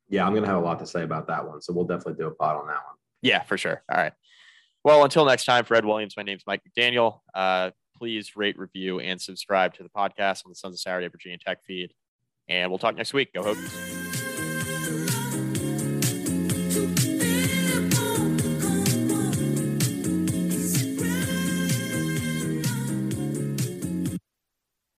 [0.09, 1.61] Yeah, I'm going to have a lot to say about that one.
[1.63, 2.97] So we'll definitely do a pod on that one.
[3.23, 3.83] Yeah, for sure.
[3.91, 4.13] All right.
[4.83, 7.21] Well, until next time, Fred Williams, my name is Mike McDaniel.
[7.35, 11.39] Uh, please rate, review, and subscribe to the podcast on the Sons of Saturday Virginia
[11.39, 11.93] Tech feed.
[12.49, 13.33] And we'll talk next week.
[13.33, 14.04] Go Hokies.